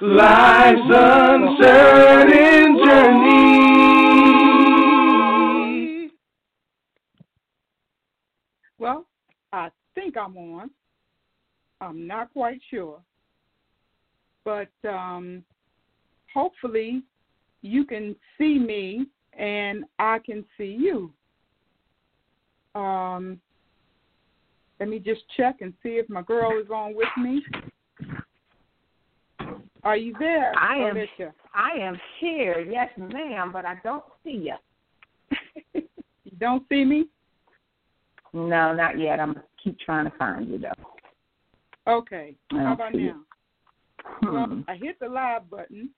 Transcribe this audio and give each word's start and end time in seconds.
Life's 0.00 0.80
uncertain 0.82 2.78
journey. 2.84 3.84
Well, 8.76 9.06
I 9.52 9.70
think 9.94 10.16
I'm 10.16 10.36
on. 10.36 10.70
I'm 11.80 12.08
not 12.08 12.32
quite 12.32 12.60
sure. 12.70 13.00
But 14.44 14.70
um, 14.88 15.44
hopefully 16.32 17.04
you 17.62 17.84
can 17.84 18.16
see 18.36 18.58
me 18.58 19.06
and 19.38 19.84
I 20.00 20.18
can 20.18 20.44
see 20.58 20.76
you. 20.76 21.12
Um, 22.74 23.40
let 24.80 24.88
me 24.88 24.98
just 24.98 25.22
check 25.36 25.58
and 25.60 25.72
see 25.84 25.90
if 25.90 26.10
my 26.10 26.22
girl 26.22 26.58
is 26.60 26.68
on 26.68 26.96
with 26.96 27.06
me. 27.16 27.44
Are 29.84 29.96
you 29.96 30.14
there? 30.18 30.52
I 30.58 30.76
am. 30.76 30.96
Alicia? 30.96 31.34
I 31.54 31.78
am 31.78 31.98
here, 32.18 32.60
yes, 32.60 32.88
ma'am, 32.96 33.52
but 33.52 33.66
I 33.66 33.76
don't 33.84 34.04
see 34.24 34.50
you. 34.50 34.54
you 36.24 36.36
don't 36.38 36.64
see 36.68 36.84
me? 36.84 37.06
No, 38.32 38.74
not 38.74 38.98
yet. 38.98 39.20
I'm 39.20 39.40
keep 39.62 39.78
trying 39.78 40.10
to 40.10 40.16
find 40.16 40.48
you 40.48 40.58
though. 40.58 41.92
Okay. 41.92 42.34
How 42.50 42.72
about 42.72 42.94
now? 42.94 43.20
Hmm. 44.04 44.34
Well, 44.34 44.64
I 44.68 44.76
hit 44.76 44.98
the 45.00 45.08
live 45.08 45.48
button. 45.48 45.90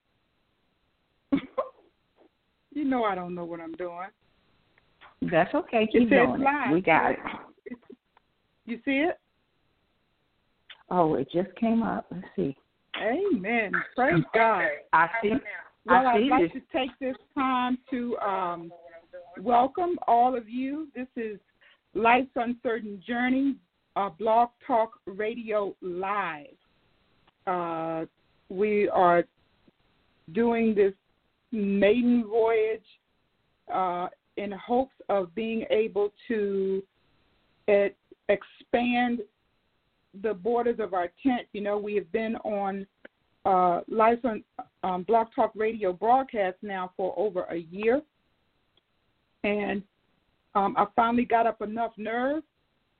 you 2.74 2.84
know 2.84 3.04
I 3.04 3.14
don't 3.14 3.34
know 3.34 3.44
what 3.44 3.60
I'm 3.60 3.72
doing. 3.72 4.08
That's 5.22 5.54
okay. 5.54 5.88
Keep 5.90 6.02
it 6.02 6.10
doing 6.10 6.40
live. 6.40 6.70
it. 6.70 6.74
We 6.74 6.80
got 6.80 7.12
it. 7.12 7.18
You 8.68 8.80
see 8.84 8.96
it? 8.96 9.20
Oh, 10.90 11.14
it 11.14 11.28
just 11.32 11.54
came 11.54 11.84
up. 11.84 12.06
Let's 12.10 12.26
see. 12.34 12.56
Amen. 13.02 13.72
Praise 13.94 14.22
God. 14.34 14.64
I 14.92 15.08
see. 15.22 15.32
Well, 15.84 16.06
I 16.06 16.14
I'd 16.14 16.26
like 16.28 16.52
to 16.52 16.60
take 16.72 16.90
this 17.00 17.16
time 17.34 17.78
to 17.90 18.16
um, 18.18 18.72
welcome 19.40 19.98
all 20.06 20.36
of 20.36 20.48
you. 20.48 20.88
This 20.94 21.06
is 21.16 21.38
Life's 21.94 22.30
Uncertain 22.34 23.02
Journey, 23.06 23.56
uh, 23.94 24.10
Blog 24.18 24.48
Talk 24.66 24.92
Radio 25.06 25.74
Live. 25.80 26.46
Uh, 27.46 28.06
we 28.48 28.88
are 28.88 29.24
doing 30.32 30.74
this 30.74 30.92
maiden 31.52 32.24
voyage 32.28 32.80
uh, 33.72 34.08
in 34.36 34.52
hopes 34.52 34.94
of 35.08 35.34
being 35.34 35.64
able 35.70 36.12
to 36.28 36.82
uh, 37.68 37.86
expand 38.28 39.20
the 40.22 40.34
borders 40.34 40.78
of 40.80 40.94
our 40.94 41.10
tent. 41.22 41.46
You 41.52 41.60
know, 41.60 41.78
we 41.78 41.94
have 41.94 42.10
been 42.12 42.36
on 42.36 42.86
uh, 43.44 43.80
on 43.88 44.44
um, 44.82 45.02
Blog 45.04 45.28
Talk 45.34 45.52
Radio 45.54 45.92
broadcast 45.92 46.56
now 46.62 46.92
for 46.96 47.14
over 47.16 47.44
a 47.44 47.58
year, 47.58 48.02
and 49.44 49.82
um, 50.54 50.74
I 50.76 50.86
finally 50.96 51.24
got 51.24 51.46
up 51.46 51.62
enough 51.62 51.92
nerve, 51.96 52.42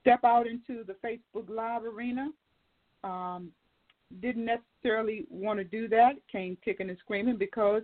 step 0.03 0.21
out 0.25 0.47
into 0.47 0.85
the 0.85 0.95
Facebook 1.05 1.49
Live 1.49 1.85
arena. 1.85 2.29
Um, 3.03 3.51
didn't 4.21 4.45
necessarily 4.45 5.27
want 5.31 5.59
to 5.59 5.65
do 5.65 5.89
that. 5.89 6.13
Came 6.31 6.57
kicking 6.65 6.89
and 6.91 6.99
screaming 6.99 7.37
because 7.37 7.83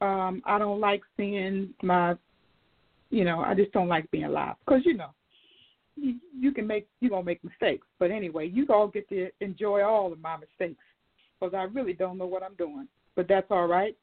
um, 0.00 0.42
I 0.46 0.58
don't 0.58 0.80
like 0.80 1.02
seeing 1.16 1.74
my, 1.82 2.14
you 3.10 3.24
know, 3.24 3.40
I 3.40 3.54
just 3.54 3.72
don't 3.72 3.88
like 3.88 4.10
being 4.10 4.30
live 4.30 4.56
because 4.64 4.82
you 4.84 4.94
know 4.94 5.10
you, 5.96 6.16
you 6.38 6.52
can 6.52 6.66
make 6.66 6.86
you're 7.00 7.10
gonna 7.10 7.24
make 7.24 7.42
mistakes. 7.44 7.86
But 7.98 8.10
anyway, 8.10 8.48
you 8.48 8.66
all 8.68 8.88
get 8.88 9.08
to 9.10 9.28
enjoy 9.40 9.82
all 9.82 10.12
of 10.12 10.20
my 10.20 10.36
mistakes 10.36 10.82
because 11.38 11.54
I 11.54 11.64
really 11.64 11.92
don't 11.92 12.18
know 12.18 12.26
what 12.26 12.42
I'm 12.42 12.54
doing. 12.54 12.88
But 13.14 13.28
that's 13.28 13.46
all 13.50 13.66
right. 13.66 13.96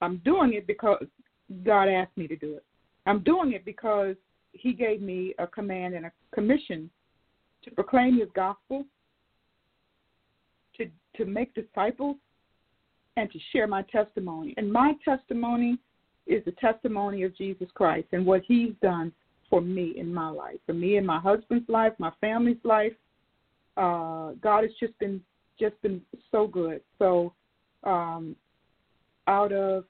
I'm 0.00 0.18
doing 0.18 0.54
it 0.54 0.66
because 0.66 1.04
God 1.64 1.88
asked 1.88 2.16
me 2.16 2.26
to 2.28 2.36
do 2.36 2.54
it. 2.54 2.64
I'm 3.06 3.22
doing 3.22 3.52
it 3.52 3.64
because 3.64 4.16
He 4.52 4.72
gave 4.72 5.00
me 5.00 5.34
a 5.38 5.46
command 5.46 5.94
and 5.94 6.06
a 6.06 6.12
commission 6.34 6.90
to 7.64 7.70
proclaim 7.70 8.18
His 8.18 8.28
gospel, 8.34 8.84
to 10.76 10.86
to 11.16 11.24
make 11.24 11.54
disciples, 11.54 12.16
and 13.16 13.30
to 13.32 13.38
share 13.52 13.66
my 13.66 13.82
testimony. 13.82 14.54
And 14.56 14.70
my 14.70 14.92
testimony 15.04 15.78
is 16.26 16.44
the 16.44 16.52
testimony 16.52 17.22
of 17.22 17.36
Jesus 17.36 17.68
Christ 17.74 18.08
and 18.12 18.26
what 18.26 18.42
He's 18.46 18.72
done 18.82 19.12
for 19.48 19.60
me 19.60 19.94
in 19.96 20.12
my 20.12 20.28
life, 20.28 20.56
for 20.66 20.72
me 20.72 20.96
in 20.96 21.06
my 21.06 21.20
husband's 21.20 21.68
life, 21.68 21.92
my 21.98 22.12
family's 22.20 22.56
life. 22.64 22.92
Uh, 23.76 24.32
God 24.40 24.62
has 24.62 24.72
just 24.80 24.98
been 24.98 25.20
just 25.58 25.80
been 25.82 26.00
so 26.30 26.46
good. 26.46 26.80
So, 26.98 27.32
um, 27.84 28.36
out 29.26 29.52
of 29.52 29.84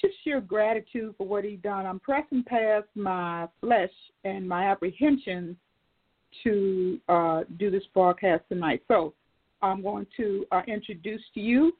just 0.00 0.14
sheer 0.22 0.40
gratitude 0.40 1.14
for 1.16 1.26
what 1.26 1.44
He's 1.44 1.58
done, 1.60 1.86
I'm 1.86 2.00
pressing 2.00 2.44
past 2.44 2.86
my 2.94 3.48
flesh 3.60 3.90
and 4.24 4.48
my 4.48 4.70
apprehensions 4.70 5.56
to 6.42 7.00
uh, 7.08 7.42
do 7.58 7.70
this 7.70 7.84
broadcast 7.92 8.44
tonight. 8.48 8.82
So, 8.88 9.14
I'm 9.62 9.82
going 9.82 10.06
to 10.16 10.46
uh, 10.52 10.62
introduce 10.66 11.22
to 11.34 11.40
you 11.40 11.72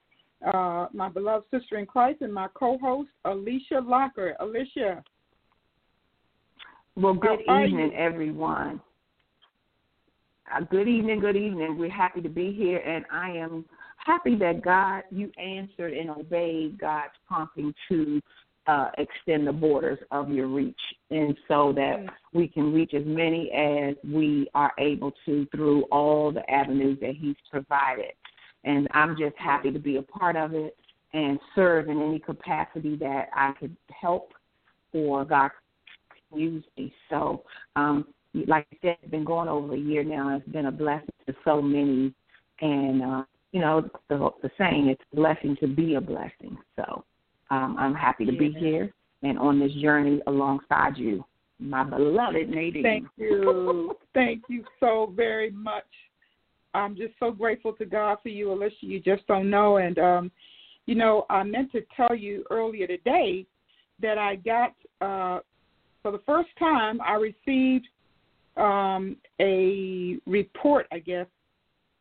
uh, 0.53 0.87
my 0.93 1.09
beloved 1.09 1.47
sister 1.51 1.79
in 1.79 1.87
Christ 1.87 2.21
and 2.21 2.33
my 2.33 2.49
co-host 2.55 3.11
Alicia 3.25 3.81
Locker. 3.85 4.37
Alicia. 4.41 5.03
Well, 6.97 7.15
good 7.15 7.41
How 7.49 7.65
evening, 7.65 7.93
everyone. 7.95 8.81
Uh, 10.55 10.61
good 10.71 10.87
evening, 10.87 11.19
good 11.19 11.35
evening. 11.37 11.77
We're 11.77 11.91
happy 11.91 12.21
to 12.21 12.29
be 12.29 12.53
here, 12.53 12.79
and 12.79 13.05
I 13.11 13.31
am 13.31 13.65
happy 13.97 14.37
that 14.37 14.63
God, 14.63 15.03
you 15.11 15.33
answered 15.37 15.93
and 15.93 16.11
obeyed 16.11 16.79
God's 16.79 17.15
prompting 17.27 17.75
to 17.89 18.21
uh, 18.69 18.91
extend 18.99 19.47
the 19.47 19.53
borders 19.53 19.99
of 20.13 20.31
your 20.31 20.47
reach, 20.47 20.81
and 21.11 21.37
so 21.49 21.73
that 21.73 21.99
Mm. 21.99 22.11
we 22.33 22.47
can 22.47 22.73
reach 22.73 22.95
as 22.95 23.05
many 23.05 23.51
as 23.51 23.97
we 24.05 24.49
are 24.55 24.73
able 24.79 25.13
to 25.27 25.47
through 25.47 25.83
all 25.91 26.31
the 26.31 26.49
avenues 26.49 26.99
that 27.01 27.17
He's 27.17 27.37
provided. 27.51 28.13
And 28.63 28.87
I'm 28.93 29.17
just 29.17 29.37
happy 29.37 29.73
to 29.73 29.81
be 29.81 29.97
a 29.97 30.03
part 30.03 30.37
of 30.37 30.55
it 30.55 30.79
and 31.13 31.41
serve 31.55 31.89
in 31.89 32.01
any 32.01 32.21
capacity 32.21 32.95
that 32.97 33.31
I 33.35 33.53
could 33.59 33.77
help 33.89 34.33
or 34.93 35.25
God 35.25 35.51
me. 36.35 36.93
So, 37.11 37.43
um, 37.77 38.07
like 38.47 38.67
I 38.73 38.77
said, 38.83 38.97
it's 39.03 39.11
been 39.11 39.25
going 39.25 39.49
over 39.49 39.75
a 39.75 39.79
year 39.79 40.03
now. 40.05 40.37
It's 40.37 40.49
been 40.49 40.67
a 40.67 40.73
blessing 40.73 41.09
to 41.27 41.35
so 41.45 41.63
many, 41.63 42.13
and 42.61 43.03
uh, 43.03 43.25
you 43.53 43.61
know 43.61 43.89
the 44.09 44.31
the 44.43 44.51
saying, 44.59 44.89
it's 44.89 45.03
a 45.13 45.17
blessing 45.17 45.57
to 45.61 45.67
be 45.67 45.95
a 45.95 46.01
blessing. 46.01 46.57
So, 46.77 47.05
um, 47.51 47.77
I'm 47.79 47.95
happy 47.95 48.25
to 48.27 48.33
be 48.33 48.49
Yeah. 48.49 48.61
here 48.61 48.95
and 49.23 49.39
on 49.39 49.59
this 49.59 49.73
journey 49.75 50.21
alongside 50.27 50.97
you, 50.97 51.25
my 51.59 51.83
beloved 51.83 52.49
Nadine. 52.49 52.83
Thank 52.83 53.07
you. 53.17 53.97
Thank 54.15 54.43
you 54.49 54.65
so 54.81 55.13
very 55.17 55.51
much. 55.51 55.87
I'm 56.75 56.97
just 56.97 57.15
so 57.21 57.31
grateful 57.31 57.73
to 57.75 57.87
God 57.87 58.19
for 58.23 58.29
you, 58.29 58.53
Alicia. 58.53 58.75
You 58.81 59.01
just 59.01 59.27
don't 59.27 59.49
know. 59.49 59.77
And, 59.77 59.99
um, 59.99 60.31
you 60.87 60.95
know, 60.95 61.25
I 61.31 61.43
meant 61.45 61.73
to 61.73 61.83
tell 61.97 62.15
you 62.15 62.45
earlier 62.51 62.87
today 62.87 63.47
that 64.01 64.19
I 64.19 64.37
got, 64.37 64.75
uh, 65.01 65.41
for 66.05 66.13
the 66.13 66.21
first 66.27 66.51
time, 66.59 67.01
I 67.01 67.15
received 67.15 67.89
um, 68.59 69.17
a 69.41 70.19
report, 70.27 70.87
I 70.93 70.99
guess, 70.99 71.27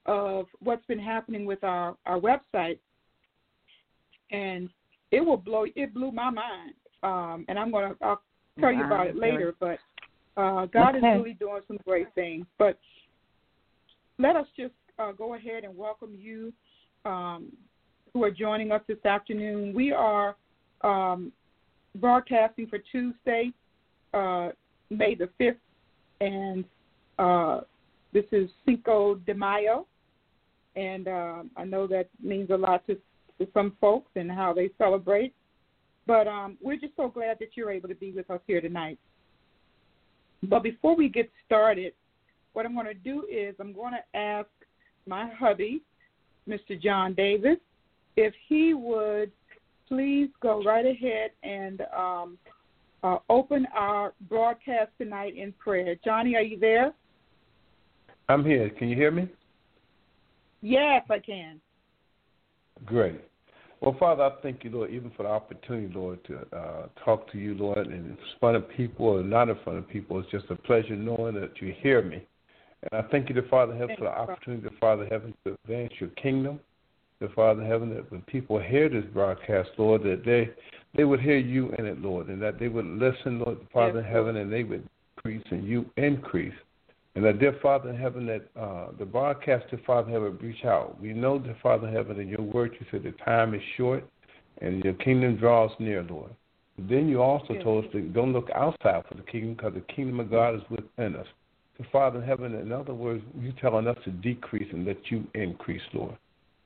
of 0.05 0.47
what's 0.59 0.85
been 0.87 0.99
happening 0.99 1.45
with 1.45 1.63
our, 1.63 1.95
our 2.05 2.19
website. 2.19 2.79
And 4.29 4.69
it 5.11 5.21
will 5.21 5.37
blow, 5.37 5.65
it 5.73 5.93
blew 5.93 6.11
my 6.11 6.29
mind. 6.29 6.73
Um, 7.01 7.45
and 7.47 7.57
I'm 7.57 7.71
going 7.71 7.91
to, 7.91 8.05
I'll 8.05 8.21
tell 8.59 8.73
you 8.73 8.83
about 8.83 9.07
it 9.07 9.15
later, 9.15 9.55
but 9.57 9.79
uh, 10.35 10.65
God 10.65 10.97
is 10.97 11.01
really 11.01 11.37
doing 11.39 11.61
some 11.65 11.79
great 11.85 12.13
things. 12.13 12.45
But 12.59 12.77
let 14.19 14.35
us 14.35 14.47
just 14.57 14.73
uh, 14.99 15.13
go 15.13 15.35
ahead 15.35 15.63
and 15.63 15.77
welcome 15.77 16.13
you 16.13 16.51
um, 17.05 17.53
who 18.11 18.21
are 18.25 18.31
joining 18.31 18.73
us 18.73 18.81
this 18.85 19.03
afternoon. 19.05 19.73
We 19.73 19.93
are 19.93 20.35
um, 20.81 21.31
broadcasting 21.95 22.67
for 22.67 22.79
Tuesday, 22.91 23.53
uh, 24.13 24.49
May 24.89 25.15
the 25.15 25.29
5th, 25.39 25.55
and 26.21 26.65
uh, 27.19 27.61
this 28.13 28.25
is 28.31 28.49
Cinco 28.65 29.15
de 29.15 29.33
Mayo. 29.33 29.87
And 30.75 31.07
uh, 31.07 31.43
I 31.55 31.65
know 31.65 31.87
that 31.87 32.09
means 32.21 32.49
a 32.49 32.57
lot 32.57 32.85
to, 32.87 32.95
to 32.95 33.47
some 33.53 33.73
folks 33.79 34.11
and 34.15 34.31
how 34.31 34.53
they 34.53 34.69
celebrate. 34.77 35.33
But 36.05 36.27
um, 36.27 36.57
we're 36.61 36.77
just 36.77 36.95
so 36.97 37.07
glad 37.09 37.37
that 37.39 37.49
you're 37.55 37.71
able 37.71 37.89
to 37.89 37.95
be 37.95 38.11
with 38.11 38.29
us 38.29 38.41
here 38.47 38.61
tonight. 38.61 38.97
But 40.43 40.63
before 40.63 40.95
we 40.95 41.07
get 41.09 41.29
started, 41.45 41.93
what 42.53 42.65
I'm 42.65 42.73
going 42.73 42.87
to 42.87 42.93
do 42.93 43.25
is 43.31 43.55
I'm 43.59 43.73
going 43.73 43.93
to 43.93 44.17
ask 44.17 44.49
my 45.07 45.29
hubby, 45.37 45.81
Mr. 46.47 46.79
John 46.81 47.13
Davis, 47.13 47.57
if 48.17 48.33
he 48.47 48.73
would 48.73 49.31
please 49.87 50.29
go 50.41 50.63
right 50.63 50.85
ahead 50.85 51.31
and 51.43 51.81
um, 51.97 52.37
uh, 53.03 53.17
open 53.29 53.67
our 53.75 54.13
broadcast 54.29 54.91
tonight 54.97 55.35
in 55.35 55.51
prayer. 55.53 55.95
Johnny, 56.03 56.35
are 56.35 56.41
you 56.41 56.59
there? 56.59 56.93
I'm 58.29 58.45
here. 58.45 58.69
Can 58.69 58.87
you 58.89 58.95
hear 58.95 59.11
me? 59.11 59.29
Yes, 60.61 61.03
I 61.09 61.19
can. 61.19 61.59
Great. 62.85 63.19
Well, 63.81 63.97
Father, 63.99 64.23
I 64.23 64.31
thank 64.41 64.63
you, 64.63 64.69
Lord, 64.69 64.91
even 64.91 65.11
for 65.17 65.23
the 65.23 65.29
opportunity, 65.29 65.93
Lord, 65.93 66.23
to 66.25 66.57
uh, 66.57 66.87
talk 67.03 67.29
to 67.33 67.37
you, 67.37 67.53
Lord, 67.53 67.79
and 67.79 67.93
in 67.93 68.17
front 68.39 68.55
of 68.55 68.69
people 68.69 69.07
or 69.07 69.23
not 69.23 69.49
in 69.49 69.57
front 69.65 69.79
of 69.79 69.89
people. 69.89 70.19
It's 70.21 70.31
just 70.31 70.45
a 70.49 70.55
pleasure 70.55 70.95
knowing 70.95 71.35
that 71.35 71.61
you 71.61 71.75
hear 71.81 72.01
me. 72.01 72.25
And 72.83 73.05
I 73.05 73.07
thank 73.09 73.27
you, 73.27 73.35
the 73.35 73.47
Father 73.49 73.73
Heaven, 73.73 73.97
for 73.97 74.05
the 74.05 74.17
opportunity, 74.17 74.63
the 74.63 74.75
Father 74.79 75.05
Heaven, 75.11 75.33
to 75.45 75.57
advance 75.65 75.91
your 75.99 76.09
kingdom. 76.11 76.61
The 77.19 77.27
Father 77.29 77.63
Heaven, 77.63 77.93
that 77.93 78.09
when 78.11 78.21
people 78.21 78.59
hear 78.59 78.89
this 78.89 79.05
broadcast, 79.13 79.69
Lord, 79.77 80.03
that 80.03 80.23
they 80.25 80.49
they 80.95 81.03
would 81.03 81.19
hear 81.19 81.37
you 81.37 81.71
in 81.77 81.85
it, 81.85 82.01
Lord, 82.01 82.27
and 82.27 82.41
that 82.41 82.59
they 82.59 82.67
would 82.67 82.85
listen, 82.85 83.39
Lord, 83.39 83.57
Father 83.73 83.99
yes, 83.99 84.07
in 84.07 84.13
heaven, 84.13 84.35
and 84.37 84.51
they 84.51 84.63
would 84.63 84.87
increase 85.17 85.43
and 85.51 85.67
you 85.67 85.85
increase. 85.97 86.53
And 87.15 87.23
that, 87.25 87.39
dear 87.39 87.57
Father 87.61 87.89
in 87.89 87.97
heaven, 87.97 88.25
that 88.25 88.49
uh, 88.59 88.87
the 88.97 89.05
broadcast 89.05 89.69
to 89.69 89.77
Father 89.85 90.07
in 90.07 90.13
heaven 90.13 90.37
reach 90.41 90.65
out. 90.65 90.99
We 90.99 91.13
know, 91.13 91.37
dear 91.39 91.55
Father 91.61 91.87
in 91.87 91.93
heaven, 91.93 92.19
in 92.19 92.27
your 92.27 92.41
word, 92.41 92.75
you 92.79 92.85
said 92.89 93.03
the 93.03 93.11
time 93.23 93.53
is 93.53 93.61
short 93.77 94.03
and 94.61 94.83
your 94.83 94.93
kingdom 94.93 95.35
draws 95.35 95.71
near, 95.79 96.03
Lord. 96.03 96.31
But 96.77 96.89
then 96.89 97.07
you 97.07 97.21
also 97.21 97.53
yes. 97.53 97.63
told 97.63 97.85
us 97.85 97.91
to 97.91 98.01
don't 98.01 98.33
look 98.33 98.49
outside 98.55 99.03
for 99.07 99.15
the 99.15 99.23
kingdom 99.23 99.55
because 99.55 99.73
the 99.73 99.93
kingdom 99.93 100.19
of 100.19 100.31
God 100.31 100.55
is 100.55 100.61
within 100.69 101.15
us. 101.15 101.27
So, 101.77 101.85
Father 101.91 102.21
in 102.21 102.27
heaven, 102.27 102.55
in 102.55 102.71
other 102.71 102.93
words, 102.93 103.23
you're 103.39 103.53
telling 103.53 103.87
us 103.87 103.97
to 104.05 104.11
decrease 104.11 104.67
and 104.71 104.85
let 104.85 104.97
you 105.09 105.25
increase, 105.33 105.81
Lord. 105.93 106.15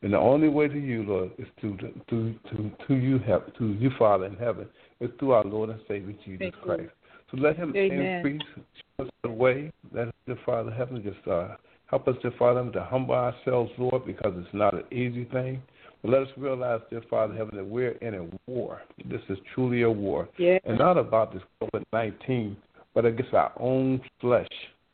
And 0.03 0.13
the 0.13 0.17
only 0.17 0.47
way 0.47 0.67
to 0.67 0.79
you, 0.79 1.03
Lord, 1.03 1.31
is 1.39 1.47
to 1.61 1.75
to 1.77 2.35
to 2.49 2.71
to 2.87 2.95
you, 2.95 3.19
to 3.19 3.73
you, 3.73 3.89
Father 3.97 4.25
in 4.25 4.35
heaven, 4.35 4.67
is 4.99 5.09
through 5.19 5.31
our 5.31 5.43
Lord 5.43 5.69
and 5.69 5.79
Savior 5.87 6.13
Jesus 6.23 6.39
Thank 6.39 6.55
Christ. 6.61 6.81
You. 6.81 6.89
So 7.31 7.37
let 7.37 7.57
Him 7.57 7.75
Amen. 7.75 7.99
increase, 8.17 8.41
show 8.55 9.05
us 9.05 9.09
the 9.23 9.29
way. 9.29 9.71
Let 9.91 10.13
the 10.27 10.37
Father 10.45 10.69
in 10.69 10.77
heaven 10.77 11.03
just 11.03 11.27
uh, 11.27 11.55
help 11.87 12.07
us, 12.07 12.15
dear 12.21 12.31
Father, 12.37 12.69
to 12.71 12.83
humble 12.83 13.15
ourselves, 13.15 13.71
Lord, 13.77 14.05
because 14.05 14.33
it's 14.37 14.53
not 14.53 14.73
an 14.73 14.83
easy 14.91 15.25
thing. 15.25 15.61
But 16.03 16.11
let 16.11 16.21
us 16.21 16.29
realize, 16.37 16.81
dear 16.91 17.01
Father 17.09 17.33
in 17.33 17.39
heaven, 17.39 17.57
that 17.57 17.65
we're 17.65 17.93
in 17.93 18.13
a 18.13 18.51
war. 18.51 18.81
This 19.05 19.21
is 19.29 19.37
truly 19.55 19.81
a 19.81 19.89
war, 19.89 20.29
yeah. 20.37 20.59
and 20.63 20.77
not 20.77 20.97
about 20.97 21.33
this 21.33 21.41
COVID 21.61 21.83
nineteen, 21.91 22.55
but 22.93 23.03
against 23.03 23.33
our 23.33 23.51
own 23.59 23.99
flesh, 24.21 24.47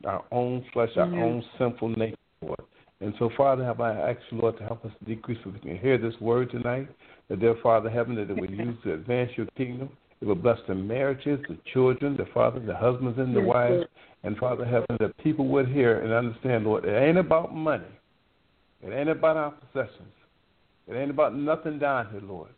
our 0.06 0.24
own 0.32 0.64
flesh, 0.72 0.90
our 0.96 1.06
mm-hmm. 1.06 1.18
own 1.18 1.44
sinful 1.58 1.90
nature, 1.90 2.16
Lord. 2.40 2.60
And 3.00 3.14
so, 3.18 3.30
Father, 3.36 3.64
have 3.64 3.80
I 3.80 3.92
asked 4.10 4.20
you, 4.30 4.38
Lord, 4.38 4.56
to 4.58 4.64
help 4.64 4.84
us 4.84 4.92
decrease 5.06 5.38
so 5.44 5.50
we 5.50 5.58
can 5.58 5.78
hear 5.78 5.98
this 5.98 6.14
word 6.20 6.50
tonight, 6.50 6.88
that 7.28 7.40
dear 7.40 7.56
Father 7.62 7.90
heaven, 7.90 8.14
that 8.16 8.30
it 8.30 8.40
will 8.40 8.50
use 8.50 8.76
to 8.84 8.94
advance 8.94 9.30
your 9.36 9.46
kingdom. 9.56 9.90
It 10.20 10.26
will 10.26 10.34
bless 10.34 10.58
the 10.68 10.74
marriages, 10.74 11.40
the 11.48 11.58
children, 11.72 12.16
the 12.16 12.26
father, 12.32 12.60
the 12.60 12.74
husbands, 12.74 13.18
and 13.18 13.34
the 13.34 13.40
wives. 13.42 13.84
And 14.22 14.38
Father 14.38 14.64
heaven, 14.64 14.96
that 15.00 15.14
people 15.18 15.46
would 15.48 15.68
hear 15.68 16.00
and 16.00 16.12
understand, 16.12 16.64
Lord, 16.64 16.86
it 16.86 16.96
ain't 16.96 17.18
about 17.18 17.54
money. 17.54 17.84
It 18.82 18.90
ain't 18.90 19.10
about 19.10 19.36
our 19.36 19.50
possessions. 19.50 20.12
It 20.86 20.94
ain't 20.94 21.10
about 21.10 21.36
nothing 21.36 21.78
down 21.78 22.08
here, 22.10 22.22
Lord. 22.22 22.50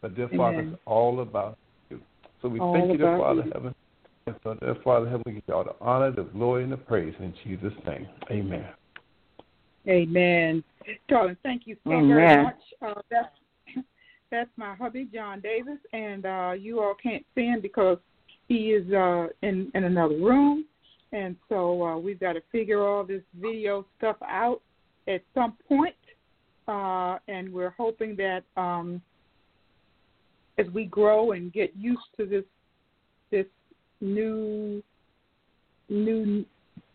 But 0.00 0.16
dear 0.16 0.26
Amen. 0.26 0.38
Father, 0.38 0.60
it's 0.68 0.80
all 0.84 1.20
about 1.20 1.58
you. 1.90 2.00
So 2.42 2.48
we 2.48 2.58
all 2.60 2.72
thank 2.72 2.92
you, 2.92 2.98
dear 2.98 3.18
Father 3.18 3.42
you. 3.44 3.52
heaven. 3.52 3.74
And 4.26 4.36
so, 4.42 4.54
dear 4.54 4.76
Father 4.82 5.06
heaven, 5.06 5.22
we 5.26 5.32
give 5.34 5.42
you 5.46 5.54
all 5.54 5.64
the 5.64 5.76
honor, 5.80 6.10
the 6.10 6.24
glory, 6.24 6.64
and 6.64 6.72
the 6.72 6.76
praise 6.76 7.14
in 7.20 7.32
Jesus' 7.44 7.72
name. 7.86 8.08
Amen. 8.30 8.66
Amen. 9.88 10.64
Darling, 11.08 11.36
thank 11.42 11.66
you 11.66 11.76
so 11.84 11.92
Amen. 11.92 12.08
very 12.08 12.42
much. 12.42 12.60
Uh, 12.82 13.00
that's 13.10 13.28
that's 14.30 14.50
my 14.56 14.74
hubby, 14.74 15.08
John 15.12 15.40
Davis, 15.40 15.78
and 15.92 16.26
uh, 16.26 16.52
you 16.58 16.80
all 16.80 16.94
can't 17.00 17.24
see 17.34 17.46
him 17.46 17.60
because 17.60 17.98
he 18.48 18.70
is 18.70 18.92
uh, 18.92 19.28
in 19.42 19.70
in 19.74 19.84
another 19.84 20.16
room, 20.16 20.64
and 21.12 21.36
so 21.48 21.82
uh, 21.82 21.98
we've 21.98 22.20
got 22.20 22.34
to 22.34 22.42
figure 22.52 22.86
all 22.86 23.04
this 23.04 23.22
video 23.40 23.86
stuff 23.98 24.16
out 24.22 24.60
at 25.08 25.22
some 25.34 25.54
point, 25.68 25.94
uh, 26.68 27.18
and 27.28 27.52
we're 27.52 27.74
hoping 27.76 28.16
that 28.16 28.42
um, 28.56 29.00
as 30.58 30.66
we 30.72 30.84
grow 30.84 31.32
and 31.32 31.52
get 31.52 31.74
used 31.76 32.00
to 32.16 32.26
this 32.26 32.44
this 33.30 33.46
new 34.00 34.82
new 35.88 36.44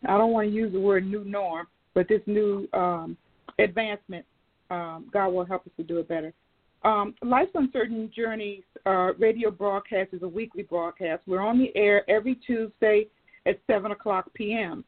I 0.07 0.17
don't 0.17 0.31
want 0.31 0.47
to 0.47 0.53
use 0.53 0.73
the 0.73 0.79
word 0.79 1.05
new 1.05 1.23
norm, 1.23 1.67
but 1.93 2.07
this 2.07 2.21
new 2.25 2.67
um, 2.73 3.17
advancement, 3.59 4.25
um, 4.69 5.09
God 5.11 5.29
will 5.29 5.45
help 5.45 5.65
us 5.65 5.73
to 5.77 5.83
do 5.83 5.99
it 5.99 6.07
better. 6.07 6.33
Um, 6.83 7.13
Life's 7.21 7.51
Uncertain 7.53 8.11
Journeys 8.15 8.63
uh, 8.85 9.13
radio 9.19 9.51
broadcast 9.51 10.09
is 10.13 10.23
a 10.23 10.27
weekly 10.27 10.63
broadcast. 10.63 11.21
We're 11.27 11.41
on 11.41 11.59
the 11.59 11.75
air 11.75 12.09
every 12.09 12.35
Tuesday 12.35 13.07
at 13.45 13.59
7 13.67 13.91
o'clock 13.91 14.33
p.m. 14.33 14.83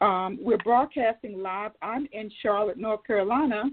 Um, 0.00 0.38
we're 0.40 0.58
broadcasting 0.58 1.40
live. 1.40 1.72
I'm 1.82 2.08
in 2.12 2.30
Charlotte, 2.42 2.78
North 2.78 3.04
Carolina, 3.04 3.64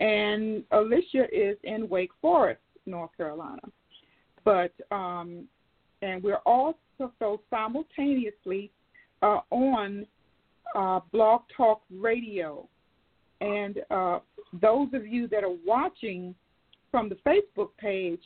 and 0.00 0.64
Alicia 0.72 1.26
is 1.32 1.56
in 1.64 1.88
Wake 1.88 2.10
Forest, 2.20 2.60
North 2.86 3.10
Carolina. 3.16 3.62
But 4.44 4.72
um, 4.90 5.44
and 6.02 6.22
we're 6.22 6.42
also 6.44 6.76
simultaneously 7.50 8.70
uh, 9.22 9.40
on 9.50 10.06
uh, 10.74 11.00
Blog 11.12 11.42
Talk 11.56 11.82
Radio. 11.90 12.68
And 13.40 13.80
uh, 13.90 14.20
those 14.60 14.88
of 14.92 15.06
you 15.06 15.28
that 15.28 15.44
are 15.44 15.56
watching 15.66 16.34
from 16.90 17.08
the 17.08 17.16
Facebook 17.26 17.70
page, 17.78 18.20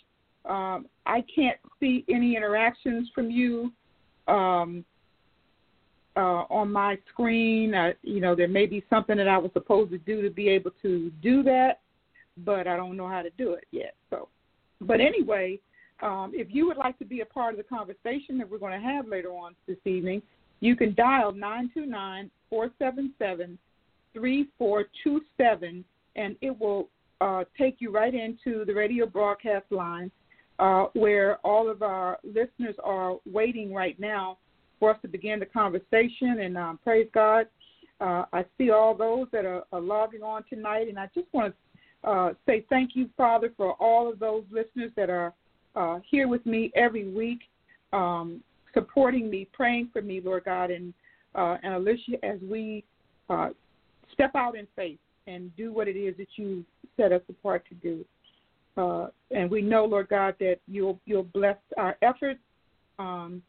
um, 0.45 0.87
I 1.07 1.25
can't 1.35 1.59
see 1.81 2.05
any 2.09 2.37
interactions 2.37 3.11
from 3.15 3.31
you 3.31 3.73
um, 4.29 4.85
uh, 6.17 6.45
on 6.51 6.71
my 6.71 6.99
screen. 7.13 7.75
You 8.03 8.21
know, 8.21 8.35
there 8.35 8.49
may 8.49 8.67
be 8.67 8.85
something 8.89 9.17
that 9.17 9.29
I 9.29 9.39
was 9.39 9.51
supposed 9.53 9.91
to 9.93 9.99
do 9.99 10.23
to 10.23 10.31
be 10.31 10.49
able 10.49 10.73
to 10.83 11.11
do 11.23 11.43
that, 11.45 11.81
but 12.45 12.67
I 12.67 12.77
don't 12.77 12.97
know 12.97 13.09
how 13.09 13.23
to 13.23 13.31
do 13.31 13.53
it 13.53 13.65
yet. 13.71 13.95
So, 14.11 14.29
but 14.81 15.01
anyway, 15.01 15.59
um, 16.01 16.33
if 16.35 16.49
you 16.51 16.67
would 16.67 16.77
like 16.77 16.99
to 16.99 17.05
be 17.05 17.21
a 17.21 17.27
part 17.27 17.55
of 17.55 17.59
the 17.59 17.65
conversation 17.65 18.39
that 18.39 18.49
we're 18.49 18.59
going 18.59 18.81
to 18.81 18.87
have 18.87 19.09
later 19.09 19.31
on 19.31 19.55
this 19.67 19.79
evening, 19.85 20.23
you 20.61 20.77
can 20.77 20.95
dial 20.95 21.33
929 21.33 22.31
477 22.51 23.59
3427 24.15 25.85
and 26.17 26.37
it 26.41 26.59
will 26.59 26.89
uh, 27.21 27.45
take 27.57 27.77
you 27.79 27.91
right 27.91 28.15
into 28.15 28.65
the 28.65 28.73
radio 28.73 29.07
broadcast 29.07 29.67
line 29.71 30.11
uh, 30.59 30.87
where 30.95 31.37
all 31.39 31.71
of 31.71 31.83
our 31.83 32.19
listeners 32.25 32.75
are 32.83 33.17
waiting 33.31 33.73
right 33.73 33.99
now 34.01 34.39
for 34.79 34.91
us 34.91 34.99
to 35.03 35.09
begin 35.09 35.39
the 35.39 35.47
conversation. 35.47 36.41
And 36.41 36.57
um, 36.57 36.79
praise 36.83 37.09
God, 37.13 37.47
uh, 38.01 38.25
I 38.33 38.45
see 38.57 38.71
all 38.71 38.95
those 38.95 39.27
that 39.33 39.45
are, 39.45 39.65
are, 39.73 39.81
logging 39.81 40.23
on 40.23 40.45
tonight. 40.49 40.89
And 40.89 40.99
I 40.99 41.09
just 41.15 41.27
want 41.33 41.55
to 42.05 42.09
uh, 42.09 42.33
say 42.47 42.65
thank 42.69 42.95
you, 42.95 43.09
Father, 43.17 43.53
for 43.57 43.75
all 43.75 44.11
of 44.11 44.19
those 44.19 44.45
listeners 44.51 44.91
that 44.97 45.11
are 45.11 45.33
uh, 45.75 46.01
here 46.09 46.29
with 46.29 46.45
me 46.47 46.73
every 46.75 47.09
week. 47.09 47.41
Um, 47.93 48.43
supporting 48.75 49.31
me, 49.31 49.49
praying 49.53 49.89
for 49.93 50.03
me, 50.03 50.21
Lord 50.23 50.45
God, 50.45 50.71
and 50.71 50.93
uh, 51.35 51.57
and 51.63 51.75
Alicia, 51.75 52.25
as 52.25 52.39
we 52.43 52.85
uh, 53.31 53.51
step 54.13 54.33
out 54.35 54.57
in 54.57 54.67
faith 54.75 54.99
and 55.27 55.55
do 55.57 55.73
what 55.73 55.89
it 55.89 55.97
is 55.97 56.17
that 56.17 56.29
you 56.37 56.65
set 56.97 57.13
us 57.13 57.23
apart 57.29 57.65
to 57.69 57.75
do. 57.75 58.05
Uh, 58.77 59.09
and 59.31 59.51
we 59.51 59.61
know, 59.61 59.85
Lord 59.85 60.09
God, 60.09 60.35
that 60.41 60.59
you'll 60.69 61.01
you'll 61.05 61.25
bless 61.25 61.57
our 61.77 61.97
efforts 62.01 62.41
um, 62.99 63.43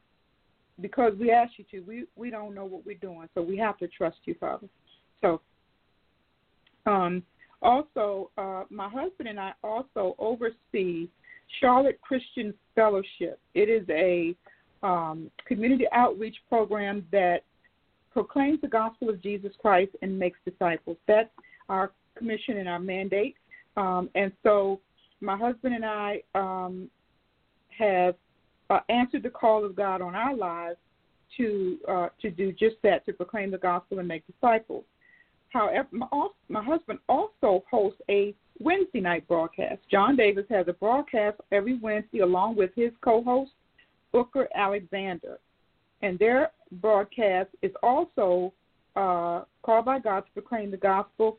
because 0.82 1.14
we 1.20 1.32
ask 1.32 1.54
you 1.58 1.66
to. 1.72 1.82
We 1.82 2.06
we 2.16 2.32
don't 2.32 2.56
know 2.56 2.66
what 2.66 2.86
we're 2.86 2.98
doing, 2.98 3.30
so 3.36 3.42
we 3.42 3.56
have 3.58 3.78
to 3.78 3.88
trust 3.88 4.18
you, 4.26 4.36
Father. 4.40 4.68
So, 5.22 5.42
um, 6.86 7.22
also, 7.62 8.32
uh, 8.38 8.64
my 8.70 8.90
husband 8.90 9.30
and 9.30 9.40
I 9.40 9.54
also 9.64 10.16
oversee 10.18 11.08
Charlotte 11.60 12.00
Christian 12.02 12.54
Fellowship. 12.74 13.40
It 13.54 13.70
is 13.70 13.88
a 13.90 14.36
um, 14.82 15.30
community 15.46 15.86
outreach 15.92 16.38
program 16.48 17.06
that 17.12 17.44
proclaims 18.20 18.60
the 18.60 18.68
gospel 18.68 19.08
of 19.08 19.24
Jesus 19.24 19.54
Christ 19.62 19.92
and 20.02 20.20
makes 20.20 20.38
disciples. 20.44 20.98
That's 21.08 21.30
our 21.70 21.94
commission 22.18 22.58
and 22.58 22.68
our 22.68 22.78
mandate. 22.78 23.36
Um, 23.78 24.10
and 24.14 24.34
so 24.44 24.82
my 25.22 25.38
husband 25.38 25.74
and 25.74 25.86
I 25.86 26.22
um, 26.36 26.90
have 27.78 28.16
uh, 28.70 28.82
answered 28.90 29.24
the 29.24 29.30
call 29.30 29.64
of 29.64 29.74
God 29.74 30.02
on 30.02 30.16
our 30.16 30.36
lives 30.36 30.76
to 31.38 31.78
uh, 31.88 32.10
to 32.22 32.30
do 32.30 32.52
just 32.52 32.76
that, 32.84 33.06
to 33.06 33.14
proclaim 33.14 33.52
the 33.52 33.58
gospel 33.58 34.00
and 34.00 34.08
make 34.08 34.26
disciples. 34.28 34.84
However, 35.54 35.88
my, 35.92 36.08
my 36.50 36.62
husband 36.62 37.00
also 37.08 37.64
hosts 37.72 38.02
a 38.10 38.36
Wednesday 38.60 39.00
night 39.00 39.26
broadcast. 39.30 39.80
John 39.90 40.18
Davis 40.18 40.46
has 40.50 40.68
a 40.68 40.74
broadcast 40.74 41.38
every 41.54 41.80
Wednesday 41.80 42.20
along 42.20 42.58
with 42.58 42.72
his 42.76 42.92
co-host 43.02 43.52
Booker 44.12 44.50
Alexander. 44.54 45.40
And 46.02 46.18
their 46.20 46.52
broadcast 46.74 47.50
is 47.62 47.72
also 47.84 48.54
uh, 48.96 49.44
called 49.64 49.86
by 49.86 50.00
God 50.00 50.22
to 50.22 50.32
proclaim 50.34 50.72
the 50.72 50.78
gospel. 50.78 51.38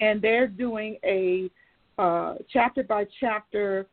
And 0.00 0.22
they're 0.22 0.46
doing 0.46 0.98
a 1.04 1.50
uh, 1.98 2.36
chapter 2.52 2.82
by 2.82 3.06
chapter 3.20 3.86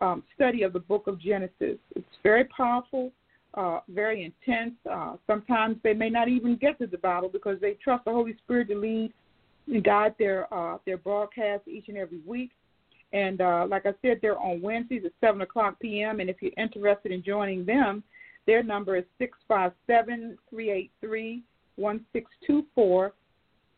um, 0.00 0.22
study 0.34 0.62
of 0.62 0.72
the 0.72 0.80
book 0.80 1.06
of 1.06 1.20
Genesis. 1.20 1.78
It's 1.94 2.16
very 2.22 2.44
powerful, 2.44 3.12
uh, 3.54 3.80
very 3.88 4.24
intense. 4.24 4.74
Uh, 4.90 5.16
sometimes 5.26 5.76
they 5.82 5.92
may 5.92 6.08
not 6.08 6.28
even 6.28 6.56
get 6.56 6.78
to 6.78 6.86
the 6.86 6.98
Bible 6.98 7.28
because 7.28 7.60
they 7.60 7.74
trust 7.74 8.04
the 8.06 8.10
Holy 8.10 8.34
Spirit 8.44 8.68
to 8.68 8.78
lead 8.78 9.12
and 9.66 9.84
guide 9.84 10.14
their 10.18 10.52
uh, 10.52 10.78
their 10.86 10.96
broadcast 10.96 11.68
each 11.68 11.88
and 11.88 11.98
every 11.98 12.20
week. 12.26 12.50
And 13.12 13.40
uh, 13.40 13.66
like 13.68 13.86
I 13.86 13.92
said, 14.02 14.20
they're 14.22 14.38
on 14.38 14.62
Wednesdays 14.62 15.02
at 15.04 15.12
7 15.20 15.40
o'clock 15.40 15.78
p.m. 15.80 16.20
And 16.20 16.30
if 16.30 16.36
you're 16.40 16.52
interested 16.56 17.10
in 17.12 17.22
joining 17.24 17.66
them, 17.66 18.04
their 18.46 18.62
number 18.62 18.96
is 18.96 19.04
657 19.18 20.38
383 20.48 21.42
1624. 21.76 23.12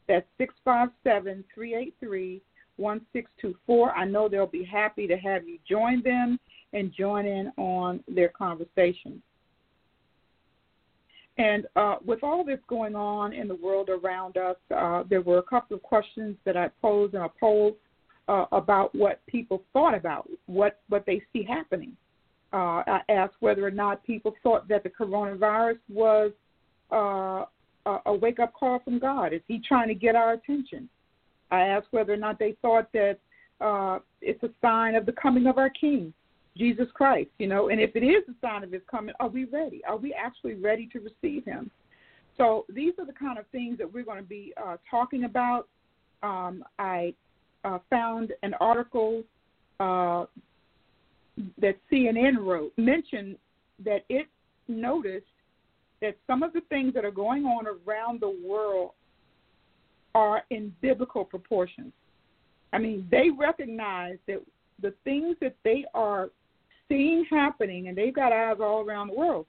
That's 0.08 0.26
657 0.38 1.44
383 1.54 2.42
1624. 2.76 3.92
I 3.92 4.04
know 4.04 4.28
they'll 4.28 4.46
be 4.46 4.64
happy 4.64 5.06
to 5.06 5.16
have 5.16 5.46
you 5.46 5.58
join 5.68 6.02
them 6.02 6.38
and 6.72 6.92
join 6.92 7.26
in 7.26 7.52
on 7.56 8.02
their 8.08 8.28
conversation. 8.28 9.22
And 11.38 11.66
uh, 11.76 11.96
with 12.04 12.22
all 12.22 12.44
this 12.44 12.58
going 12.68 12.94
on 12.94 13.32
in 13.32 13.48
the 13.48 13.54
world 13.54 13.88
around 13.88 14.36
us, 14.36 14.56
uh, 14.74 15.04
there 15.08 15.22
were 15.22 15.38
a 15.38 15.42
couple 15.42 15.76
of 15.76 15.82
questions 15.82 16.36
that 16.44 16.56
I 16.56 16.68
posed 16.80 17.14
in 17.14 17.22
a 17.22 17.28
poll 17.28 17.76
uh, 18.28 18.44
about 18.52 18.94
what 18.94 19.24
people 19.26 19.62
thought 19.72 19.94
about 19.94 20.28
what 20.46 20.80
what 20.88 21.04
they 21.06 21.22
see 21.32 21.42
happening. 21.42 21.96
Uh, 22.52 22.82
I 22.86 23.00
asked 23.08 23.36
whether 23.40 23.66
or 23.66 23.70
not 23.70 24.04
people 24.04 24.34
thought 24.42 24.68
that 24.68 24.82
the 24.82 24.90
coronavirus 24.90 25.78
was 25.88 26.32
uh, 26.90 27.44
a 28.06 28.14
wake 28.14 28.38
up 28.38 28.52
call 28.52 28.80
from 28.80 28.98
God. 28.98 29.32
Is 29.32 29.40
He 29.48 29.60
trying 29.66 29.88
to 29.88 29.94
get 29.94 30.14
our 30.14 30.34
attention? 30.34 30.88
I 31.50 31.62
asked 31.62 31.88
whether 31.90 32.12
or 32.12 32.18
not 32.18 32.38
they 32.38 32.56
thought 32.62 32.92
that 32.92 33.18
uh, 33.60 34.00
it's 34.20 34.42
a 34.42 34.50
sign 34.60 34.94
of 34.94 35.06
the 35.06 35.12
coming 35.12 35.46
of 35.46 35.58
our 35.58 35.70
King, 35.70 36.12
Jesus 36.56 36.88
Christ. 36.94 37.30
You 37.38 37.46
know, 37.46 37.68
and 37.68 37.80
if 37.80 37.96
it 37.96 38.04
is 38.04 38.22
a 38.28 38.34
sign 38.46 38.64
of 38.64 38.72
His 38.72 38.82
coming, 38.90 39.14
are 39.20 39.28
we 39.28 39.44
ready? 39.44 39.82
Are 39.86 39.96
we 39.96 40.14
actually 40.14 40.54
ready 40.54 40.88
to 40.92 41.00
receive 41.00 41.44
Him? 41.44 41.70
So 42.36 42.64
these 42.68 42.94
are 42.98 43.06
the 43.06 43.12
kind 43.12 43.38
of 43.38 43.46
things 43.48 43.78
that 43.78 43.92
we're 43.92 44.04
going 44.04 44.22
to 44.22 44.28
be 44.28 44.52
uh, 44.62 44.76
talking 44.90 45.24
about. 45.24 45.68
Um, 46.22 46.64
I 46.78 47.14
uh, 47.64 47.78
found 47.90 48.32
an 48.42 48.54
article 48.54 49.22
uh, 49.80 50.24
that 51.58 51.76
CNN 51.90 52.38
wrote 52.38 52.72
mentioned 52.76 53.36
that 53.84 54.04
it 54.08 54.26
noticed 54.68 55.26
that 56.00 56.16
some 56.26 56.42
of 56.42 56.52
the 56.52 56.60
things 56.68 56.92
that 56.94 57.04
are 57.04 57.12
going 57.12 57.44
on 57.44 57.66
around 57.66 58.20
the 58.20 58.36
world 58.44 58.90
are 60.14 60.42
in 60.50 60.74
biblical 60.82 61.24
proportions. 61.24 61.92
I 62.72 62.78
mean, 62.78 63.06
they 63.10 63.30
recognize 63.30 64.16
that 64.26 64.42
the 64.80 64.92
things 65.04 65.36
that 65.40 65.54
they 65.64 65.84
are 65.94 66.30
seeing 66.88 67.24
happening, 67.30 67.88
and 67.88 67.96
they've 67.96 68.14
got 68.14 68.32
eyes 68.32 68.56
all 68.60 68.84
around 68.84 69.08
the 69.08 69.14
world, 69.14 69.46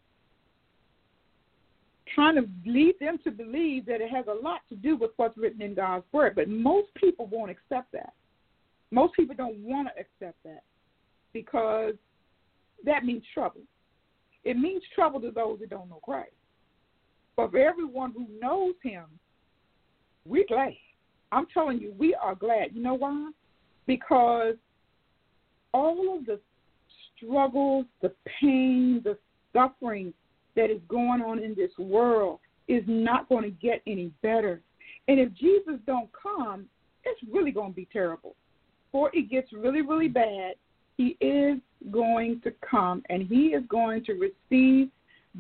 kind 2.16 2.38
of 2.38 2.46
lead 2.66 2.96
them 3.00 3.18
to 3.24 3.32
believe 3.32 3.86
that 3.88 4.02
it 4.02 4.10
has 4.10 4.25
a 4.28 4.44
lot 4.44 4.62
to 4.70 4.75
do 4.75 4.96
with 4.96 5.12
what's 5.18 5.38
written 5.38 5.62
in 5.62 5.74
God's 5.74 6.06
Word. 6.12 6.36
But 6.36 6.48
most 6.48 6.94
people 6.96 7.25
won't 7.25 7.50
accept 7.50 7.92
that. 7.94 8.13
Most 8.92 9.16
people 9.16 9.36
don't 9.36 9.58
want 9.58 9.88
to 9.88 10.00
accept 10.00 10.38
that 10.44 10.63
because 11.34 11.94
that 12.86 13.04
means 13.04 13.24
trouble. 13.34 13.62
It 14.44 14.58
means 14.58 14.84
trouble 14.94 15.22
to 15.22 15.32
those 15.32 15.60
that 15.60 15.70
don't 15.70 15.90
know 15.90 16.00
Christ. 16.04 16.32
But 17.36 17.52
for 17.52 17.60
everyone 17.60 18.12
who 18.12 18.28
knows 18.40 18.75
Him, 18.84 19.06
we're 20.25 20.46
glad. 20.48 20.74
I'm 21.32 21.48
telling 21.54 21.80
you, 21.80 21.94
we 21.98 22.13
are 22.13 22.36
glad. 22.36 22.74
You 22.74 22.84
know 22.84 22.94
why? 22.94 23.32
Because 23.88 24.56
all 25.74 26.18
of 26.18 26.25
the 26.25 26.40
struggles, 27.18 27.86
the 28.02 28.13
pain, 28.40 29.02
the 29.04 29.18
suffering 29.52 30.13
that 30.56 30.70
is 30.70 30.80
going 30.88 31.22
on 31.22 31.40
in 31.40 31.56
this 31.56 31.72
world 31.78 32.40
is 32.68 32.84
not 32.88 33.28
going 33.30 33.44
to 33.44 33.50
get 33.50 33.82
any 33.88 34.12
better. 34.22 34.62
And 35.08 35.20
if 35.20 35.34
Jesus 35.34 35.80
don't 35.86 36.10
come, 36.12 36.66
it's 37.04 37.22
really 37.32 37.52
going 37.52 37.72
to 37.72 37.75
be 37.75 37.88
terrible. 37.92 38.36
Before 38.92 39.10
it 39.13 39.30
gets 39.30 39.52
really, 39.52 39.82
really 39.82 40.08
bad, 40.08 40.54
he 40.97 41.17
is 41.19 41.59
going 41.91 42.41
to 42.41 42.53
come 42.67 43.03
and 43.09 43.27
he 43.27 43.47
is 43.47 43.63
going 43.67 44.03
to 44.05 44.13
receive 44.13 44.89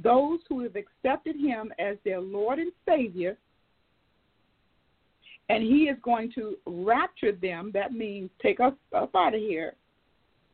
those 0.03 0.39
who 0.49 0.61
have 0.61 0.75
accepted 0.75 1.35
him 1.35 1.71
as 1.79 1.97
their 2.03 2.19
Lord 2.19 2.59
and 2.59 2.71
Savior. 2.87 3.37
And 5.49 5.61
he 5.61 5.83
is 5.83 5.97
going 6.01 6.31
to 6.33 6.55
rapture 6.65 7.33
them. 7.33 7.71
That 7.73 7.93
means 7.93 8.29
take 8.41 8.59
us 8.59 8.73
up 8.95 9.15
out 9.15 9.35
of 9.35 9.41
here 9.41 9.75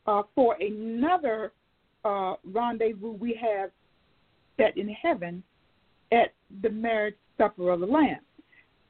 uh, 0.08 0.24
for 0.36 0.58
another 0.60 1.54
uh, 2.04 2.36
rendezvous 2.44 3.12
we 3.14 3.40
have 3.42 3.70
set 4.58 4.78
in 4.78 4.90
heaven 4.90 5.44
at 6.12 6.34
the 6.62 6.70
marriage 6.70 7.16
supper 7.38 7.70
of 7.70 7.80
the 7.80 7.86
Lamb. 7.86 8.20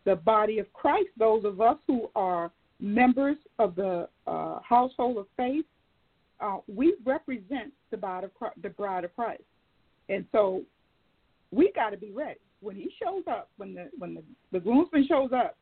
The 0.06 0.16
body 0.16 0.60
of 0.60 0.72
Christ, 0.74 1.10
those 1.18 1.44
of 1.46 1.62
us 1.62 1.78
who 1.86 2.10
are 2.16 2.52
members 2.80 3.36
of 3.60 3.76
the 3.76 4.08
uh, 4.26 4.60
household 4.68 5.18
of 5.18 5.28
faith, 5.36 5.66
uh, 6.42 6.58
we 6.74 6.96
represent 7.06 7.74
the 7.92 7.98
bride 7.98 8.24
of 8.24 8.34
Christ, 8.34 8.62
the 8.62 8.70
bride 8.70 9.04
of 9.04 9.16
Christ, 9.16 9.44
and 10.08 10.26
so 10.32 10.62
we 11.52 11.72
got 11.74 11.90
to 11.90 11.98
be 11.98 12.12
ready 12.12 12.40
when 12.62 12.76
he 12.76 12.92
shows 13.02 13.24
up. 13.30 13.50
When 13.58 13.74
the 13.74 13.90
when 13.98 14.16
the, 14.16 14.24
the 14.52 14.60
groomsman 14.60 15.08
shows 15.08 15.32
up, 15.34 15.58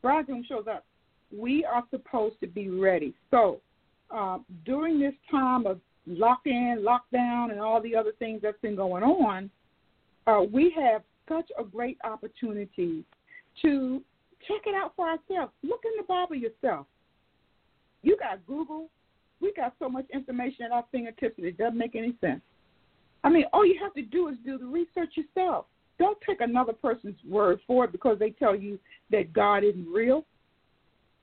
bridegroom 0.00 0.44
shows 0.48 0.64
up, 0.70 0.84
we 1.36 1.64
are 1.64 1.82
supposed 1.90 2.40
to 2.40 2.46
be 2.46 2.68
ready. 2.68 3.14
So 3.30 3.60
uh, 4.10 4.38
during 4.64 5.00
this 5.00 5.14
time 5.30 5.66
of 5.66 5.80
lock 6.06 6.40
in, 6.44 6.84
lockdown, 6.86 7.50
and 7.50 7.60
all 7.60 7.80
the 7.80 7.96
other 7.96 8.12
things 8.18 8.40
that's 8.42 8.60
been 8.60 8.76
going 8.76 9.02
on, 9.02 9.50
uh, 10.26 10.42
we 10.52 10.74
have 10.78 11.02
such 11.28 11.50
a 11.58 11.64
great 11.64 11.98
opportunity 12.04 13.04
to 13.62 14.02
check 14.46 14.62
it 14.66 14.74
out 14.74 14.92
for 14.96 15.08
ourselves. 15.08 15.52
Look 15.62 15.82
in 15.84 15.92
the 15.96 16.04
Bible 16.06 16.36
yourself. 16.36 16.86
You 18.02 18.16
got 18.16 18.44
Google. 18.46 18.88
We 19.42 19.52
got 19.52 19.74
so 19.78 19.88
much 19.88 20.06
information 20.14 20.64
at 20.64 20.70
our 20.70 20.84
fingertips 20.92 21.36
that 21.36 21.44
it 21.44 21.58
doesn't 21.58 21.76
make 21.76 21.96
any 21.96 22.14
sense. 22.20 22.40
I 23.24 23.28
mean, 23.28 23.44
all 23.52 23.66
you 23.66 23.78
have 23.82 23.92
to 23.94 24.02
do 24.02 24.28
is 24.28 24.36
do 24.44 24.56
the 24.56 24.64
research 24.64 25.16
yourself. 25.16 25.66
Don't 25.98 26.18
take 26.26 26.40
another 26.40 26.72
person's 26.72 27.18
word 27.28 27.60
for 27.66 27.84
it 27.84 27.92
because 27.92 28.18
they 28.18 28.30
tell 28.30 28.56
you 28.56 28.78
that 29.10 29.32
God 29.32 29.64
isn't 29.64 29.92
real. 29.92 30.24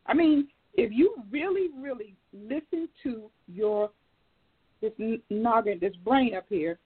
I 0.06 0.14
mean, 0.14 0.48
if 0.76 0.92
you 0.92 1.16
really, 1.32 1.70
really 1.78 2.16
listen 2.34 2.88
to 3.04 3.30
your 3.48 3.90
this 4.82 4.94
noggin, 5.30 5.78
this 5.82 5.96
brain 6.06 6.36
up 6.36 6.46
here, 6.48 6.80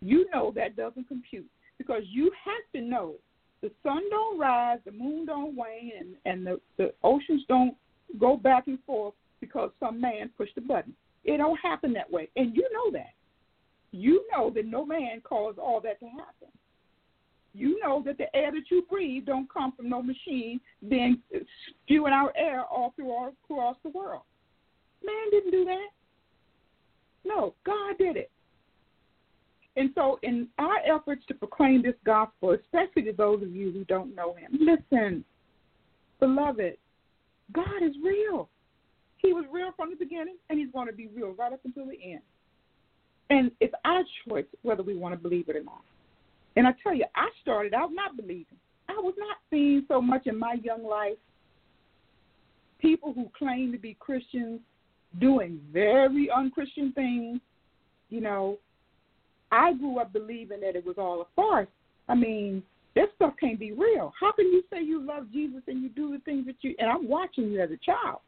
you 0.00 0.26
know 0.34 0.52
that 0.54 0.76
doesn't 0.76 1.08
compute 1.08 1.46
because 1.78 2.02
you 2.10 2.30
have 2.44 2.72
to 2.74 2.86
know 2.86 3.14
the 3.62 3.70
sun 3.82 4.02
don't 4.10 4.38
rise, 4.38 4.78
the 4.84 4.92
moon 4.92 5.26
don't 5.26 5.56
wane, 5.56 5.92
and, 5.98 6.14
and 6.26 6.46
the, 6.46 6.60
the 6.76 6.92
oceans 7.02 7.42
don't 7.48 7.74
go 8.18 8.36
back 8.36 8.66
and 8.66 8.78
forth 8.84 9.14
because 9.40 9.70
some 9.80 10.00
man 10.00 10.30
pushed 10.36 10.56
a 10.56 10.60
button. 10.60 10.94
It 11.24 11.38
don't 11.38 11.58
happen 11.58 11.92
that 11.94 12.10
way, 12.10 12.28
and 12.36 12.54
you 12.54 12.68
know 12.72 12.90
that. 12.92 13.12
You 13.90 14.24
know 14.30 14.50
that 14.50 14.66
no 14.66 14.84
man 14.84 15.20
caused 15.22 15.58
all 15.58 15.80
that 15.80 15.98
to 16.00 16.06
happen. 16.06 16.48
You 17.54 17.78
know 17.82 18.02
that 18.04 18.18
the 18.18 18.34
air 18.36 18.52
that 18.52 18.70
you 18.70 18.84
breathe 18.88 19.24
don't 19.24 19.52
come 19.52 19.72
from 19.72 19.88
no 19.88 20.02
machine 20.02 20.60
being 20.88 21.18
spewing 21.84 22.12
out 22.12 22.32
air 22.36 22.64
all 22.64 22.92
through 22.94 23.10
all 23.10 23.32
across 23.44 23.76
the 23.82 23.90
world. 23.90 24.22
Man 25.04 25.30
didn't 25.30 25.50
do 25.50 25.64
that. 25.64 25.88
No, 27.24 27.54
God 27.64 27.96
did 27.98 28.16
it. 28.16 28.30
And 29.76 29.90
so, 29.94 30.18
in 30.22 30.48
our 30.58 30.78
efforts 30.84 31.24
to 31.28 31.34
proclaim 31.34 31.82
this 31.82 31.94
gospel, 32.04 32.50
especially 32.50 33.02
to 33.02 33.12
those 33.12 33.42
of 33.42 33.54
you 33.54 33.70
who 33.70 33.84
don't 33.84 34.14
know 34.14 34.34
Him, 34.34 34.58
listen, 34.60 35.24
beloved, 36.18 36.76
God 37.52 37.82
is 37.82 37.94
real. 38.02 38.48
He 39.28 39.34
was 39.34 39.44
real 39.52 39.72
from 39.76 39.90
the 39.90 39.96
beginning, 39.96 40.36
and 40.48 40.58
He's 40.58 40.72
going 40.72 40.86
to 40.86 40.92
be 40.92 41.08
real 41.08 41.34
right 41.38 41.52
up 41.52 41.60
until 41.64 41.84
the 41.84 41.98
end. 42.02 42.22
And 43.28 43.50
it's 43.60 43.74
our 43.84 44.02
choice 44.26 44.46
whether 44.62 44.82
we 44.82 44.96
want 44.96 45.14
to 45.14 45.20
believe 45.20 45.50
it 45.50 45.56
or 45.56 45.62
not. 45.62 45.82
And 46.56 46.66
I 46.66 46.72
tell 46.82 46.94
you, 46.94 47.04
I 47.14 47.28
started 47.42 47.74
out 47.74 47.90
not 47.92 48.16
believing. 48.16 48.56
I 48.88 48.94
was 48.94 49.12
not 49.18 49.36
seeing 49.50 49.84
so 49.86 50.00
much 50.00 50.26
in 50.26 50.38
my 50.38 50.56
young 50.62 50.82
life 50.82 51.18
people 52.80 53.12
who 53.12 53.28
claim 53.36 53.70
to 53.72 53.78
be 53.78 53.96
Christians 54.00 54.60
doing 55.20 55.60
very 55.72 56.30
unchristian 56.34 56.92
things, 56.92 57.40
you 58.08 58.22
know, 58.22 58.56
I 59.50 59.74
grew 59.74 59.98
up 59.98 60.12
believing 60.12 60.60
that 60.60 60.76
it 60.76 60.86
was 60.86 60.96
all 60.98 61.20
a 61.20 61.26
farce. 61.34 61.68
I 62.08 62.14
mean, 62.14 62.62
this 62.94 63.08
stuff 63.16 63.34
can't 63.38 63.58
be 63.58 63.72
real. 63.72 64.12
How 64.18 64.32
can 64.32 64.46
you 64.46 64.62
say 64.70 64.82
you 64.82 65.04
love 65.04 65.26
Jesus 65.32 65.62
and 65.66 65.82
you 65.82 65.88
do 65.90 66.12
the 66.12 66.18
things 66.24 66.46
that 66.46 66.56
you 66.60 66.74
and 66.78 66.90
I'm 66.90 67.08
watching 67.08 67.50
you 67.50 67.60
as 67.60 67.70
a 67.70 67.78
child? 67.78 68.20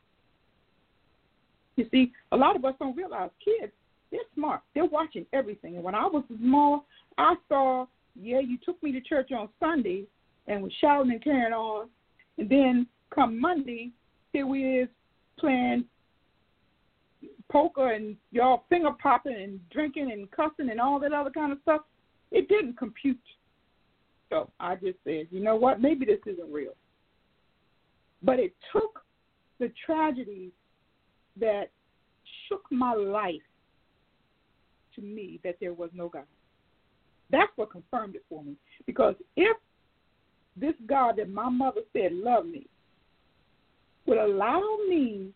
You 1.80 1.88
see, 1.90 2.12
a 2.32 2.36
lot 2.36 2.56
of 2.56 2.64
us 2.66 2.74
don't 2.78 2.94
realize 2.94 3.30
kids, 3.42 3.72
they're 4.10 4.20
smart. 4.34 4.60
They're 4.74 4.84
watching 4.84 5.24
everything. 5.32 5.76
And 5.76 5.84
when 5.84 5.94
I 5.94 6.04
was 6.04 6.24
small, 6.38 6.84
I 7.16 7.36
saw, 7.48 7.86
yeah, 8.20 8.40
you 8.40 8.58
took 8.62 8.82
me 8.82 8.92
to 8.92 9.00
church 9.00 9.32
on 9.32 9.48
Sunday 9.58 10.04
and 10.46 10.62
was 10.62 10.72
shouting 10.78 11.10
and 11.10 11.24
carrying 11.24 11.54
on. 11.54 11.88
And 12.36 12.50
then 12.50 12.86
come 13.14 13.40
Monday, 13.40 13.92
here 14.34 14.46
we 14.46 14.80
is 14.80 14.88
playing 15.38 15.86
poker 17.50 17.92
and 17.92 18.14
y'all 18.30 18.64
finger 18.68 18.90
popping 19.02 19.40
and 19.40 19.58
drinking 19.70 20.12
and 20.12 20.30
cussing 20.32 20.68
and 20.70 20.82
all 20.82 21.00
that 21.00 21.14
other 21.14 21.30
kind 21.30 21.50
of 21.50 21.58
stuff, 21.62 21.80
it 22.30 22.46
didn't 22.48 22.76
compute. 22.76 23.18
So 24.28 24.50
I 24.60 24.74
just 24.74 24.98
said, 25.04 25.28
you 25.30 25.40
know 25.40 25.56
what? 25.56 25.80
Maybe 25.80 26.04
this 26.04 26.20
isn't 26.26 26.52
real. 26.52 26.74
But 28.22 28.38
it 28.38 28.54
took 28.70 29.02
the 29.58 29.72
tragedies 29.86 30.52
that 31.38 31.70
shook 32.48 32.64
my 32.70 32.94
life 32.94 33.42
to 34.94 35.02
me 35.02 35.40
that 35.44 35.56
there 35.60 35.74
was 35.74 35.90
no 35.94 36.08
God. 36.08 36.24
That's 37.30 37.52
what 37.56 37.70
confirmed 37.70 38.16
it 38.16 38.24
for 38.28 38.42
me. 38.42 38.56
Because 38.86 39.14
if 39.36 39.56
this 40.56 40.74
God 40.86 41.16
that 41.16 41.30
my 41.30 41.48
mother 41.48 41.82
said 41.92 42.12
loved 42.12 42.48
me 42.48 42.66
would 44.06 44.18
allow 44.18 44.60
me 44.88 45.32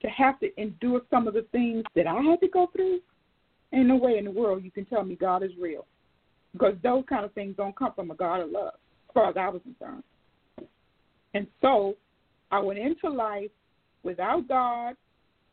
to 0.00 0.08
have 0.08 0.38
to 0.40 0.48
endure 0.60 1.00
some 1.10 1.26
of 1.26 1.34
the 1.34 1.46
things 1.50 1.82
that 1.96 2.06
I 2.06 2.20
had 2.20 2.40
to 2.40 2.48
go 2.48 2.68
through, 2.74 3.00
ain't 3.72 3.88
no 3.88 3.96
way 3.96 4.18
in 4.18 4.24
the 4.26 4.30
world 4.30 4.62
you 4.62 4.70
can 4.70 4.84
tell 4.84 5.02
me 5.02 5.16
God 5.16 5.42
is 5.42 5.50
real. 5.60 5.86
Because 6.52 6.74
those 6.82 7.04
kind 7.08 7.24
of 7.24 7.32
things 7.32 7.56
don't 7.56 7.76
come 7.76 7.92
from 7.94 8.10
a 8.10 8.14
God 8.14 8.40
of 8.40 8.50
love, 8.50 8.74
as 9.08 9.14
far 9.14 9.28
as 9.30 9.36
I 9.36 9.48
was 9.48 9.62
concerned. 9.62 10.04
And 11.32 11.48
so 11.60 11.96
I 12.52 12.60
went 12.60 12.78
into 12.78 13.08
life 13.08 13.50
without 14.04 14.46
God, 14.46 14.94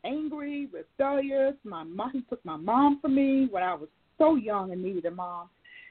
angry, 0.03 0.67
rebellious. 0.71 1.55
My 1.63 1.83
mom 1.83 2.11
he 2.13 2.21
took 2.21 2.43
my 2.45 2.57
mom 2.57 2.99
from 3.01 3.15
me 3.15 3.47
when 3.49 3.63
I 3.63 3.73
was 3.73 3.89
so 4.17 4.35
young 4.35 4.71
and 4.71 4.83
needed 4.83 5.05
a 5.05 5.11
mom. 5.11 5.49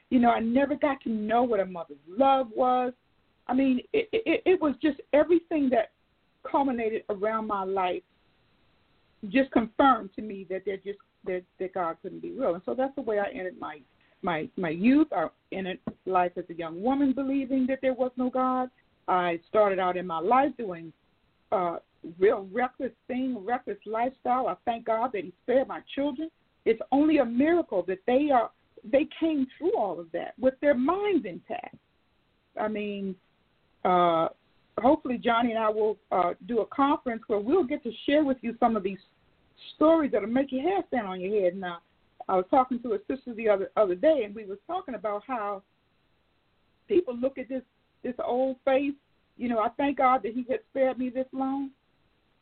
You 0.09 0.19
know, 0.19 0.29
I 0.29 0.39
never 0.39 0.75
got 0.75 1.01
to 1.01 1.09
know 1.09 1.43
what 1.43 1.59
a 1.59 1.65
mother's 1.65 1.97
love 2.07 2.47
was. 2.55 2.93
I 3.47 3.53
mean, 3.53 3.81
it, 3.93 4.09
it, 4.11 4.41
it 4.45 4.61
was 4.61 4.75
just 4.81 4.99
everything 5.13 5.69
that 5.69 5.91
culminated 6.49 7.03
around 7.09 7.47
my 7.47 7.63
life 7.63 8.03
just 9.29 9.51
confirmed 9.51 10.09
to 10.15 10.21
me 10.21 10.45
that 10.49 10.63
they're 10.65 10.77
just 10.77 10.99
that, 11.25 11.43
that 11.59 11.73
God 11.73 11.97
couldn't 12.01 12.21
be 12.21 12.31
real. 12.31 12.55
And 12.55 12.63
so 12.65 12.73
that's 12.73 12.95
the 12.95 13.01
way 13.01 13.19
I 13.19 13.29
ended 13.29 13.59
my 13.59 13.79
my 14.21 14.49
my 14.57 14.69
youth. 14.69 15.07
I 15.11 15.27
ended 15.51 15.79
life 16.05 16.31
as 16.37 16.45
a 16.49 16.53
young 16.53 16.81
woman 16.81 17.13
believing 17.13 17.67
that 17.67 17.79
there 17.81 17.93
was 17.93 18.11
no 18.17 18.29
God. 18.29 18.69
I 19.07 19.39
started 19.49 19.79
out 19.79 19.97
in 19.97 20.07
my 20.07 20.19
life 20.19 20.51
doing 20.57 20.91
uh, 21.51 21.77
real 22.19 22.47
reckless 22.51 22.91
thing, 23.07 23.37
reckless 23.43 23.77
lifestyle. 23.85 24.47
I 24.47 24.55
thank 24.65 24.85
God 24.85 25.11
that 25.13 25.23
He 25.23 25.33
spared 25.43 25.67
my 25.67 25.81
children. 25.95 26.29
It's 26.65 26.81
only 26.91 27.17
a 27.17 27.25
miracle 27.25 27.83
that 27.87 27.99
they 28.05 28.29
are 28.31 28.51
they 28.83 29.07
came 29.19 29.45
through 29.57 29.77
all 29.77 29.99
of 29.99 30.11
that 30.11 30.33
with 30.39 30.55
their 30.59 30.73
minds 30.73 31.25
intact. 31.25 31.75
I 32.59 32.67
mean, 32.67 33.15
uh, 33.85 34.29
hopefully 34.79 35.17
Johnny 35.17 35.51
and 35.51 35.59
I 35.59 35.69
will 35.69 35.97
uh, 36.11 36.33
do 36.47 36.59
a 36.61 36.65
conference 36.65 37.21
where 37.27 37.39
we'll 37.39 37.63
get 37.63 37.83
to 37.83 37.91
share 38.05 38.23
with 38.23 38.37
you 38.41 38.55
some 38.59 38.75
of 38.75 38.83
these 38.83 38.97
stories 39.75 40.11
that'll 40.11 40.29
make 40.29 40.51
your 40.51 40.63
hair 40.63 40.81
stand 40.87 41.07
on 41.07 41.21
your 41.21 41.43
head. 41.43 41.55
Now, 41.55 41.79
I 42.27 42.35
was 42.35 42.45
talking 42.49 42.81
to 42.83 42.93
a 42.93 42.97
sister 43.07 43.33
the 43.33 43.49
other 43.49 43.71
other 43.75 43.95
day, 43.95 44.23
and 44.25 44.33
we 44.33 44.45
was 44.45 44.57
talking 44.67 44.95
about 44.95 45.23
how 45.27 45.63
people 46.87 47.15
look 47.15 47.37
at 47.37 47.49
this 47.49 47.63
this 48.03 48.15
old 48.23 48.57
face. 48.65 48.93
You 49.37 49.49
know, 49.49 49.59
I 49.59 49.69
thank 49.77 49.97
God 49.97 50.21
that 50.23 50.33
He 50.33 50.45
has 50.49 50.59
spared 50.69 50.97
me 50.97 51.09
this 51.09 51.27
long, 51.31 51.71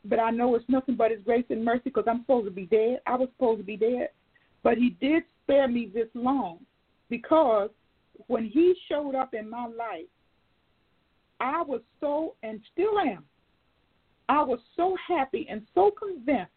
but 0.04 0.18
I 0.18 0.30
know 0.30 0.54
it's 0.54 0.68
nothing 0.68 0.96
but 0.96 1.10
His 1.10 1.20
grace 1.22 1.44
and 1.50 1.64
mercy 1.64 1.82
because 1.84 2.04
I'm 2.08 2.22
supposed 2.22 2.46
to 2.46 2.50
be 2.50 2.66
dead. 2.66 3.00
I 3.06 3.16
was 3.16 3.28
supposed 3.36 3.60
to 3.60 3.64
be 3.64 3.76
dead, 3.76 4.08
but 4.62 4.78
He 4.78 4.96
did 5.00 5.24
spare 5.44 5.68
me 5.68 5.90
this 5.92 6.08
long 6.14 6.58
because 7.08 7.70
when 8.26 8.44
He 8.44 8.74
showed 8.88 9.14
up 9.14 9.34
in 9.34 9.48
my 9.48 9.66
life, 9.66 10.06
I 11.40 11.62
was 11.62 11.80
so 12.00 12.34
and 12.42 12.60
still 12.72 12.98
am. 12.98 13.24
I 14.28 14.42
was 14.42 14.60
so 14.76 14.96
happy 15.08 15.46
and 15.50 15.62
so 15.74 15.90
convinced 15.90 16.52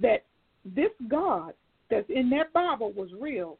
that 0.00 0.24
this 0.64 0.90
God 1.08 1.54
that's 1.90 2.08
in 2.10 2.28
that 2.30 2.52
Bible 2.52 2.92
was 2.92 3.08
real, 3.18 3.58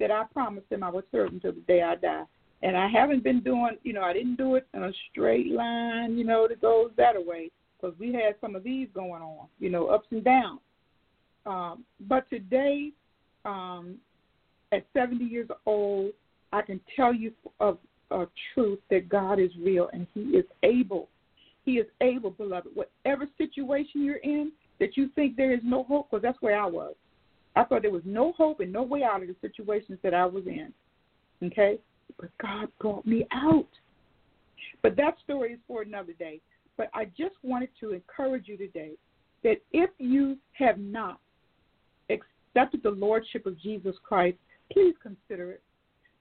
that 0.00 0.10
I 0.10 0.24
promised 0.32 0.66
him 0.70 0.82
I 0.82 0.90
would 0.90 1.04
serve 1.12 1.28
Him 1.28 1.34
until 1.34 1.52
the 1.52 1.60
day 1.60 1.82
I 1.82 1.94
die. 1.96 2.24
And 2.62 2.76
I 2.76 2.88
haven't 2.88 3.22
been 3.22 3.40
doing, 3.40 3.76
you 3.84 3.92
know, 3.92 4.02
I 4.02 4.12
didn't 4.12 4.36
do 4.36 4.56
it 4.56 4.66
in 4.74 4.82
a 4.82 4.92
straight 5.10 5.50
line, 5.50 6.18
you 6.18 6.24
know, 6.24 6.48
that 6.48 6.60
goes 6.60 6.90
that 6.96 7.14
way, 7.24 7.50
because 7.80 7.98
we 7.98 8.12
had 8.12 8.34
some 8.40 8.54
of 8.54 8.64
these 8.64 8.88
going 8.94 9.22
on, 9.22 9.46
you 9.58 9.70
know, 9.70 9.88
ups 9.88 10.06
and 10.10 10.24
downs. 10.24 10.60
Um, 11.46 11.84
but 12.08 12.28
today, 12.30 12.92
um, 13.44 13.96
at 14.72 14.84
70 14.92 15.24
years 15.24 15.48
old, 15.66 16.12
I 16.52 16.62
can 16.62 16.80
tell 16.96 17.14
you 17.14 17.32
of 17.60 17.78
a 18.10 18.26
truth 18.54 18.80
that 18.90 19.08
God 19.08 19.38
is 19.38 19.50
real 19.62 19.88
and 19.92 20.06
He 20.14 20.20
is 20.20 20.44
able. 20.62 21.08
He 21.64 21.72
is 21.72 21.86
able, 22.00 22.30
beloved. 22.30 22.70
Whatever 22.74 23.26
situation 23.38 24.04
you're 24.04 24.16
in, 24.16 24.52
that 24.78 24.96
you 24.96 25.10
think 25.14 25.36
there 25.36 25.52
is 25.52 25.60
no 25.62 25.84
hope, 25.84 26.10
because 26.10 26.22
that's 26.22 26.40
where 26.40 26.60
I 26.60 26.66
was. 26.66 26.94
I 27.54 27.64
thought 27.64 27.82
there 27.82 27.90
was 27.90 28.02
no 28.04 28.32
hope 28.32 28.60
and 28.60 28.72
no 28.72 28.82
way 28.82 29.02
out 29.02 29.22
of 29.22 29.28
the 29.28 29.36
situations 29.40 29.98
that 30.02 30.14
I 30.14 30.24
was 30.24 30.46
in. 30.46 30.72
Okay? 31.42 31.78
But 32.18 32.30
God 32.40 32.68
brought 32.80 33.06
me 33.06 33.26
out. 33.32 33.68
But 34.82 34.96
that 34.96 35.16
story 35.24 35.52
is 35.52 35.58
for 35.68 35.82
another 35.82 36.12
day. 36.12 36.40
But 36.80 36.88
I 36.94 37.04
just 37.04 37.34
wanted 37.42 37.68
to 37.80 37.90
encourage 37.90 38.48
you 38.48 38.56
today 38.56 38.92
that 39.44 39.56
if 39.70 39.90
you 39.98 40.38
have 40.52 40.78
not 40.78 41.20
accepted 42.08 42.82
the 42.82 42.88
Lordship 42.88 43.44
of 43.44 43.60
Jesus 43.60 43.94
Christ, 44.02 44.38
please 44.72 44.94
consider 45.02 45.50
it. 45.50 45.62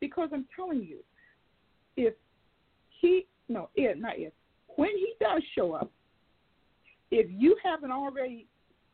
Because 0.01 0.27
I'm 0.33 0.45
telling 0.53 0.81
you, 0.81 0.97
if 1.95 2.13
he, 2.89 3.25
no, 3.47 3.69
if, 3.75 3.97
not 3.97 4.19
if, 4.19 4.33
when 4.75 4.89
he 4.89 5.13
does 5.21 5.41
show 5.55 5.71
up, 5.71 5.89
if 7.09 7.27
you 7.29 7.55
haven't 7.63 7.91
already 7.91 8.45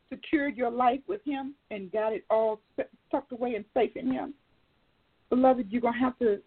secured 0.10 0.56
your 0.56 0.70
life 0.70 1.02
with 1.08 1.22
Him 1.26 1.56
and 1.72 1.92
got 1.92 2.14
it 2.14 2.26
all 2.30 2.60
tucked 3.10 3.32
away 3.32 3.56
and 3.56 3.66
safe 3.74 3.96
in 3.96 4.12
Him, 4.12 4.36
beloved, 5.32 5.66
you're 5.72 5.82
gonna 5.82 5.98
have 5.98 6.20
to. 6.20 6.42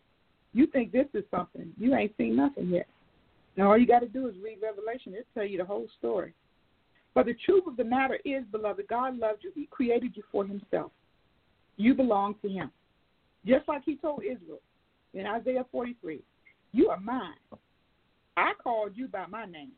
You 0.52 0.68
think 0.68 0.92
this 0.92 1.08
is 1.12 1.24
something? 1.28 1.72
You 1.76 1.96
ain't 1.96 2.16
seen 2.16 2.36
nothing 2.36 2.68
yet. 2.68 2.86
Now 3.58 3.70
all 3.70 3.76
you 3.76 3.86
got 3.86 3.98
to 3.98 4.08
do 4.08 4.26
is 4.28 4.34
read 4.42 4.58
Revelation. 4.62 5.12
It'll 5.12 5.24
tell 5.34 5.44
you 5.44 5.58
the 5.58 5.64
whole 5.66 5.88
story. 5.98 6.32
But 7.14 7.26
the 7.26 7.34
truth 7.44 7.64
of 7.66 7.76
the 7.76 7.84
matter 7.84 8.18
is, 8.24 8.44
beloved, 8.50 8.88
God 8.88 9.18
loved 9.18 9.44
you. 9.44 9.52
He 9.54 9.66
created 9.70 10.16
you 10.16 10.22
for 10.32 10.46
Himself. 10.46 10.92
You 11.76 11.94
belong 11.94 12.36
to 12.42 12.48
Him, 12.48 12.70
just 13.44 13.68
like 13.68 13.82
He 13.84 13.96
told 13.96 14.22
Israel 14.22 14.60
in 15.12 15.26
Isaiah 15.26 15.66
43. 15.70 16.22
You 16.72 16.88
are 16.88 17.00
mine. 17.00 17.34
I 18.38 18.52
called 18.62 18.92
you 18.94 19.08
by 19.08 19.26
my 19.26 19.44
name 19.44 19.72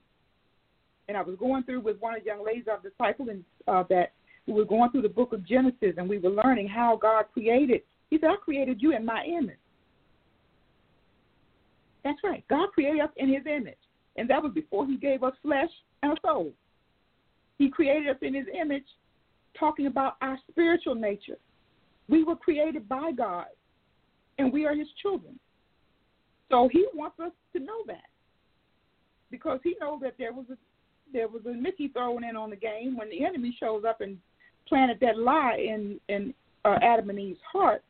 and 1.10 1.16
I 1.16 1.22
was 1.22 1.34
going 1.40 1.64
through 1.64 1.80
with 1.80 1.98
one 1.98 2.14
of 2.14 2.22
the 2.22 2.26
young 2.26 2.44
ladies 2.46 2.66
I've 2.70 2.84
discipled, 2.84 3.42
uh, 3.66 3.82
that 3.90 4.12
we 4.46 4.52
were 4.52 4.64
going 4.64 4.92
through 4.92 5.02
the 5.02 5.08
book 5.08 5.32
of 5.32 5.44
Genesis, 5.44 5.94
and 5.96 6.08
we 6.08 6.18
were 6.18 6.30
learning 6.30 6.68
how 6.68 6.96
God 7.02 7.24
created. 7.32 7.82
He 8.10 8.18
said, 8.20 8.30
"I 8.30 8.36
created 8.36 8.80
you 8.80 8.92
in 8.92 9.04
my 9.04 9.24
image." 9.24 9.58
That's 12.04 12.18
right. 12.24 12.44
God 12.48 12.70
created 12.72 13.00
us 13.00 13.10
in 13.16 13.32
His 13.32 13.44
image, 13.46 13.78
and 14.16 14.28
that 14.30 14.42
was 14.42 14.52
before 14.52 14.86
He 14.86 14.96
gave 14.96 15.22
us 15.22 15.34
flesh 15.42 15.70
and 16.02 16.12
a 16.12 16.16
soul. 16.24 16.52
He 17.58 17.70
created 17.70 18.08
us 18.08 18.16
in 18.22 18.34
His 18.34 18.46
image, 18.58 18.86
talking 19.58 19.86
about 19.86 20.16
our 20.22 20.38
spiritual 20.50 20.94
nature. 20.94 21.38
We 22.08 22.24
were 22.24 22.36
created 22.36 22.88
by 22.88 23.12
God, 23.12 23.46
and 24.38 24.52
we 24.52 24.66
are 24.66 24.74
His 24.74 24.88
children. 25.02 25.38
So 26.50 26.68
He 26.72 26.86
wants 26.94 27.20
us 27.20 27.32
to 27.54 27.60
know 27.60 27.82
that 27.86 28.08
because 29.30 29.60
He 29.62 29.76
knows 29.80 30.00
that 30.02 30.14
there 30.18 30.32
was 30.32 30.46
a 30.50 30.56
there 31.12 31.28
was 31.28 31.44
a 31.46 31.52
Mickey 31.52 31.88
thrown 31.88 32.22
in 32.22 32.36
on 32.36 32.50
the 32.50 32.56
game 32.56 32.96
when 32.96 33.10
the 33.10 33.24
enemy 33.24 33.56
shows 33.58 33.82
up 33.84 34.00
and 34.00 34.16
planted 34.68 34.98
that 35.00 35.18
lie 35.18 35.56
in 35.56 36.00
in 36.08 36.32
uh, 36.64 36.76
Adam 36.82 37.10
and 37.10 37.18
Eve's 37.18 37.40
heart 37.52 37.82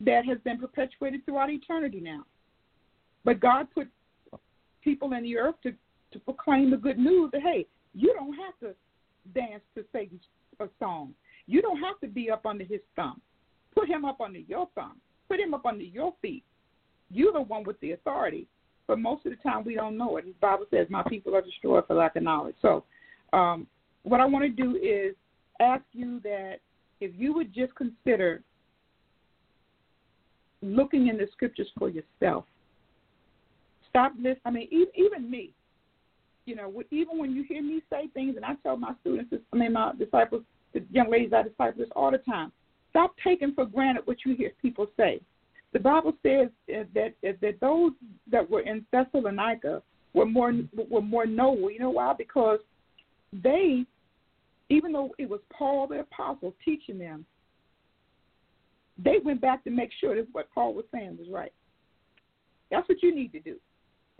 that 0.00 0.24
has 0.24 0.38
been 0.44 0.58
perpetuated 0.58 1.24
throughout 1.24 1.50
eternity 1.50 2.00
now. 2.00 2.24
But 3.24 3.40
God 3.40 3.68
put 3.74 3.88
people 4.82 5.12
in 5.12 5.22
the 5.22 5.36
earth 5.36 5.56
to 5.62 5.72
to 6.12 6.18
proclaim 6.20 6.70
the 6.70 6.76
good 6.76 6.98
news 6.98 7.30
that 7.32 7.42
hey, 7.42 7.66
you 7.94 8.12
don't 8.14 8.34
have 8.34 8.58
to 8.60 8.74
dance 9.32 9.62
to 9.76 9.84
Satan's 9.92 10.22
uh, 10.58 10.66
song. 10.78 11.14
You 11.46 11.62
don't 11.62 11.78
have 11.78 12.00
to 12.00 12.08
be 12.08 12.30
up 12.30 12.46
under 12.46 12.64
his 12.64 12.80
thumb. 12.96 13.20
Put 13.74 13.88
him 13.88 14.04
up 14.04 14.20
under 14.20 14.40
your 14.40 14.68
thumb. 14.74 14.96
Put 15.28 15.38
him 15.38 15.54
up 15.54 15.66
under 15.66 15.84
your 15.84 16.14
feet. 16.20 16.42
You're 17.10 17.32
the 17.32 17.42
one 17.42 17.62
with 17.62 17.78
the 17.80 17.92
authority 17.92 18.48
but 18.90 18.98
most 18.98 19.24
of 19.24 19.30
the 19.30 19.36
time 19.48 19.62
we 19.62 19.76
don't 19.76 19.96
know 19.96 20.16
it. 20.16 20.24
The 20.24 20.32
Bible 20.40 20.66
says, 20.68 20.90
"My 20.90 21.04
people 21.04 21.36
are 21.36 21.42
destroyed 21.42 21.86
for 21.86 21.94
lack 21.94 22.16
of 22.16 22.24
knowledge." 22.24 22.56
So, 22.60 22.82
um, 23.32 23.68
what 24.02 24.20
I 24.20 24.24
want 24.24 24.44
to 24.44 24.48
do 24.48 24.74
is 24.74 25.14
ask 25.60 25.84
you 25.92 26.18
that 26.24 26.58
if 26.98 27.14
you 27.14 27.32
would 27.32 27.52
just 27.52 27.72
consider 27.76 28.42
looking 30.60 31.06
in 31.06 31.18
the 31.18 31.28
scriptures 31.28 31.70
for 31.78 31.88
yourself. 31.88 32.46
Stop 33.90 34.12
this. 34.22 34.36
I 34.44 34.50
mean, 34.50 34.68
even, 34.70 34.88
even 34.94 35.30
me. 35.30 35.52
You 36.46 36.56
know, 36.56 36.82
even 36.90 37.18
when 37.18 37.32
you 37.32 37.44
hear 37.44 37.62
me 37.62 37.82
say 37.90 38.08
things, 38.14 38.36
and 38.36 38.44
I 38.44 38.54
tell 38.62 38.76
my 38.76 38.94
students, 39.02 39.32
I 39.52 39.56
mean, 39.56 39.74
my 39.74 39.92
disciples, 39.98 40.42
the 40.72 40.84
young 40.90 41.10
ladies 41.10 41.32
I 41.32 41.42
disciple 41.42 41.78
this 41.78 41.90
all 41.94 42.10
the 42.10 42.18
time. 42.18 42.50
Stop 42.90 43.14
taking 43.22 43.54
for 43.54 43.66
granted 43.66 44.06
what 44.06 44.18
you 44.24 44.34
hear 44.34 44.52
people 44.60 44.86
say 44.96 45.20
the 45.72 45.78
Bible 45.78 46.12
says 46.22 46.48
that 46.68 47.12
that 47.22 47.60
those 47.60 47.92
that 48.30 48.48
were 48.48 48.60
in 48.60 48.84
Thessalonica 48.92 49.82
were 50.14 50.26
more 50.26 50.52
were 50.90 51.02
more 51.02 51.26
noble. 51.26 51.70
You 51.70 51.78
know 51.78 51.90
why? 51.90 52.14
Because 52.16 52.58
they, 53.32 53.84
even 54.68 54.92
though 54.92 55.14
it 55.18 55.28
was 55.28 55.40
Paul 55.56 55.86
the 55.86 56.00
apostle 56.00 56.54
teaching 56.64 56.98
them, 56.98 57.24
they 58.98 59.16
went 59.24 59.40
back 59.40 59.62
to 59.64 59.70
make 59.70 59.90
sure 60.00 60.16
that 60.16 60.26
what 60.32 60.48
Paul 60.52 60.74
was 60.74 60.84
saying 60.92 61.16
was 61.18 61.28
right. 61.30 61.52
That's 62.70 62.88
what 62.88 63.02
you 63.02 63.14
need 63.14 63.32
to 63.32 63.40
do. 63.40 63.56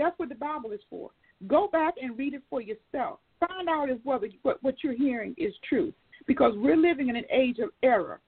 That's 0.01 0.19
what 0.19 0.31
the 0.31 0.35
Bible 0.35 0.73
is 0.73 0.81
for. 0.89 1.11
Go 1.47 1.69
back 1.69 1.95
and 2.01 2.17
read 2.17 2.33
it 2.33 2.43
for 2.49 2.63
yourself. 2.63 3.19
Find 3.39 3.69
out 3.69 3.91
if 3.91 3.99
whether 4.03 4.29
what, 4.41 4.63
what 4.63 4.77
you're 4.83 4.97
hearing 4.97 5.35
is 5.37 5.53
true. 5.69 5.93
Because 6.27 6.55
we're 6.57 6.77
living 6.77 7.09
in 7.11 7.17
an 7.17 7.25
age 7.31 7.59
of 7.59 7.69
error, 7.83 8.21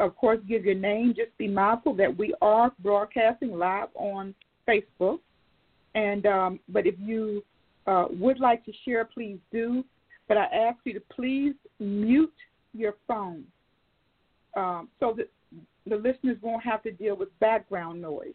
of 0.00 0.16
course, 0.16 0.40
give 0.48 0.64
your 0.64 0.74
name. 0.74 1.14
Just 1.16 1.36
be 1.38 1.48
mindful 1.48 1.94
that 1.94 2.16
we 2.16 2.34
are 2.40 2.72
broadcasting 2.80 3.52
live 3.52 3.88
on 3.94 4.34
Facebook. 4.68 5.20
And 5.94 6.26
um, 6.26 6.60
but 6.68 6.86
if 6.86 6.94
you 6.98 7.44
uh, 7.86 8.06
would 8.10 8.40
like 8.40 8.64
to 8.64 8.72
share, 8.84 9.04
please 9.04 9.38
do. 9.52 9.84
But 10.26 10.38
I 10.38 10.44
ask 10.44 10.78
you 10.84 10.94
to 10.94 11.02
please 11.14 11.54
mute 11.78 12.32
your 12.72 12.94
phone 13.06 13.44
um, 14.56 14.88
so 14.98 15.14
that 15.16 15.30
the 15.86 15.96
listeners 15.96 16.38
won't 16.40 16.64
have 16.64 16.82
to 16.84 16.90
deal 16.90 17.14
with 17.16 17.28
background 17.40 18.00
noise. 18.00 18.34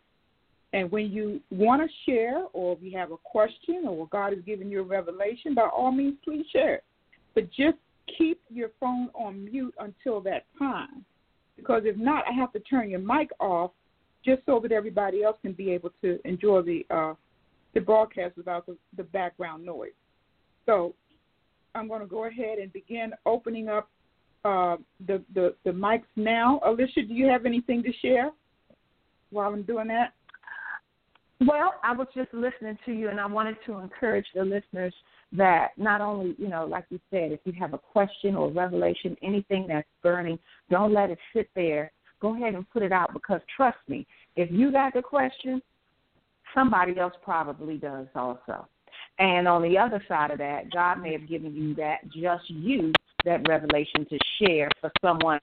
And 0.72 0.91
when 0.91 1.12
you 1.12 1.41
want 1.50 1.82
to 1.82 1.88
share, 2.06 2.43
or 2.54 2.74
if 2.74 2.80
you 2.82 2.95
have 2.95 3.12
a 3.12 3.17
question, 3.17 3.86
or 3.88 4.08
God 4.08 4.34
has 4.34 4.41
given 4.43 4.69
you 4.69 4.82
a 4.82 4.84
revelation, 4.84 5.56
by 5.56 5.63
all 5.63 5.91
means, 5.91 6.15
please 6.24 6.45
share. 6.54 6.82
But 7.34 7.50
just 7.52 7.78
keep 8.17 8.39
your 8.50 8.69
phone 8.80 9.10
on 9.15 9.45
mute 9.45 9.74
until 9.80 10.22
that 10.22 10.45
time. 10.60 11.04
Because 11.60 11.84
if 11.86 11.98
not, 11.98 12.24
I 12.28 12.34
have 12.34 12.52
to 12.54 12.60
turn 12.60 12.89
your 12.89 13.00
mic 13.00 13.30
off 13.39 13.72
just 14.26 14.41
so 14.45 14.60
that 14.62 14.72
everybody 14.72 15.24
else 15.24 15.38
can 15.41 15.54
be 15.54 15.72
able 15.72 15.91
to 16.02 16.19
enjoy 16.26 16.62
the 16.62 16.86
uh, 16.89 17.13
the 17.74 17.80
broadcast 17.80 18.36
without 18.36 18.65
the, 18.65 18.76
the 18.98 19.04
background 19.04 19.63
noise. 19.65 19.91
So 20.65 20.95
I'm 21.76 21.88
going 21.88 22.02
to 22.02 22.08
go 22.08 22.26
ahead 22.26 22.58
and 22.58 22.74
begin 22.74 23.12
opening 23.26 23.69
up 23.69 23.89
uh, 24.43 24.78
the, 25.06 25.22
the 25.34 25.56
the 25.63 25.72
mics 25.72 26.04
now. 26.15 26.60
Alicia, 26.65 27.04
do 27.08 27.13
you 27.13 27.28
have 27.28 27.45
anything 27.45 27.84
to 27.84 27.91
share 28.02 28.32
while 29.30 29.54
I'm 29.54 29.63
doing 29.63 29.88
that? 29.88 30.13
Well, 31.41 31.76
I 31.84 31.93
was 31.93 32.08
just 32.13 32.34
listening 32.34 32.78
to 32.86 32.91
you, 32.91 33.10
and 33.10 33.19
I 33.19 33.26
wanted 33.26 33.56
to 33.65 33.78
encourage 33.78 34.26
the 34.36 34.43
listeners 34.43 34.93
that 35.32 35.70
not 35.78 36.02
only, 36.02 36.36
you 36.38 36.48
know, 36.48 36.65
like 36.65 36.86
you 36.89 37.00
said, 37.12 37.32
if 37.32 37.39
you 37.46 37.54
have 37.60 37.74
a 37.74 37.78
question 37.78 38.36
or 38.36 38.52
revelation, 38.52 39.15
anything 39.22 39.68
that's 39.68 39.88
burning, 40.02 40.39
don't 40.70 40.94
let 40.94 41.10
it 41.10 41.20
sit 41.34 41.50
there. 41.56 41.92
Go 42.20 42.36
ahead 42.36 42.56
and 42.56 42.70
put 42.70 42.84
it 42.84 42.92
out 42.92 43.13
because 43.13 43.42
trust 43.56 43.78
me, 43.88 44.06
if 44.36 44.52
you 44.52 44.72
got 44.72 44.94
the 44.94 45.02
question, 45.02 45.62
somebody 46.54 46.98
else 47.00 47.13
probably 47.24 47.78
does 47.78 48.08
also. 48.15 48.68
And 49.20 49.48
on 49.48 49.62
the 49.62 49.78
other 49.78 50.04
side 50.08 50.32
of 50.32 50.39
that, 50.39 50.72
God 50.72 51.02
may 51.02 51.12
have 51.13 51.28
given 51.28 51.54
you 51.54 51.76
that, 51.76 52.04
just 52.06 52.50
you, 52.50 52.92
that 53.26 53.48
revelation 53.48 54.06
to 54.10 54.18
share 54.42 54.70
for 54.82 54.92
someone 55.02 55.39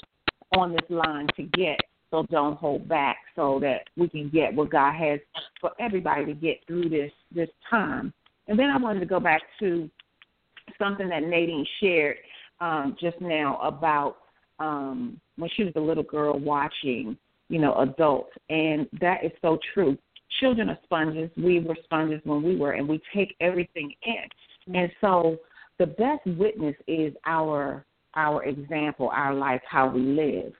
on 0.56 0.72
this 0.72 0.90
line 0.90 1.28
to 1.36 1.42
get 1.42 1.78
so 2.10 2.24
don't 2.30 2.56
hold 2.56 2.88
back 2.88 3.16
so 3.34 3.58
that 3.60 3.88
we 3.96 4.08
can 4.08 4.28
get 4.28 4.54
what 4.54 4.70
God 4.70 4.94
has 4.94 5.20
for 5.60 5.72
everybody 5.80 6.24
to 6.26 6.34
get 6.34 6.60
through 6.66 6.88
this 6.88 7.10
this 7.34 7.48
time. 7.68 8.12
And 8.48 8.58
then 8.58 8.70
I 8.70 8.76
wanted 8.76 9.00
to 9.00 9.06
go 9.06 9.20
back 9.20 9.42
to 9.60 9.90
something 10.78 11.08
that 11.08 11.22
Nadine 11.22 11.66
shared 11.80 12.16
um, 12.60 12.96
just 13.00 13.20
now 13.20 13.58
about 13.58 14.18
um, 14.58 15.20
when 15.36 15.50
she 15.56 15.64
was 15.64 15.72
a 15.76 15.80
little 15.80 16.02
girl 16.02 16.38
watching, 16.38 17.16
you 17.48 17.58
know, 17.58 17.74
adults, 17.80 18.32
and 18.48 18.88
that 19.00 19.24
is 19.24 19.32
so 19.42 19.58
true. 19.74 19.98
Children 20.40 20.70
are 20.70 20.78
sponges. 20.84 21.30
We 21.36 21.60
were 21.60 21.76
sponges 21.84 22.20
when 22.24 22.42
we 22.42 22.56
were, 22.56 22.72
and 22.72 22.88
we 22.88 23.00
take 23.14 23.36
everything 23.40 23.92
in. 24.04 24.74
And 24.74 24.90
so, 25.00 25.38
the 25.78 25.86
best 25.86 26.26
witness 26.26 26.74
is 26.86 27.12
our 27.26 27.84
our 28.14 28.44
example, 28.44 29.10
our 29.12 29.34
life, 29.34 29.60
how 29.68 29.88
we 29.88 30.00
live. 30.00 30.52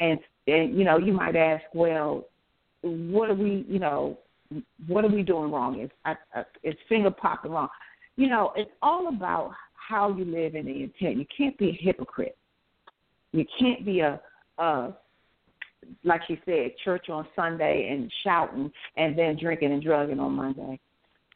And 0.00 0.18
and 0.46 0.76
you 0.76 0.84
know, 0.84 0.98
you 0.98 1.12
might 1.12 1.36
ask, 1.36 1.64
well, 1.74 2.26
what 2.82 3.30
are 3.30 3.34
we, 3.34 3.64
you 3.68 3.78
know, 3.78 4.18
what 4.86 5.04
are 5.04 5.08
we 5.08 5.22
doing 5.22 5.50
wrong? 5.50 5.80
Is 5.80 5.90
I, 6.04 6.14
I, 6.34 6.44
is 6.62 6.74
finger 6.88 7.10
popping 7.10 7.52
wrong? 7.52 7.68
You 8.16 8.28
know, 8.28 8.52
it's 8.56 8.70
all 8.82 9.08
about 9.08 9.52
how 9.74 10.14
you 10.14 10.24
live 10.24 10.54
and 10.54 10.66
the 10.66 10.82
intent. 10.82 11.16
You 11.16 11.26
can't 11.36 11.56
be 11.58 11.70
a 11.70 11.84
hypocrite. 11.84 12.36
You 13.32 13.44
can't 13.58 13.84
be 13.84 14.00
a, 14.00 14.20
a 14.58 14.92
like 16.04 16.22
you 16.28 16.38
said, 16.44 16.72
church 16.84 17.08
on 17.08 17.26
Sunday 17.34 17.88
and 17.90 18.12
shouting, 18.22 18.70
and 18.96 19.18
then 19.18 19.36
drinking 19.40 19.72
and 19.72 19.82
drugging 19.82 20.20
on 20.20 20.32
Monday. 20.32 20.78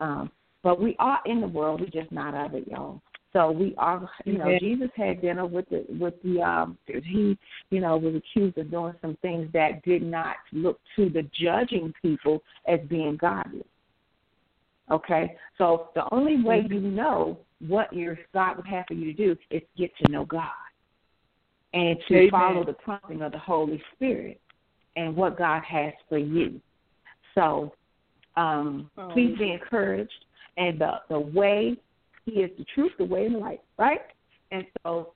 Um, 0.01 0.31
but 0.63 0.81
we 0.81 0.97
are 0.99 1.21
in 1.27 1.41
the 1.41 1.49
world. 1.49 1.81
We're 1.81 2.03
just 2.03 2.13
not 2.13 2.35
of 2.35 2.55
it, 2.55 2.69
y'all. 2.69 3.01
So 3.37 3.51
we 3.51 3.75
are, 3.77 4.09
you 4.25 4.39
know, 4.39 4.59
Jesus 4.59 4.89
had 4.97 5.21
dinner 5.21 5.45
with 5.45 5.69
the 5.69 5.85
with 6.01 6.15
the 6.25 6.41
um 6.41 6.79
he, 6.87 7.37
you 7.69 7.81
know, 7.81 7.99
was 7.99 8.15
accused 8.15 8.57
of 8.57 8.71
doing 8.71 8.95
some 9.03 9.19
things 9.21 9.51
that 9.53 9.83
did 9.83 10.03
not 10.03 10.37
look 10.53 10.81
to 10.97 11.11
the 11.11 11.29
judging 11.39 11.93
people 12.01 12.43
as 12.67 12.81
being 12.89 13.19
godly. 13.19 13.67
Okay, 14.91 15.37
so 15.59 15.91
the 15.95 16.05
only 16.13 16.43
way 16.43 16.67
you 16.67 16.81
know 16.81 17.39
what 17.69 17.93
your 17.93 18.19
God 18.33 18.57
would 18.57 18.67
have 18.67 18.87
for 18.89 18.95
you 18.95 19.13
to 19.13 19.13
do 19.13 19.37
is 19.51 19.61
get 19.77 19.91
to 20.03 20.11
know 20.11 20.25
God 20.25 20.49
and 21.75 21.99
to 22.09 22.17
Amen. 22.17 22.31
follow 22.31 22.65
the 22.65 22.73
prompting 22.73 23.21
of 23.21 23.33
the 23.33 23.39
Holy 23.39 23.83
Spirit 23.95 24.41
and 24.97 25.15
what 25.15 25.37
God 25.37 25.63
has 25.63 25.93
for 26.09 26.17
you. 26.17 26.59
So 27.35 27.75
um, 28.37 28.91
oh. 28.97 29.11
please 29.13 29.37
be 29.39 29.53
encouraged. 29.53 30.25
And 30.57 30.81
the, 30.81 31.01
the 31.11 31.21
way 31.21 31.77
he 32.27 32.41
is 32.41 32.51
the 32.59 32.65
truth, 32.75 32.93
the 32.99 33.05
way, 33.05 33.25
and 33.25 33.37
the 33.37 33.39
light, 33.39 33.61
right? 33.79 34.01
And 34.51 34.67
so 34.83 35.13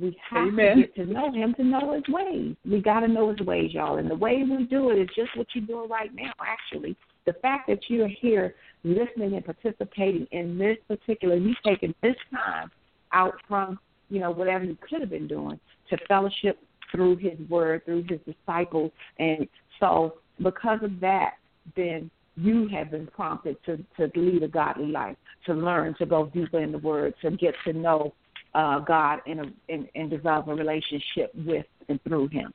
we 0.00 0.16
have 0.30 0.48
Amen. 0.48 0.76
to 0.76 0.82
get 0.82 0.94
to 0.94 1.06
know 1.06 1.32
him 1.32 1.54
to 1.54 1.64
know 1.64 1.92
his 1.92 2.04
ways. 2.08 2.56
We 2.64 2.80
got 2.80 3.00
to 3.00 3.08
know 3.08 3.30
his 3.30 3.46
ways, 3.46 3.72
y'all. 3.74 3.98
And 3.98 4.10
the 4.10 4.14
way 4.14 4.42
we 4.42 4.64
do 4.64 4.90
it 4.90 4.98
is 4.98 5.08
just 5.14 5.36
what 5.36 5.46
you're 5.54 5.66
doing 5.66 5.90
right 5.90 6.10
now, 6.14 6.32
actually. 6.40 6.96
The 7.26 7.34
fact 7.34 7.68
that 7.68 7.80
you're 7.88 8.08
here 8.08 8.54
listening 8.84 9.34
and 9.34 9.44
participating 9.44 10.26
in 10.32 10.56
this 10.56 10.78
particular, 10.88 11.36
you 11.36 11.54
taking 11.64 11.94
this 12.02 12.16
time 12.32 12.70
out 13.12 13.34
from, 13.46 13.78
you 14.08 14.20
know, 14.20 14.30
whatever 14.30 14.64
you 14.64 14.76
could 14.88 15.00
have 15.00 15.10
been 15.10 15.28
doing 15.28 15.60
to 15.90 15.96
fellowship 16.08 16.58
through 16.90 17.16
his 17.16 17.38
word, 17.48 17.84
through 17.84 18.04
his 18.08 18.20
disciples. 18.26 18.90
And 19.18 19.46
so 19.78 20.18
because 20.42 20.80
of 20.82 21.00
that, 21.00 21.34
then 21.76 22.10
you 22.36 22.68
have 22.68 22.90
been 22.90 23.06
prompted 23.06 23.56
to, 23.66 23.78
to 23.96 24.10
lead 24.18 24.42
a 24.42 24.48
godly 24.48 24.86
life, 24.86 25.16
to 25.46 25.54
learn, 25.54 25.94
to 25.98 26.06
go 26.06 26.26
deeper 26.26 26.60
in 26.60 26.72
the 26.72 26.78
Word, 26.78 27.14
to 27.22 27.30
get 27.32 27.54
to 27.64 27.72
know 27.72 28.14
uh, 28.54 28.78
God 28.80 29.20
and, 29.26 29.40
a, 29.40 29.44
and, 29.68 29.88
and 29.94 30.10
develop 30.10 30.48
a 30.48 30.54
relationship 30.54 31.32
with 31.34 31.66
and 31.88 32.02
through 32.04 32.28
Him. 32.28 32.52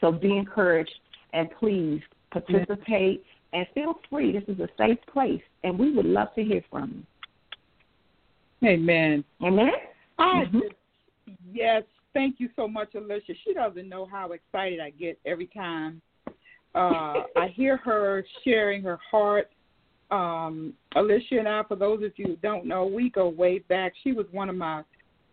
So 0.00 0.12
be 0.12 0.36
encouraged 0.36 0.92
and 1.32 1.48
please 1.58 2.00
participate 2.30 3.24
and 3.52 3.66
feel 3.74 3.98
free. 4.10 4.32
This 4.32 4.44
is 4.48 4.60
a 4.60 4.68
safe 4.76 4.98
place, 5.12 5.42
and 5.64 5.78
we 5.78 5.92
would 5.92 6.06
love 6.06 6.28
to 6.34 6.42
hear 6.42 6.62
from 6.70 7.04
you. 8.62 8.68
Amen. 8.68 9.24
Amen. 9.42 9.70
I 10.18 10.44
mm-hmm. 10.44 10.58
just, 10.58 10.74
yes, 11.52 11.82
thank 12.12 12.36
you 12.38 12.48
so 12.56 12.66
much, 12.66 12.94
Alicia. 12.94 13.32
She 13.44 13.54
doesn't 13.54 13.88
know 13.88 14.06
how 14.10 14.32
excited 14.32 14.80
I 14.80 14.90
get 14.90 15.18
every 15.24 15.46
time 15.46 16.00
uh, 16.76 17.22
I 17.36 17.48
hear 17.54 17.76
her 17.78 18.24
sharing 18.44 18.82
her 18.82 18.98
heart 19.10 19.50
um, 20.10 20.74
Alicia 20.94 21.38
and 21.38 21.48
I, 21.48 21.62
for 21.66 21.76
those 21.76 22.02
of 22.04 22.12
you 22.16 22.26
who 22.26 22.36
don't 22.36 22.66
know, 22.66 22.86
we 22.86 23.10
go 23.10 23.28
way 23.28 23.58
back. 23.58 23.92
She 24.04 24.12
was 24.12 24.26
one 24.30 24.48
of 24.48 24.56
my 24.56 24.82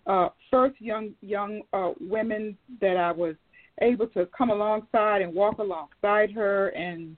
uh, 0.08 0.30
first 0.50 0.80
young 0.82 1.12
young 1.22 1.62
uh, 1.74 1.92
women 2.02 2.58
that 2.82 2.98
I 2.98 3.12
was 3.12 3.36
able 3.82 4.08
to 4.08 4.28
come 4.38 4.50
alongside 4.50 5.22
and 5.22 5.34
walk 5.34 5.60
alongside 5.60 6.32
her, 6.32 6.70
and 6.70 7.16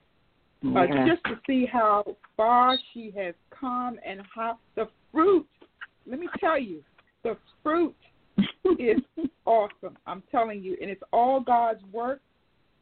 uh, 0.64 0.82
Yeah. 0.84 1.06
just 1.06 1.24
to 1.24 1.38
see 1.46 1.66
how 1.66 2.04
far 2.36 2.78
she 2.92 3.10
has 3.16 3.34
come 3.50 3.98
and 4.04 4.20
how 4.34 4.58
the 4.74 4.88
fruit. 5.12 5.46
Let 6.06 6.20
me 6.20 6.28
tell 6.38 6.58
you, 6.58 6.84
the 7.24 7.36
fruit 7.62 7.96
is 8.78 9.00
awesome. 9.44 9.96
I'm 10.06 10.22
telling 10.30 10.62
you, 10.62 10.76
and 10.80 10.90
it's 10.90 11.02
all 11.12 11.40
God's 11.40 11.82
work. 11.90 12.20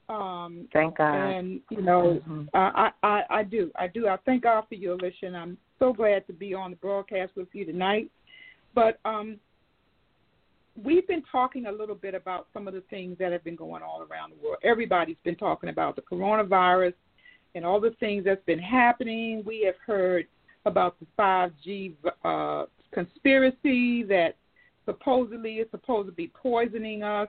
Um, 0.09 0.69
Thank 0.73 0.99
God. 0.99 1.15
and 1.15 1.61
you 1.71 1.81
know, 1.81 2.21
Mhm. 2.29 2.49
uh, 2.53 2.71
I, 2.75 2.93
I 3.03 3.25
I 3.31 3.43
do 3.43 3.71
I 3.77 3.87
do 3.87 4.07
I 4.07 4.17
thank 4.19 4.43
God 4.43 4.65
for 4.69 4.75
you, 4.75 4.93
Alicia, 4.93 5.27
and 5.27 5.37
I'm 5.37 5.57
so 5.79 5.93
glad 5.93 6.27
to 6.27 6.33
be 6.33 6.53
on 6.53 6.71
the 6.71 6.77
broadcast 6.77 7.35
with 7.37 7.49
you 7.55 7.65
tonight. 7.65 8.11
But 8.75 8.99
um, 9.05 9.39
we've 10.83 11.07
been 11.07 11.23
talking 11.31 11.67
a 11.67 11.73
little 11.73 11.95
bit 11.95 12.15
about 12.15 12.49
some 12.53 12.69
of 12.69 12.75
the 12.75 12.83
things 12.83 13.17
that 13.19 13.33
have 13.33 13.45
been 13.45 13.57
going 13.57 13.83
on 13.83 14.07
around 14.11 14.33
the 14.33 14.45
world. 14.45 14.59
Everybody's 14.63 15.17
been 15.25 15.37
talking 15.37 15.71
about 15.71 15.97
the 15.97 16.03
coronavirus 16.03 16.95
and 17.55 17.65
all 17.65 17.81
the 17.81 17.93
things 18.01 18.25
that's 18.25 18.45
been 18.45 18.59
happening. 18.59 19.43
We 19.47 19.63
have 19.65 19.77
heard 19.87 20.27
about 20.67 20.97
the 20.99 21.07
5G 21.19 21.95
uh, 22.25 22.67
conspiracy 22.93 24.03
that 24.05 24.37
supposedly 24.85 25.55
is 25.57 25.69
supposed 25.71 26.09
to 26.09 26.13
be 26.13 26.29
poisoning 26.29 27.03
us. 27.03 27.29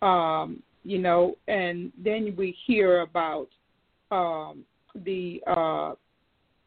Um, 0.00 0.62
you 0.84 0.98
know, 0.98 1.36
and 1.48 1.92
then 2.02 2.34
we 2.36 2.56
hear 2.66 3.00
about 3.00 3.48
um, 4.10 4.64
the 5.04 5.42
uh, 5.46 5.92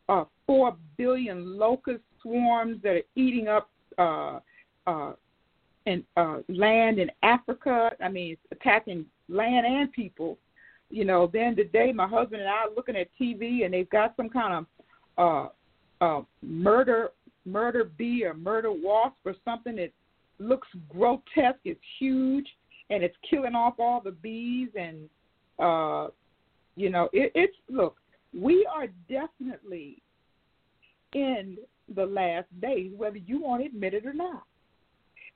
uh, 0.10 0.26
four 0.46 0.76
billion 0.98 1.58
locust 1.58 2.02
swarms 2.22 2.82
that 2.84 2.96
are 2.96 3.02
eating 3.16 3.48
up 3.48 3.70
uh, 3.98 4.40
uh, 4.88 5.14
and 5.86 6.04
uh, 6.18 6.38
land 6.48 7.00
in 7.00 7.10
Africa. 7.24 7.92
I 8.04 8.10
mean, 8.10 8.34
it's 8.34 8.62
attacking 8.62 9.06
land 9.30 9.66
and 9.66 9.92
people. 9.92 10.38
You 10.90 11.06
know, 11.06 11.30
then 11.32 11.56
today 11.56 11.92
my 11.94 12.08
husband 12.08 12.42
and 12.42 12.50
I 12.50 12.64
are 12.64 12.76
looking 12.76 12.96
at 12.96 13.08
TV 13.20 13.66
and 13.66 13.74
they've 13.74 13.90
got 13.90 14.14
some 14.18 14.30
kind 14.30 14.66
of 15.18 15.52
uh, 16.02 16.06
uh, 16.06 16.22
murder 16.42 17.10
murder 17.44 17.86
bee 17.98 18.24
or 18.24 18.36
murder 18.36 18.72
wasp 18.72 19.16
or 19.26 19.34
something 19.44 19.76
that 19.78 19.92
looks 20.38 20.68
grotesque. 20.90 21.60
It's 21.66 21.80
huge 21.98 22.48
and 22.92 23.04
it's 23.04 23.16
killing 23.28 23.56
off 23.56 23.74
all 23.80 24.02
the 24.02 24.12
bees 24.12 24.70
and 24.78 25.10
uh, 25.58 26.08
you 26.76 26.90
know 26.90 27.10
it, 27.14 27.32
it's 27.34 27.56
look. 27.70 27.98
We 28.34 28.68
are 28.72 28.88
definitely 29.10 30.02
in 31.14 31.58
the 31.96 32.06
last 32.06 32.48
days, 32.62 32.92
whether 32.96 33.18
you 33.18 33.42
want 33.42 33.62
to 33.62 33.68
admit 33.68 33.94
it 33.94 34.06
or 34.06 34.14
not. 34.14 34.44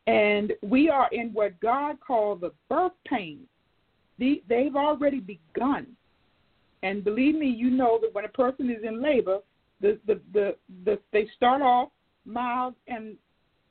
And 0.07 0.53
we 0.61 0.89
are 0.89 1.09
in 1.11 1.33
what 1.33 1.59
God 1.59 1.97
called 1.99 2.41
the 2.41 2.51
birth 2.69 2.91
pains. 3.07 3.47
The, 4.19 4.43
they've 4.47 4.75
already 4.75 5.19
begun. 5.19 5.87
And 6.83 7.03
believe 7.03 7.35
me, 7.35 7.47
you 7.47 7.71
know 7.71 7.99
that 8.01 8.13
when 8.13 8.25
a 8.25 8.29
person 8.29 8.69
is 8.69 8.83
in 8.83 9.01
labor, 9.01 9.39
the, 9.81 9.99
the, 10.07 10.21
the, 10.31 10.55
the 10.85 10.99
they 11.11 11.27
start 11.35 11.61
off 11.61 11.89
mild 12.25 12.75
and, 12.87 13.15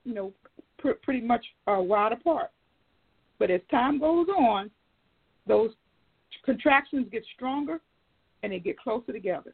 you 0.04 0.14
know, 0.14 0.32
pr- 0.78 0.90
pretty 1.02 1.20
much 1.20 1.44
uh, 1.66 1.78
wide 1.78 2.12
apart. 2.12 2.50
But 3.44 3.50
as 3.50 3.60
time 3.70 4.00
goes 4.00 4.26
on, 4.28 4.70
those 5.46 5.72
contractions 6.46 7.08
get 7.12 7.26
stronger 7.34 7.78
and 8.42 8.50
they 8.50 8.58
get 8.58 8.78
closer 8.78 9.12
together. 9.12 9.52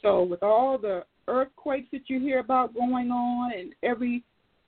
So 0.00 0.22
with 0.22 0.42
all 0.42 0.78
the 0.78 1.04
earthquakes 1.28 1.88
that 1.92 2.08
you 2.08 2.20
hear 2.20 2.38
about 2.38 2.72
going 2.72 3.10
on 3.10 3.52
in 3.52 3.72
every 3.82 4.24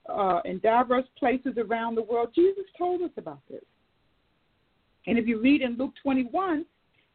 uh, 0.07 0.41
in 0.45 0.59
diverse 0.59 1.07
places 1.17 1.53
around 1.57 1.95
the 1.95 2.03
world, 2.03 2.29
Jesus 2.35 2.65
told 2.77 3.01
us 3.01 3.09
about 3.17 3.39
this. 3.49 3.63
And 5.07 5.17
if 5.17 5.25
you 5.25 5.41
read 5.41 5.63
in 5.63 5.75
Luke 5.75 5.93
21, 6.03 6.65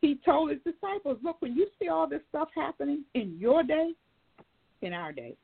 he 0.00 0.18
told 0.24 0.50
his 0.50 0.58
disciples, 0.64 1.18
look, 1.22 1.40
when 1.40 1.54
you 1.54 1.68
see 1.80 1.86
all 1.86 2.08
this 2.08 2.22
stuff 2.28 2.48
happening 2.56 3.04
in 3.14 3.36
your 3.38 3.62
day, 3.62 3.92
in 4.82 4.92
our 4.92 5.12
day, 5.12 5.36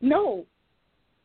know 0.00 0.46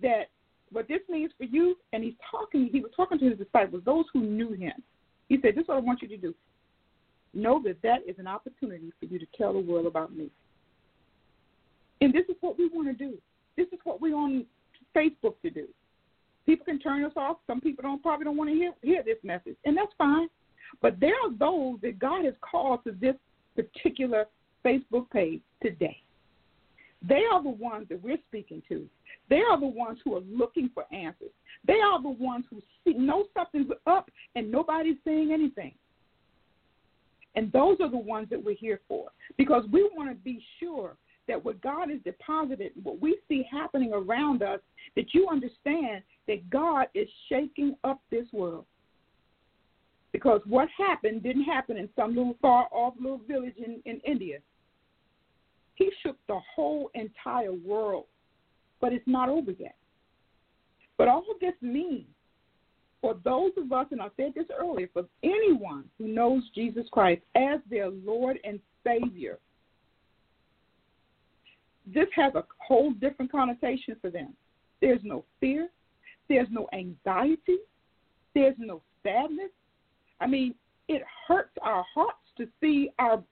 that 0.02 0.30
what 0.72 0.88
this 0.88 1.02
means 1.10 1.32
for 1.38 1.44
you, 1.44 1.76
and 1.94 2.04
he's 2.04 2.14
talking, 2.30 2.70
he 2.72 2.80
was 2.80 2.92
talking 2.96 3.20
to 3.20 3.30
his 3.30 3.38
disciples, 3.38 3.84
those 3.86 4.06
who 4.14 4.22
knew 4.22 4.54
him. 4.54 4.74
He 5.28 5.38
said, 5.42 5.56
this 5.56 5.64
is 5.64 5.68
what 5.68 5.78
I 5.78 5.82
want 5.82 6.02
you 6.02 6.08
to 6.10 6.18
do. 6.18 6.34
Know 7.34 7.62
that 7.64 7.82
that 7.84 8.00
is 8.08 8.16
an 8.18 8.28
opportunity 8.28 8.92
for 9.00 9.06
you 9.06 9.20
to 9.20 9.26
tell 9.38 9.54
the 9.54 9.60
world 9.60 9.86
about 9.86 10.16
me. 10.16 10.30
And 12.02 12.14
this 12.14 12.26
is 12.30 12.36
what 12.42 12.58
we 12.58 12.68
want 12.70 12.88
to 12.88 12.94
do. 12.94 13.18
This 13.58 13.68
is 13.68 13.80
what 13.84 14.02
we're 14.02 14.16
on 14.16 14.46
Facebook 14.96 15.36
to 15.44 15.50
do. 15.50 15.68
People 16.46 16.66
can 16.66 16.80
turn 16.80 17.04
us 17.04 17.12
off. 17.16 17.38
Some 17.46 17.62
people 17.62 17.84
don't 17.84 18.02
probably 18.02 18.24
don't 18.24 18.38
want 18.38 18.50
to 18.50 18.56
hear 18.56 18.74
hear 18.82 19.04
this 19.04 19.18
message, 19.24 19.56
and 19.66 19.78
that's 19.78 19.92
fine. 19.98 20.30
But 20.82 21.00
there 21.00 21.14
are 21.14 21.32
those 21.38 21.80
that 21.82 22.00
God 22.00 22.26
has 22.26 22.34
called 22.42 22.84
to 22.86 22.92
this 22.92 23.16
particular 23.56 24.26
Facebook 24.66 25.10
page 25.12 25.42
today. 25.62 26.02
They 27.08 27.24
are 27.32 27.44
the 27.44 27.50
ones 27.50 27.88
that 27.90 28.02
we're 28.02 28.18
speaking 28.28 28.64
to. 28.70 28.88
They 29.30 29.42
are 29.42 29.60
the 29.60 29.68
ones 29.68 30.00
who 30.04 30.16
are 30.16 30.22
looking 30.22 30.70
for 30.74 30.86
answers. 30.92 31.32
They 31.66 31.80
are 31.82 32.02
the 32.02 32.10
ones 32.10 32.46
who 32.50 32.62
see, 32.84 32.94
know 32.94 33.26
something's 33.34 33.72
up 33.86 34.10
and 34.36 34.52
nobody's 34.52 34.98
saying 35.06 35.32
anything. 35.32 35.74
And 37.36 37.52
those 37.52 37.78
are 37.80 37.90
the 37.90 37.98
ones 37.98 38.28
that 38.32 38.44
we're 38.44 38.56
here 38.56 38.82
for 38.88 39.10
because 39.38 39.64
we 39.72 39.90
want 39.96 40.10
to 40.10 40.16
be 40.16 40.44
sure 40.60 40.98
that 41.28 41.44
what 41.46 41.62
God 41.62 41.90
has 41.92 42.00
deposited, 42.04 42.72
what 42.82 43.00
we 43.00 43.18
see 43.28 43.46
happening 43.50 43.94
around 43.94 44.42
us, 44.42 44.60
that 44.96 45.14
you 45.14 45.28
understand 45.30 46.02
that 46.28 46.50
God 46.50 46.88
is 46.96 47.08
shaking 47.30 47.76
up 47.84 48.02
this 48.10 48.26
world. 48.34 48.66
Because 50.12 50.42
what 50.46 50.68
happened 50.76 51.22
didn't 51.22 51.44
happen 51.44 51.78
in 51.78 51.88
some 51.96 52.16
little 52.16 52.36
far 52.42 52.68
off 52.72 52.96
little 53.00 53.22
village 53.28 53.54
in, 53.58 53.80
in 53.86 54.02
India. 54.06 54.40
He 55.76 55.92
shook 56.04 56.18
the 56.28 56.40
whole 56.56 56.90
entire 56.96 57.54
world, 57.54 58.06
but 58.82 58.94
it's 58.94 59.08
not 59.08 59.30
over 59.30 59.52
yet. 59.52 59.76
But 60.98 61.08
all 61.08 61.24
of 61.32 61.40
this 61.40 61.54
means 61.62 62.08
for 63.02 63.16
those 63.24 63.52
of 63.58 63.72
us, 63.72 63.88
and 63.92 64.02
I 64.02 64.08
said 64.18 64.34
this 64.36 64.48
earlier, 64.58 64.90
for 64.92 65.06
anyone 65.24 65.86
who 65.98 66.08
knows 66.08 66.44
Jesus 66.54 66.86
Christ 66.92 67.22
as 67.36 67.60
their 67.70 67.90
Lord 67.90 68.38
and 68.44 68.60
Savior, 68.86 69.40
this 71.86 72.08
has 72.16 72.36
a 72.36 72.44
whole 72.58 72.92
different 72.92 73.32
connotation 73.32 73.96
for 74.02 74.10
them. 74.10 74.34
There's 74.82 75.00
no 75.04 75.24
fear, 75.40 75.70
there's 76.28 76.48
no 76.52 76.68
anxiety, 76.74 77.58
there's 78.36 78.56
no 78.58 78.82
sadness. 79.04 79.50
I 80.20 80.28
mean, 80.28 80.54
it 80.88 81.02
hurts 81.28 81.58
our 81.62 81.86
hearts 81.94 82.18
to 82.38 82.48
see 82.60 82.90
our 83.00 83.24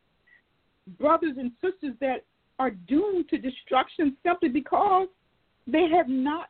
brothers 1.00 1.36
and 1.38 1.52
sisters 1.62 1.96
that 2.00 2.24
are 2.60 2.72
doomed 2.72 3.30
to 3.30 3.38
destruction 3.38 4.16
simply 4.26 4.50
because 4.50 5.08
they 5.68 5.88
have 5.90 6.08
not 6.08 6.50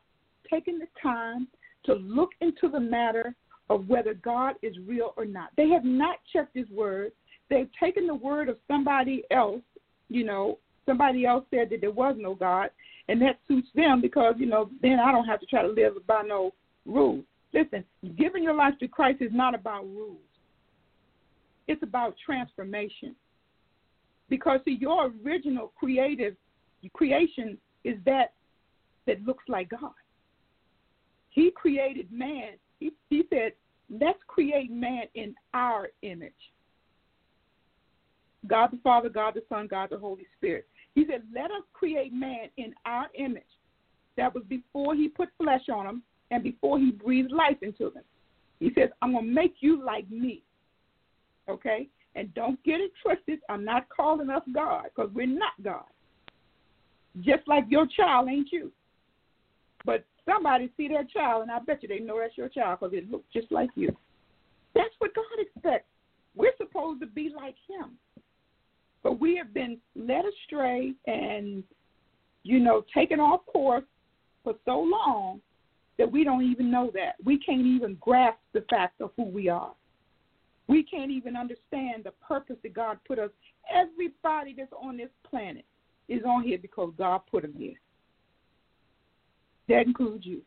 taken 0.50 0.78
the 0.78 0.86
time 1.02 1.48
to 1.84 1.94
look 1.94 2.30
into 2.40 2.68
the 2.68 2.80
matter 2.80 3.34
of 3.70 3.88
whether 3.88 4.14
God 4.14 4.54
is 4.62 4.74
real 4.86 5.12
or 5.16 5.24
not. 5.24 5.50
They 5.56 5.68
have 5.70 5.84
not 5.84 6.18
checked 6.32 6.56
His 6.56 6.68
word. 6.70 7.12
They've 7.50 7.68
taken 7.78 8.06
the 8.06 8.14
word 8.14 8.48
of 8.48 8.56
somebody 8.66 9.24
else, 9.30 9.62
you 10.08 10.24
know, 10.24 10.58
somebody 10.86 11.26
else 11.26 11.44
said 11.50 11.68
that 11.70 11.80
there 11.80 11.90
was 11.90 12.16
no 12.18 12.34
God, 12.34 12.70
and 13.08 13.20
that 13.22 13.38
suits 13.46 13.68
them 13.74 14.00
because, 14.00 14.34
you 14.38 14.46
know, 14.46 14.70
then 14.82 14.98
I 14.98 15.12
don't 15.12 15.26
have 15.26 15.40
to 15.40 15.46
try 15.46 15.62
to 15.62 15.68
live 15.68 15.94
by 16.06 16.22
no 16.22 16.52
rules. 16.86 17.24
Listen, 17.52 17.84
giving 18.16 18.42
your 18.42 18.54
life 18.54 18.74
to 18.80 18.88
Christ 18.88 19.22
is 19.22 19.32
not 19.32 19.54
about 19.54 19.84
rules. 19.84 20.18
It's 21.66 21.82
about 21.82 22.14
transformation. 22.24 23.14
Because 24.28 24.60
see, 24.64 24.76
your 24.78 25.10
original 25.24 25.72
creative 25.78 26.36
creation 26.92 27.56
is 27.84 27.96
that 28.04 28.32
that 29.08 29.24
looks 29.24 29.44
like 29.48 29.70
God. 29.70 29.90
He 31.30 31.50
created 31.50 32.12
man. 32.12 32.52
He, 32.78 32.92
he 33.10 33.24
said, 33.30 33.52
let's 33.90 34.18
create 34.28 34.70
man 34.70 35.04
in 35.14 35.34
our 35.54 35.88
image. 36.02 36.32
God 38.46 38.68
the 38.72 38.78
Father, 38.84 39.08
God 39.08 39.34
the 39.34 39.42
Son, 39.48 39.66
God 39.66 39.88
the 39.90 39.98
Holy 39.98 40.26
Spirit. 40.36 40.68
He 40.94 41.04
said, 41.10 41.22
let 41.34 41.46
us 41.46 41.64
create 41.72 42.12
man 42.12 42.48
in 42.56 42.72
our 42.86 43.06
image. 43.14 43.42
That 44.16 44.34
was 44.34 44.44
before 44.48 44.94
he 44.94 45.08
put 45.08 45.28
flesh 45.42 45.68
on 45.72 45.86
them 45.86 46.02
and 46.30 46.42
before 46.42 46.78
he 46.78 46.90
breathed 46.92 47.32
life 47.32 47.58
into 47.62 47.90
them. 47.90 48.04
He 48.60 48.70
says, 48.74 48.90
I'm 49.00 49.12
going 49.12 49.26
to 49.26 49.30
make 49.30 49.56
you 49.60 49.84
like 49.84 50.08
me. 50.10 50.42
Okay? 51.48 51.88
And 52.14 52.32
don't 52.34 52.62
get 52.64 52.80
it 52.80 52.92
twisted. 53.02 53.40
I'm 53.48 53.64
not 53.64 53.88
calling 53.88 54.28
us 54.28 54.42
God 54.52 54.86
because 54.94 55.10
we're 55.14 55.26
not 55.26 55.52
God. 55.62 55.84
Just 57.20 57.46
like 57.46 57.64
your 57.68 57.86
child 57.86 58.28
ain't 58.28 58.50
you. 58.52 58.72
But 59.88 60.04
somebody 60.26 60.70
see 60.76 60.86
their 60.86 61.04
child, 61.04 61.40
and 61.40 61.50
I 61.50 61.60
bet 61.60 61.82
you 61.82 61.88
they 61.88 62.00
know 62.00 62.20
that's 62.20 62.36
your 62.36 62.50
child 62.50 62.80
because 62.80 62.94
it 62.94 63.10
looks 63.10 63.24
just 63.32 63.50
like 63.50 63.70
you. 63.74 63.88
That's 64.74 64.92
what 64.98 65.14
God 65.14 65.24
expects. 65.38 65.88
We're 66.36 66.52
supposed 66.58 67.00
to 67.00 67.06
be 67.06 67.32
like 67.34 67.54
Him. 67.66 67.92
But 69.02 69.18
we 69.18 69.34
have 69.36 69.54
been 69.54 69.78
led 69.96 70.24
astray 70.26 70.92
and, 71.06 71.64
you 72.42 72.60
know, 72.60 72.84
taken 72.94 73.18
off 73.18 73.46
course 73.46 73.86
for 74.44 74.56
so 74.66 74.78
long 74.78 75.40
that 75.96 76.12
we 76.12 76.22
don't 76.22 76.44
even 76.44 76.70
know 76.70 76.90
that. 76.92 77.14
We 77.24 77.38
can't 77.38 77.64
even 77.64 77.96
grasp 77.98 78.40
the 78.52 78.66
fact 78.68 79.00
of 79.00 79.12
who 79.16 79.24
we 79.24 79.48
are. 79.48 79.72
We 80.66 80.82
can't 80.82 81.10
even 81.10 81.34
understand 81.34 82.04
the 82.04 82.12
purpose 82.20 82.56
that 82.62 82.74
God 82.74 82.98
put 83.06 83.18
us. 83.18 83.30
Everybody 83.74 84.54
that's 84.54 84.70
on 84.78 84.98
this 84.98 85.08
planet 85.30 85.64
is 86.08 86.24
on 86.26 86.42
here 86.42 86.58
because 86.60 86.92
God 86.98 87.22
put 87.30 87.40
them 87.40 87.54
here. 87.56 87.80
That 89.68 89.82
includes 89.86 90.24
you. 90.24 90.42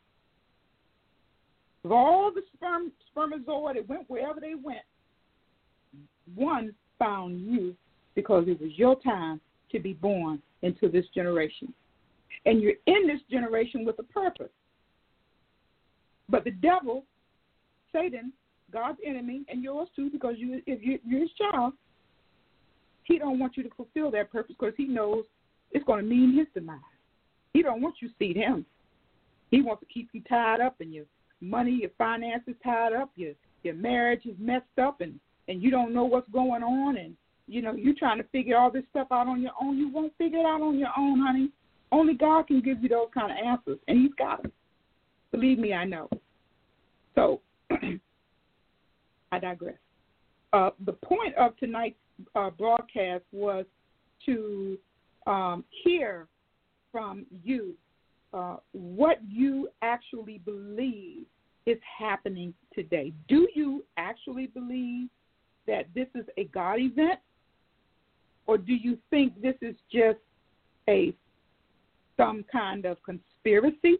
Of 1.84 1.92
all 1.92 2.32
the 2.32 2.42
sperm, 2.54 2.92
spermatozoa 3.10 3.74
that 3.74 3.88
went 3.88 4.08
wherever 4.08 4.40
they 4.40 4.54
went, 4.54 4.84
one 6.34 6.74
found 6.98 7.40
you 7.40 7.74
because 8.14 8.44
it 8.46 8.60
was 8.60 8.70
your 8.76 9.00
time 9.00 9.40
to 9.70 9.80
be 9.80 9.92
born 9.94 10.40
into 10.62 10.88
this 10.88 11.06
generation. 11.14 11.72
And 12.46 12.60
you're 12.60 12.74
in 12.86 13.06
this 13.06 13.20
generation 13.30 13.84
with 13.84 13.98
a 13.98 14.04
purpose. 14.04 14.50
But 16.28 16.44
the 16.44 16.50
devil, 16.50 17.04
Satan, 17.92 18.32
God's 18.72 18.98
enemy, 19.04 19.42
and 19.48 19.62
yours 19.62 19.88
too, 19.94 20.08
because 20.10 20.34
you, 20.38 20.62
if 20.66 20.82
you, 20.82 20.98
you're 21.04 21.20
his 21.20 21.30
child, 21.32 21.74
he 23.04 23.18
don't 23.18 23.38
want 23.38 23.56
you 23.56 23.62
to 23.64 23.70
fulfill 23.76 24.10
that 24.12 24.30
purpose 24.30 24.54
because 24.58 24.74
he 24.76 24.84
knows 24.84 25.24
it's 25.72 25.84
going 25.84 26.02
to 26.02 26.08
mean 26.08 26.36
his 26.36 26.46
demise. 26.54 26.78
He 27.52 27.62
don't 27.62 27.82
want 27.82 27.96
you 28.00 28.08
to 28.08 28.14
feed 28.18 28.36
him. 28.36 28.64
He 29.52 29.60
wants 29.60 29.80
to 29.80 29.92
keep 29.92 30.08
you 30.12 30.22
tied 30.22 30.60
up 30.60 30.80
and 30.80 30.92
your 30.92 31.04
money, 31.42 31.72
your 31.82 31.90
finances 31.98 32.54
tied 32.64 32.94
up, 32.94 33.10
your 33.14 33.34
your 33.62 33.74
marriage 33.74 34.26
is 34.26 34.34
messed 34.38 34.78
up, 34.82 35.00
and 35.00 35.20
and 35.46 35.62
you 35.62 35.70
don't 35.70 35.94
know 35.94 36.04
what's 36.04 36.28
going 36.30 36.62
on, 36.62 36.96
and 36.96 37.14
you 37.46 37.60
know 37.60 37.74
you're 37.74 37.94
trying 37.94 38.16
to 38.16 38.24
figure 38.30 38.56
all 38.56 38.70
this 38.70 38.84
stuff 38.90 39.08
out 39.12 39.28
on 39.28 39.42
your 39.42 39.52
own. 39.60 39.76
You 39.76 39.90
won't 39.90 40.16
figure 40.16 40.38
it 40.38 40.46
out 40.46 40.62
on 40.62 40.78
your 40.78 40.88
own, 40.96 41.20
honey. 41.20 41.50
Only 41.92 42.14
God 42.14 42.46
can 42.46 42.62
give 42.62 42.82
you 42.82 42.88
those 42.88 43.08
kind 43.12 43.30
of 43.30 43.36
answers, 43.36 43.78
and 43.88 44.00
He's 44.00 44.14
got 44.18 44.42
them. 44.42 44.52
Believe 45.30 45.58
me, 45.58 45.74
I 45.74 45.84
know. 45.84 46.08
So, 47.14 47.42
I 49.32 49.38
digress. 49.38 49.76
Uh, 50.54 50.70
the 50.86 50.92
point 50.94 51.34
of 51.36 51.56
tonight's 51.58 51.96
uh, 52.34 52.48
broadcast 52.50 53.24
was 53.32 53.66
to 54.24 54.78
um, 55.26 55.62
hear 55.84 56.26
from 56.90 57.26
you 57.44 57.74
uh, 58.32 58.56
what 58.72 59.18
you 59.28 59.68
actually 59.82 60.38
believe 60.38 61.24
is 61.66 61.78
happening 61.98 62.54
today. 62.74 63.12
Do 63.28 63.46
you 63.54 63.84
actually 63.96 64.46
believe 64.46 65.08
that 65.66 65.86
this 65.94 66.08
is 66.14 66.24
a 66.36 66.44
God 66.44 66.80
event? 66.80 67.20
Or 68.46 68.58
do 68.58 68.74
you 68.74 68.98
think 69.10 69.40
this 69.40 69.54
is 69.62 69.76
just 69.92 70.18
a 70.88 71.14
some 72.16 72.44
kind 72.50 72.84
of 72.84 72.96
conspiracy? 73.04 73.98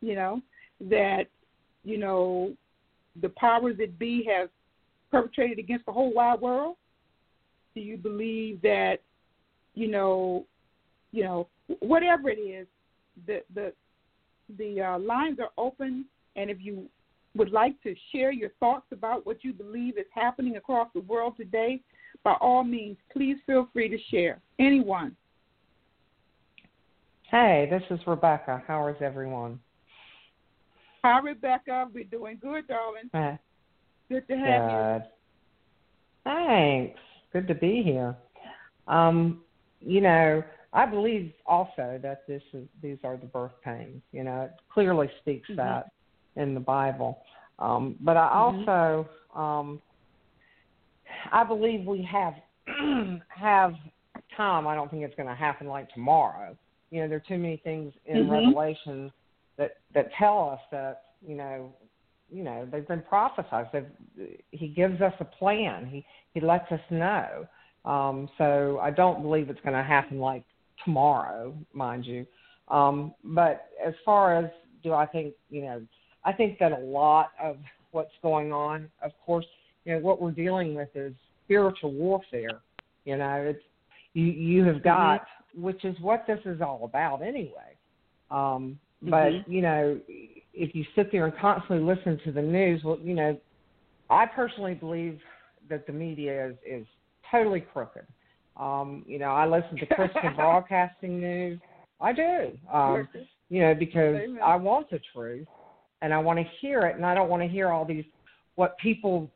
You 0.00 0.14
know, 0.14 0.40
that, 0.88 1.24
you 1.84 1.98
know, 1.98 2.54
the 3.20 3.28
powers 3.30 3.76
that 3.78 3.98
be 3.98 4.26
have 4.30 4.48
perpetrated 5.10 5.58
against 5.58 5.86
the 5.86 5.92
whole 5.92 6.12
wide 6.12 6.40
world? 6.40 6.76
Do 7.74 7.80
you 7.80 7.96
believe 7.96 8.62
that, 8.62 8.96
you 9.74 9.88
know, 9.88 10.46
you 11.12 11.24
know, 11.24 11.48
whatever 11.80 12.30
it 12.30 12.38
is, 12.38 12.66
the 13.26 13.42
the 13.54 13.72
the 14.58 14.80
uh, 14.80 14.98
lines 14.98 15.38
are 15.40 15.50
open, 15.56 16.04
and 16.36 16.50
if 16.50 16.58
you 16.60 16.88
would 17.36 17.50
like 17.50 17.80
to 17.82 17.94
share 18.12 18.30
your 18.30 18.50
thoughts 18.60 18.86
about 18.92 19.26
what 19.26 19.42
you 19.42 19.52
believe 19.52 19.98
is 19.98 20.06
happening 20.14 20.56
across 20.56 20.88
the 20.94 21.00
world 21.00 21.34
today, 21.36 21.80
by 22.22 22.34
all 22.40 22.62
means, 22.62 22.96
please 23.12 23.36
feel 23.46 23.68
free 23.72 23.88
to 23.88 23.98
share. 24.10 24.40
Anyone. 24.58 25.16
Hey, 27.30 27.66
this 27.70 27.82
is 27.90 27.98
Rebecca. 28.06 28.62
How 28.66 28.86
is 28.88 28.96
everyone? 29.00 29.58
Hi, 31.02 31.18
Rebecca. 31.18 31.88
We're 31.92 32.04
doing 32.04 32.38
good, 32.40 32.68
darling. 32.68 33.10
Uh, 33.12 33.36
good 34.08 34.26
to 34.28 34.36
have 34.36 34.70
good. 34.70 35.06
you. 35.06 35.10
Thanks. 36.24 37.00
Good 37.32 37.48
to 37.48 37.54
be 37.54 37.82
here. 37.82 38.16
Um, 38.86 39.42
you 39.80 40.00
know, 40.00 40.42
I 40.74 40.86
believe 40.86 41.32
also 41.46 42.00
that 42.02 42.26
this 42.26 42.42
is 42.52 42.66
these 42.82 42.98
are 43.04 43.16
the 43.16 43.26
birth 43.26 43.52
pains. 43.64 44.02
You 44.12 44.24
know, 44.24 44.42
it 44.42 44.52
clearly 44.72 45.08
speaks 45.20 45.48
mm-hmm. 45.48 45.58
that 45.58 45.90
in 46.36 46.52
the 46.52 46.60
Bible. 46.60 47.22
Um, 47.60 47.96
but 48.00 48.16
I 48.16 48.28
mm-hmm. 48.28 48.68
also 48.68 49.08
um, 49.34 49.80
I 51.32 51.44
believe 51.44 51.86
we 51.86 52.02
have 52.10 52.34
have 53.28 53.74
time. 54.36 54.66
I 54.66 54.74
don't 54.74 54.90
think 54.90 55.04
it's 55.04 55.14
going 55.14 55.28
to 55.28 55.34
happen 55.34 55.68
like 55.68 55.88
tomorrow. 55.90 56.56
You 56.90 57.02
know, 57.02 57.08
there 57.08 57.18
are 57.18 57.28
too 57.28 57.38
many 57.38 57.58
things 57.58 57.92
in 58.06 58.24
mm-hmm. 58.24 58.32
Revelation 58.32 59.12
that 59.56 59.76
that 59.94 60.10
tell 60.18 60.50
us 60.50 60.60
that 60.72 61.02
you 61.26 61.36
know 61.36 61.72
you 62.32 62.42
know 62.42 62.66
they've 62.70 62.86
been 62.88 63.02
prophesied. 63.02 63.68
They've, 63.72 64.36
he 64.50 64.68
gives 64.68 65.00
us 65.00 65.14
a 65.20 65.24
plan. 65.24 65.86
He 65.86 66.04
he 66.32 66.40
lets 66.40 66.70
us 66.72 66.80
know. 66.90 67.46
Um, 67.84 68.28
so 68.38 68.80
I 68.82 68.90
don't 68.90 69.22
believe 69.22 69.50
it's 69.50 69.60
going 69.60 69.76
to 69.76 69.82
happen 69.82 70.18
like 70.18 70.42
tomorrow, 70.84 71.54
mind 71.72 72.06
you. 72.06 72.26
Um, 72.68 73.14
but 73.22 73.66
as 73.84 73.94
far 74.04 74.36
as 74.36 74.50
do 74.82 74.92
I 74.92 75.06
think, 75.06 75.34
you 75.50 75.62
know, 75.62 75.82
I 76.24 76.32
think 76.32 76.58
that 76.58 76.72
a 76.72 76.78
lot 76.78 77.30
of 77.42 77.56
what's 77.90 78.12
going 78.22 78.52
on, 78.52 78.90
of 79.02 79.12
course, 79.24 79.46
you 79.84 79.94
know, 79.94 80.00
what 80.00 80.20
we're 80.20 80.30
dealing 80.30 80.74
with 80.74 80.88
is 80.94 81.12
spiritual 81.44 81.92
warfare. 81.92 82.60
You 83.04 83.16
know, 83.18 83.34
it's 83.34 83.62
you 84.14 84.24
you 84.24 84.64
have 84.64 84.76
mm-hmm. 84.76 84.84
got, 84.84 85.20
mm-hmm. 85.20 85.62
which 85.62 85.84
is 85.84 85.96
what 86.00 86.24
this 86.26 86.40
is 86.44 86.60
all 86.60 86.82
about 86.84 87.22
anyway. 87.22 87.76
Um, 88.30 88.78
but 89.02 89.30
mm-hmm. 89.30 89.52
you 89.52 89.62
know, 89.62 90.00
if 90.08 90.74
you 90.74 90.84
sit 90.94 91.12
there 91.12 91.26
and 91.26 91.36
constantly 91.38 91.84
listen 91.84 92.18
to 92.24 92.32
the 92.32 92.42
news, 92.42 92.82
well, 92.84 92.98
you 93.02 93.14
know, 93.14 93.38
I 94.08 94.26
personally 94.26 94.74
believe 94.74 95.18
that 95.68 95.86
the 95.86 95.92
media 95.92 96.48
is 96.48 96.56
is 96.66 96.86
totally 97.30 97.60
crooked. 97.60 98.06
Um, 98.56 99.04
you 99.06 99.18
know, 99.18 99.32
I 99.32 99.46
listen 99.46 99.76
to 99.78 99.86
Christian 99.86 100.34
Broadcasting 100.36 101.20
News. 101.20 101.60
I 102.00 102.12
do. 102.12 102.58
Um, 102.72 103.08
you 103.48 103.60
know, 103.62 103.74
because 103.74 104.16
Amen. 104.16 104.38
I 104.44 104.56
want 104.56 104.90
the 104.90 105.00
truth 105.12 105.46
and 106.02 106.12
I 106.12 106.18
want 106.18 106.38
to 106.38 106.44
hear 106.60 106.80
it 106.80 106.96
and 106.96 107.04
I 107.04 107.14
don't 107.14 107.28
want 107.28 107.42
to 107.42 107.48
hear 107.48 107.70
all 107.70 107.84
these 107.84 108.04
what 108.56 108.76
people 108.78 109.30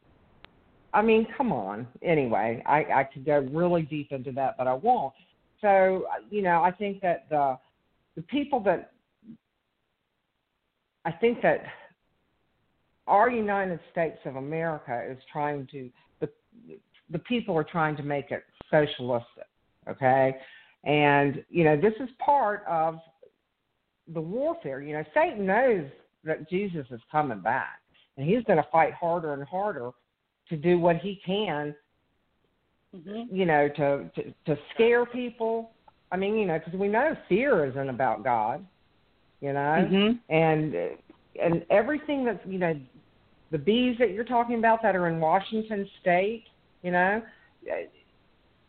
I 0.94 1.02
mean, 1.02 1.26
come 1.36 1.52
on. 1.52 1.86
Anyway, 2.02 2.62
I, 2.66 2.78
I 2.78 3.04
could 3.04 3.26
go 3.26 3.46
really 3.52 3.82
deep 3.82 4.10
into 4.10 4.32
that, 4.32 4.56
but 4.56 4.66
I 4.66 4.72
won't. 4.72 5.12
So, 5.60 6.06
you 6.30 6.42
know, 6.42 6.62
I 6.62 6.70
think 6.70 7.02
that 7.02 7.26
the 7.28 7.58
the 8.16 8.22
people 8.22 8.60
that 8.60 8.92
I 11.04 11.12
think 11.12 11.42
that 11.42 11.64
our 13.06 13.30
United 13.30 13.80
States 13.90 14.18
of 14.24 14.36
America 14.36 15.02
is 15.10 15.18
trying 15.30 15.66
to 15.72 15.90
the 16.20 16.28
the 17.10 17.18
people 17.20 17.56
are 17.56 17.64
trying 17.64 17.96
to 17.96 18.02
make 18.02 18.30
it 18.30 18.44
socialistic, 18.70 19.46
okay? 19.88 20.36
And, 20.84 21.44
you 21.50 21.64
know, 21.64 21.76
this 21.76 21.94
is 22.00 22.08
part 22.18 22.64
of 22.68 22.98
the 24.12 24.20
warfare. 24.20 24.80
You 24.80 24.94
know, 24.94 25.04
Satan 25.14 25.46
knows 25.46 25.84
that 26.24 26.48
Jesus 26.48 26.86
is 26.90 27.00
coming 27.10 27.40
back, 27.40 27.80
and 28.16 28.28
he's 28.28 28.42
going 28.44 28.58
to 28.58 28.66
fight 28.70 28.92
harder 28.94 29.34
and 29.34 29.42
harder 29.44 29.90
to 30.48 30.56
do 30.56 30.78
what 30.78 30.96
he 30.96 31.20
can, 31.24 31.74
mm-hmm. 32.94 33.34
you 33.34 33.44
know, 33.44 33.68
to, 33.68 34.10
to, 34.14 34.34
to 34.46 34.58
scare 34.74 35.04
people. 35.04 35.70
I 36.10 36.16
mean, 36.16 36.36
you 36.36 36.46
know, 36.46 36.58
because 36.58 36.78
we 36.78 36.88
know 36.88 37.16
fear 37.28 37.66
isn't 37.66 37.88
about 37.88 38.24
God, 38.24 38.64
you 39.40 39.52
know, 39.52 39.58
mm-hmm. 39.58 40.34
and 40.34 40.74
and 41.40 41.64
everything 41.70 42.24
that's 42.24 42.40
you 42.46 42.58
know, 42.58 42.74
the 43.50 43.58
bees 43.58 43.96
that 43.98 44.10
you're 44.10 44.24
talking 44.24 44.58
about 44.58 44.82
that 44.82 44.96
are 44.96 45.08
in 45.08 45.20
Washington 45.20 45.88
State, 46.00 46.44
you 46.82 46.90
know, 46.90 47.22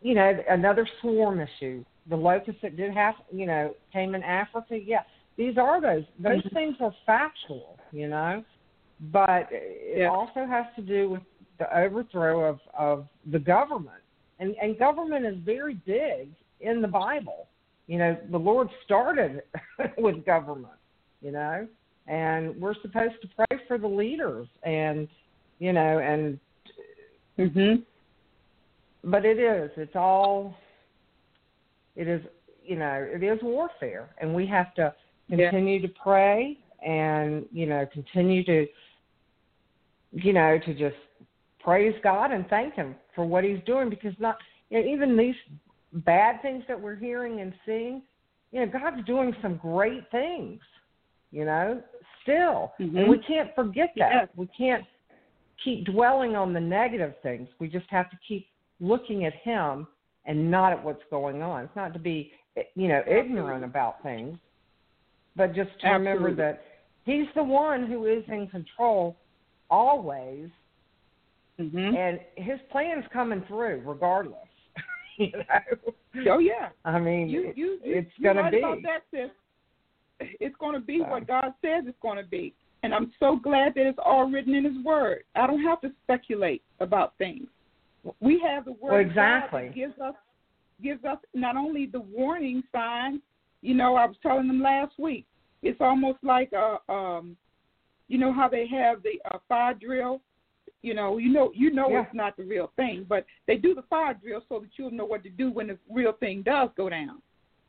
you 0.01 0.15
know, 0.15 0.37
another 0.49 0.87
swarm 1.01 1.41
issue. 1.41 1.83
The 2.09 2.15
locusts 2.15 2.61
that 2.61 2.77
did 2.77 2.93
have, 2.93 3.15
you 3.31 3.45
know, 3.45 3.75
came 3.93 4.15
in 4.15 4.23
Africa. 4.23 4.77
Yeah, 4.83 5.03
these 5.37 5.57
are 5.57 5.81
those. 5.81 6.03
Those 6.19 6.43
mm-hmm. 6.43 6.55
things 6.55 6.75
are 6.79 6.93
factual, 7.05 7.77
you 7.91 8.07
know, 8.07 8.43
but 9.11 9.47
it 9.51 9.99
yeah. 9.99 10.09
also 10.09 10.45
has 10.47 10.65
to 10.75 10.81
do 10.81 11.09
with 11.09 11.21
the 11.59 11.77
overthrow 11.77 12.45
of 12.49 12.59
of 12.77 13.07
the 13.31 13.39
government, 13.39 14.01
and 14.39 14.55
and 14.61 14.79
government 14.79 15.25
is 15.25 15.35
very 15.45 15.75
big 15.85 16.29
in 16.61 16.81
the 16.81 16.87
Bible. 16.87 17.47
You 17.87 17.99
know, 17.99 18.17
the 18.31 18.37
Lord 18.37 18.69
started 18.85 19.41
with 19.97 20.25
government, 20.25 20.73
you 21.21 21.31
know, 21.31 21.67
and 22.07 22.59
we're 22.59 22.75
supposed 22.81 23.15
to 23.21 23.27
pray 23.35 23.59
for 23.67 23.77
the 23.77 23.87
leaders, 23.87 24.47
and 24.63 25.07
you 25.59 25.73
know, 25.73 25.99
and. 25.99 26.39
Mhm 27.37 27.83
but 29.03 29.25
it 29.25 29.39
is. 29.39 29.71
It's 29.77 29.95
all. 29.95 30.55
It 31.95 32.07
is. 32.07 32.21
You 32.63 32.77
know, 32.77 33.07
it 33.09 33.23
is 33.23 33.39
warfare, 33.41 34.09
and 34.19 34.33
we 34.33 34.45
have 34.47 34.73
to 34.75 34.93
continue 35.29 35.79
yeah. 35.79 35.87
to 35.87 35.93
pray 36.01 36.57
and 36.85 37.45
you 37.51 37.65
know 37.65 37.85
continue 37.91 38.43
to 38.45 38.65
you 40.11 40.33
know 40.33 40.57
to 40.65 40.73
just 40.73 40.95
praise 41.59 41.95
God 42.03 42.31
and 42.31 42.47
thank 42.47 42.75
Him 42.75 42.95
for 43.15 43.25
what 43.25 43.43
He's 43.43 43.59
doing 43.65 43.89
because 43.89 44.13
not 44.19 44.37
you 44.69 44.79
know, 44.79 44.87
even 44.91 45.17
these 45.17 45.35
bad 45.93 46.41
things 46.41 46.63
that 46.67 46.79
we're 46.79 46.95
hearing 46.95 47.41
and 47.41 47.53
seeing, 47.65 48.01
you 48.51 48.65
know, 48.65 48.71
God's 48.71 49.05
doing 49.05 49.35
some 49.41 49.57
great 49.57 50.09
things, 50.11 50.59
you 51.31 51.45
know, 51.45 51.81
still. 52.23 52.73
Mm-hmm. 52.79 52.97
And 52.97 53.09
we 53.09 53.19
can't 53.19 53.53
forget 53.55 53.89
that. 53.97 54.11
Yes. 54.13 54.27
We 54.35 54.47
can't 54.57 54.83
keep 55.63 55.85
dwelling 55.85 56.35
on 56.35 56.53
the 56.53 56.59
negative 56.59 57.13
things. 57.21 57.47
We 57.59 57.67
just 57.67 57.87
have 57.89 58.09
to 58.11 58.17
keep 58.27 58.47
looking 58.79 59.25
at 59.25 59.33
Him 59.43 59.87
and 60.25 60.49
not 60.51 60.71
at 60.73 60.83
what's 60.83 61.03
going 61.09 61.41
on. 61.41 61.63
It's 61.65 61.75
not 61.75 61.93
to 61.93 61.99
be, 61.99 62.31
you 62.75 62.87
know, 62.87 63.01
ignorant 63.07 63.63
about 63.63 64.01
things, 64.03 64.37
but 65.35 65.53
just 65.55 65.69
to 65.81 65.89
remember 65.89 66.33
that 66.35 66.63
He's 67.05 67.27
the 67.35 67.43
one 67.43 67.87
who 67.87 68.05
is 68.05 68.23
in 68.27 68.47
control 68.47 69.15
always, 69.69 70.49
Mhm. 71.59 71.95
and 71.97 72.19
His 72.35 72.59
plan's 72.71 73.05
coming 73.11 73.41
through 73.47 73.81
regardless. 73.85 74.47
you 75.17 75.31
know, 75.31 76.33
Oh 76.35 76.39
yeah. 76.39 76.69
I 76.85 76.99
mean, 76.99 77.27
You 77.29 77.53
you, 77.55 77.79
you 77.83 77.95
it's 77.97 78.11
going 78.21 78.37
to 78.37 78.49
be. 78.51 78.59
about 78.59 78.77
that, 78.83 79.03
sis. 79.11 79.29
It's 80.39 80.55
going 80.57 80.73
to 80.73 80.79
be 80.85 80.99
So. 80.99 81.09
what 81.09 81.27
God 81.27 81.53
says 81.61 81.85
it's 81.87 81.97
going 82.01 82.17
to 82.17 82.23
be, 82.29 82.53
and 82.83 82.93
I'm 82.93 83.11
so 83.19 83.35
glad 83.37 83.73
that 83.75 83.85
it's 83.87 83.99
all 84.03 84.29
written 84.29 84.53
in 84.53 84.63
His 84.65 84.83
Word. 84.83 85.23
I 85.35 85.47
don't 85.47 85.63
have 85.63 85.79
to 85.81 85.91
speculate 86.03 86.61
about 86.79 87.17
things. 87.17 87.47
We 88.19 88.39
have 88.39 88.65
the 88.65 88.71
Word 88.73 88.91
Well, 88.91 88.99
exactly. 88.99 89.67
that 89.67 89.75
gives 89.75 89.99
us 89.99 90.15
gives 90.81 91.03
us 91.03 91.17
not 91.33 91.57
only 91.57 91.85
the 91.85 91.99
warning 91.99 92.63
signs. 92.71 93.21
You 93.61 93.73
know, 93.73 93.95
I 93.95 94.05
was 94.05 94.15
telling 94.23 94.47
them 94.47 94.61
last 94.61 94.97
week. 94.97 95.25
It's 95.61 95.81
almost 95.81 96.19
like 96.23 96.53
a 96.53 96.77
um, 96.91 97.35
you 98.07 98.17
know 98.17 98.31
how 98.31 98.47
they 98.47 98.65
have 98.67 99.03
the 99.03 99.19
uh, 99.31 99.39
fire 99.47 99.73
drill. 99.73 100.21
You 100.81 100.93
know, 100.93 101.17
you 101.17 101.29
know, 101.33 101.51
you 101.53 101.71
know 101.71 101.89
Yeah. 101.89 102.03
it's 102.03 102.13
not 102.13 102.37
the 102.37 102.43
real 102.43 102.71
thing, 102.77 103.05
but 103.07 103.25
they 103.47 103.57
do 103.57 103.75
the 103.75 103.81
fire 103.83 104.13
drill 104.13 104.41
so 104.47 104.59
that 104.59 104.69
you'll 104.77 104.91
know 104.91 105.05
what 105.05 105.23
to 105.23 105.29
do 105.29 105.51
when 105.51 105.67
the 105.67 105.77
real 105.91 106.13
thing 106.13 106.41
does 106.41 106.69
go 106.77 106.89
down. 106.89 107.21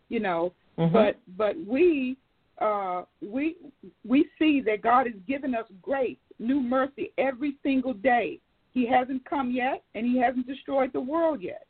You 0.08 0.20
know, 0.20 0.52
Mhm. 0.78 0.92
but 0.92 1.18
but 1.36 1.56
we 1.66 2.16
uh 2.58 3.02
we 3.20 3.56
we 4.04 4.28
see 4.38 4.60
that 4.60 4.82
God 4.82 5.06
has 5.06 5.16
given 5.26 5.54
us 5.56 5.66
grace, 5.82 6.18
new 6.38 6.60
mercy 6.60 7.12
every 7.18 7.56
single 7.64 7.94
day. 7.94 8.38
He 8.72 8.86
hasn't 8.86 9.24
come 9.28 9.50
yet 9.50 9.82
and 9.94 10.06
he 10.06 10.18
hasn't 10.18 10.46
destroyed 10.46 10.92
the 10.92 11.00
world 11.00 11.42
yet. 11.42 11.66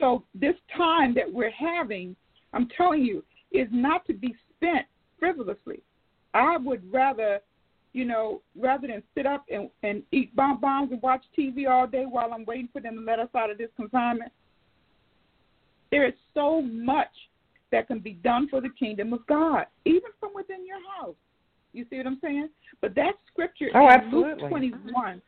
So 0.00 0.24
this 0.34 0.54
time 0.76 1.14
that 1.14 1.30
we're 1.30 1.50
having, 1.50 2.16
I'm 2.52 2.68
telling 2.76 3.02
you, 3.04 3.22
is 3.52 3.68
not 3.70 4.06
to 4.06 4.14
be 4.14 4.34
spent 4.56 4.86
frivolously. 5.18 5.82
I 6.34 6.56
would 6.56 6.82
rather, 6.90 7.40
you 7.92 8.04
know, 8.04 8.40
rather 8.56 8.88
than 8.88 9.02
sit 9.14 9.26
up 9.26 9.44
and, 9.50 9.68
and 9.82 10.02
eat 10.10 10.34
bonbons 10.34 10.90
and 10.90 11.02
watch 11.02 11.22
TV 11.38 11.68
all 11.68 11.86
day 11.86 12.04
while 12.08 12.32
I'm 12.32 12.44
waiting 12.46 12.68
for 12.72 12.80
them 12.80 12.96
to 12.96 13.02
let 13.02 13.18
us 13.18 13.28
out 13.36 13.50
of 13.50 13.58
this 13.58 13.70
confinement. 13.76 14.32
There 15.90 16.06
is 16.06 16.14
so 16.32 16.62
much 16.62 17.10
that 17.70 17.86
can 17.86 17.98
be 17.98 18.12
done 18.12 18.48
for 18.48 18.60
the 18.60 18.70
kingdom 18.70 19.12
of 19.12 19.26
God, 19.26 19.66
even 19.84 20.10
from 20.18 20.30
within 20.34 20.66
your 20.66 20.78
house. 20.98 21.14
You 21.72 21.86
see 21.90 21.98
what 21.98 22.06
I'm 22.06 22.18
saying? 22.22 22.48
But 22.80 22.94
that 22.94 23.12
scripture 23.30 23.68
Oh, 23.74 23.86
in 23.86 23.92
absolutely. 23.92 24.42
Luke 24.42 24.50
21, 24.50 25.22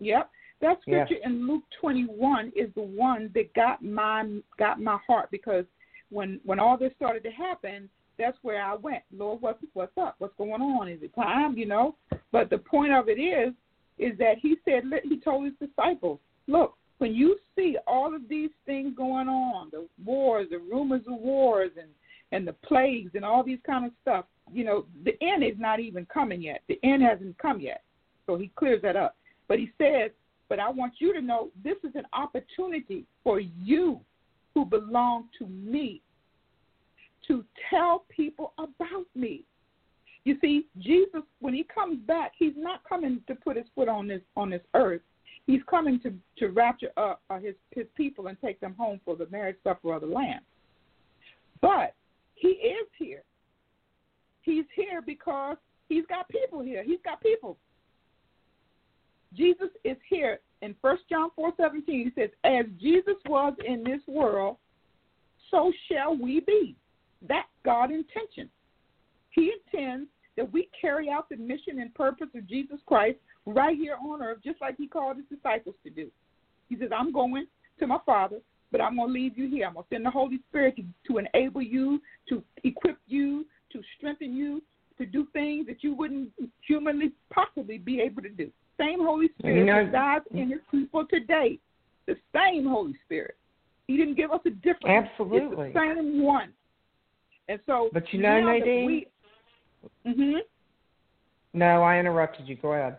yep, 0.00 0.30
that 0.60 0.80
Yes. 0.86 1.06
scripture 1.06 1.24
in 1.24 1.46
Luke 1.46 1.64
21 1.80 2.52
is 2.56 2.72
the 2.74 2.82
one 2.82 3.30
that 3.34 3.52
got 3.54 3.82
my 3.82 4.40
got 4.58 4.80
my 4.80 4.98
heart 5.06 5.30
because 5.30 5.64
when 6.10 6.40
when 6.44 6.58
all 6.58 6.76
this 6.76 6.92
started 6.94 7.22
to 7.24 7.30
happen, 7.30 7.88
that's 8.18 8.36
where 8.42 8.62
I 8.62 8.74
went. 8.74 9.02
Lord, 9.12 9.40
what's 9.40 9.62
what's 9.74 9.96
up? 9.98 10.16
What's 10.18 10.36
going 10.36 10.62
on? 10.62 10.88
Is 10.88 11.02
it 11.02 11.14
time? 11.14 11.56
You 11.56 11.66
know. 11.66 11.96
But 12.32 12.50
the 12.50 12.58
point 12.58 12.92
of 12.92 13.08
it 13.08 13.20
is, 13.20 13.54
is 13.98 14.16
that 14.18 14.38
he 14.38 14.56
said 14.64 14.84
he 15.04 15.18
told 15.20 15.44
his 15.44 15.54
disciples, 15.68 16.18
look, 16.46 16.76
when 16.98 17.14
you 17.14 17.38
see 17.54 17.76
all 17.86 18.14
of 18.14 18.28
these 18.28 18.50
things 18.66 18.94
going 18.96 19.28
on, 19.28 19.70
the 19.70 19.86
wars, 20.04 20.48
the 20.50 20.58
rumors 20.58 21.02
of 21.06 21.18
wars, 21.18 21.70
and 21.80 21.88
and 22.32 22.46
the 22.46 22.52
plagues 22.52 23.12
and 23.14 23.24
all 23.24 23.42
these 23.42 23.60
kind 23.64 23.86
of 23.86 23.92
stuff, 24.02 24.26
you 24.52 24.64
know, 24.64 24.84
the 25.04 25.16
end 25.22 25.42
is 25.42 25.58
not 25.58 25.80
even 25.80 26.04
coming 26.06 26.42
yet. 26.42 26.62
The 26.68 26.78
end 26.82 27.02
hasn't 27.02 27.38
come 27.38 27.60
yet. 27.60 27.82
So 28.26 28.36
he 28.36 28.50
clears 28.56 28.82
that 28.82 28.96
up. 28.96 29.16
But 29.46 29.58
he 29.58 29.70
says, 29.78 30.10
but 30.48 30.58
I 30.58 30.70
want 30.70 30.94
you 30.98 31.12
to 31.12 31.20
know 31.20 31.50
this 31.62 31.76
is 31.84 31.94
an 31.94 32.06
opportunity 32.12 33.04
for 33.22 33.40
you 33.40 34.00
who 34.54 34.64
belong 34.64 35.28
to 35.38 35.46
me 35.46 36.02
to 37.26 37.44
tell 37.70 38.04
people 38.08 38.54
about 38.58 39.06
me. 39.14 39.44
You 40.24 40.36
see, 40.40 40.66
Jesus, 40.78 41.22
when 41.40 41.54
he 41.54 41.64
comes 41.64 41.98
back, 42.06 42.32
he's 42.38 42.54
not 42.56 42.82
coming 42.88 43.20
to 43.28 43.34
put 43.34 43.56
his 43.56 43.66
foot 43.74 43.88
on 43.88 44.08
this 44.08 44.20
on 44.36 44.50
this 44.50 44.62
earth. 44.74 45.00
He's 45.46 45.60
coming 45.68 46.00
to 46.00 46.12
to 46.38 46.48
rapture 46.48 46.90
up 46.96 47.22
uh, 47.30 47.38
his 47.38 47.54
his 47.70 47.86
people 47.96 48.26
and 48.26 48.36
take 48.40 48.60
them 48.60 48.74
home 48.78 49.00
for 49.04 49.16
the 49.16 49.26
marriage 49.30 49.56
supper 49.64 49.94
of 49.94 50.02
the 50.02 50.06
Lamb. 50.06 50.40
But 51.60 51.94
he 52.34 52.48
is 52.48 52.86
here. 52.98 53.22
He's 54.42 54.64
here 54.74 55.02
because 55.02 55.56
he's 55.88 56.04
got 56.06 56.28
people 56.28 56.60
here. 56.60 56.82
He's 56.82 57.00
got 57.04 57.22
people. 57.22 57.56
Jesus 59.34 59.68
is 59.84 59.96
here 60.08 60.40
in 60.62 60.74
First 60.80 61.02
John 61.08 61.30
four 61.36 61.52
seventeen. 61.56 62.10
He 62.14 62.20
says, 62.20 62.30
"As 62.44 62.66
Jesus 62.80 63.16
was 63.26 63.54
in 63.64 63.84
this 63.84 64.00
world, 64.06 64.56
so 65.50 65.72
shall 65.90 66.16
we 66.16 66.40
be." 66.40 66.76
That's 67.22 67.48
God's 67.64 67.92
intention. 67.92 68.50
He 69.30 69.52
intends 69.52 70.08
that 70.36 70.50
we 70.52 70.68
carry 70.80 71.10
out 71.10 71.28
the 71.28 71.36
mission 71.36 71.80
and 71.80 71.92
purpose 71.94 72.28
of 72.34 72.46
Jesus 72.46 72.80
Christ 72.86 73.18
right 73.44 73.76
here 73.76 73.96
on 74.02 74.22
earth, 74.22 74.38
just 74.44 74.60
like 74.60 74.76
He 74.76 74.86
called 74.86 75.16
His 75.16 75.26
disciples 75.26 75.74
to 75.84 75.90
do. 75.90 76.10
He 76.68 76.76
says, 76.76 76.90
"I'm 76.96 77.12
going 77.12 77.46
to 77.78 77.86
my 77.86 77.98
Father, 78.06 78.40
but 78.72 78.80
I'm 78.80 78.96
going 78.96 79.08
to 79.08 79.12
leave 79.12 79.36
you 79.36 79.48
here. 79.48 79.66
I'm 79.66 79.74
going 79.74 79.84
to 79.84 79.94
send 79.94 80.06
the 80.06 80.10
Holy 80.10 80.38
Spirit 80.48 80.76
to, 80.76 80.84
to 81.08 81.18
enable 81.18 81.62
you, 81.62 82.00
to 82.28 82.42
equip 82.64 82.98
you, 83.06 83.46
to 83.72 83.82
strengthen 83.96 84.34
you, 84.34 84.62
to 84.96 85.06
do 85.06 85.26
things 85.32 85.66
that 85.66 85.84
you 85.84 85.94
wouldn't 85.94 86.30
humanly 86.66 87.12
possibly 87.30 87.78
be 87.78 88.00
able 88.00 88.22
to 88.22 88.30
do." 88.30 88.50
Same 88.78 89.00
Holy 89.00 89.28
Spirit 89.38 89.58
You 89.58 89.64
know- 89.64 89.84
resides 89.84 90.24
in 90.32 90.50
His 90.50 90.60
people 90.70 91.04
today. 91.06 91.58
The 92.06 92.16
same 92.34 92.66
Holy 92.66 92.94
Spirit. 93.04 93.36
He 93.86 93.96
didn't 93.96 94.14
give 94.14 94.32
us 94.32 94.40
a 94.46 94.50
different. 94.50 95.06
Absolutely. 95.06 95.66
It's 95.66 95.74
the 95.74 95.80
same 95.80 96.22
one. 96.22 96.52
And 97.48 97.60
so, 97.66 97.90
But 97.92 98.12
you 98.12 98.20
know, 98.20 98.40
Nadine? 98.40 98.86
we, 98.86 99.06
hmm 100.04 100.36
No, 101.54 101.82
I 101.82 101.98
interrupted 101.98 102.46
you. 102.46 102.56
Go 102.56 102.72
ahead. 102.74 102.98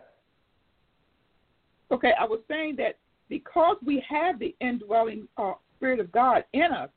Okay, 1.92 2.12
I 2.18 2.24
was 2.24 2.40
saying 2.48 2.76
that 2.76 2.98
because 3.28 3.76
we 3.84 4.02
have 4.08 4.38
the 4.38 4.54
indwelling 4.60 5.26
uh, 5.36 5.54
Spirit 5.76 6.00
of 6.00 6.12
God 6.12 6.44
in 6.52 6.72
us, 6.72 6.90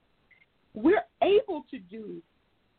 we're 0.74 1.06
able 1.22 1.66
to 1.72 1.80
do 1.80 2.22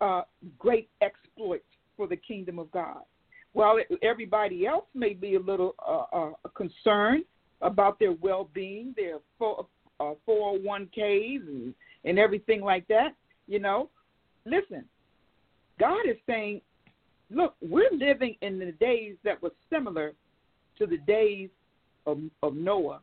uh, 0.01 0.23
great 0.59 0.89
exploits 1.01 1.65
for 1.97 2.07
the 2.07 2.17
kingdom 2.17 2.59
of 2.59 2.71
God. 2.73 3.03
While 3.55 3.79
everybody 4.03 4.67
else 4.67 4.85
may 4.95 5.15
be 5.15 5.37
a 5.37 5.41
little 5.41 5.75
uh, 5.87 6.05
uh, 6.13 6.33
concerned 6.55 7.25
about 7.63 7.99
their 7.99 8.13
well-being, 8.13 8.95
their 8.97 9.19
four- 9.39 9.67
uh, 10.01 10.15
401ks 10.29 11.47
and, 11.47 11.75
and 12.05 12.19
everything 12.19 12.61
like 12.61 12.87
that, 12.89 13.15
you 13.47 13.61
know, 13.61 13.89
listen, 14.45 14.85
God 15.79 16.07
is 16.09 16.17
saying, 16.27 16.61
look, 17.31 17.55
we're 17.63 17.91
living 17.93 18.37
in 18.43 18.59
the 18.59 18.73
days 18.73 19.15
that 19.25 19.41
were 19.41 19.53
similar 19.71 20.15
to 20.79 20.87
the 20.87 20.99
days 20.99 21.49
of, 22.07 22.19
of 22.43 22.55
Noah 22.57 23.01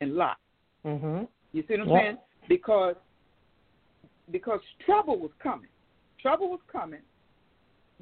and 0.00 0.14
Lot. 0.14 0.38
Mhm. 0.84 1.28
You 1.52 1.62
see 1.68 1.74
what 1.74 1.80
I'm 1.80 1.88
Yep. 1.88 2.02
saying? 2.02 2.18
Because 2.48 2.96
because 4.30 4.60
trouble 4.86 5.18
was 5.18 5.30
coming. 5.38 5.68
Trouble 6.20 6.48
was 6.48 6.60
coming. 6.72 7.02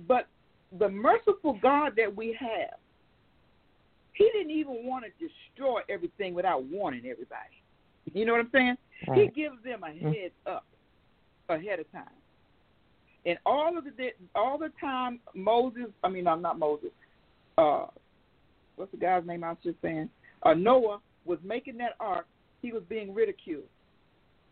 But 0.06 0.28
the 0.78 0.88
merciful 0.88 1.58
God 1.62 1.92
that 1.96 2.14
we 2.14 2.36
have, 2.38 2.78
he 4.14 4.30
didn't 4.32 4.50
even 4.52 4.86
want 4.86 5.04
to 5.04 5.10
destroy 5.26 5.80
everything 5.88 6.34
without 6.34 6.64
warning 6.64 7.02
everybody. 7.06 7.62
You 8.12 8.24
know 8.24 8.32
what 8.32 8.40
I'm 8.40 8.50
saying? 8.52 8.76
He 9.14 9.28
gives 9.28 9.62
them 9.64 9.82
a 9.84 9.88
Mm. 9.88 10.14
heads 10.14 10.34
up 10.46 10.66
ahead 11.48 11.80
of 11.80 11.90
time. 11.92 12.04
And 13.24 13.38
all 13.46 13.76
of 13.78 13.84
the 13.84 14.12
all 14.34 14.58
the 14.58 14.72
time 14.80 15.20
Moses, 15.34 15.86
I 16.02 16.08
mean, 16.08 16.26
I'm 16.26 16.42
not 16.42 16.58
Moses. 16.58 16.90
Uh, 17.56 17.86
what's 18.76 18.90
the 18.90 18.96
guy's 18.96 19.24
name? 19.24 19.44
I 19.44 19.50
was 19.50 19.58
just 19.62 19.80
saying. 19.80 20.10
Uh, 20.42 20.54
Noah 20.54 21.00
was 21.24 21.38
making 21.44 21.78
that 21.78 21.92
ark. 22.00 22.26
He 22.62 22.72
was 22.72 22.82
being 22.88 23.14
ridiculed 23.14 23.68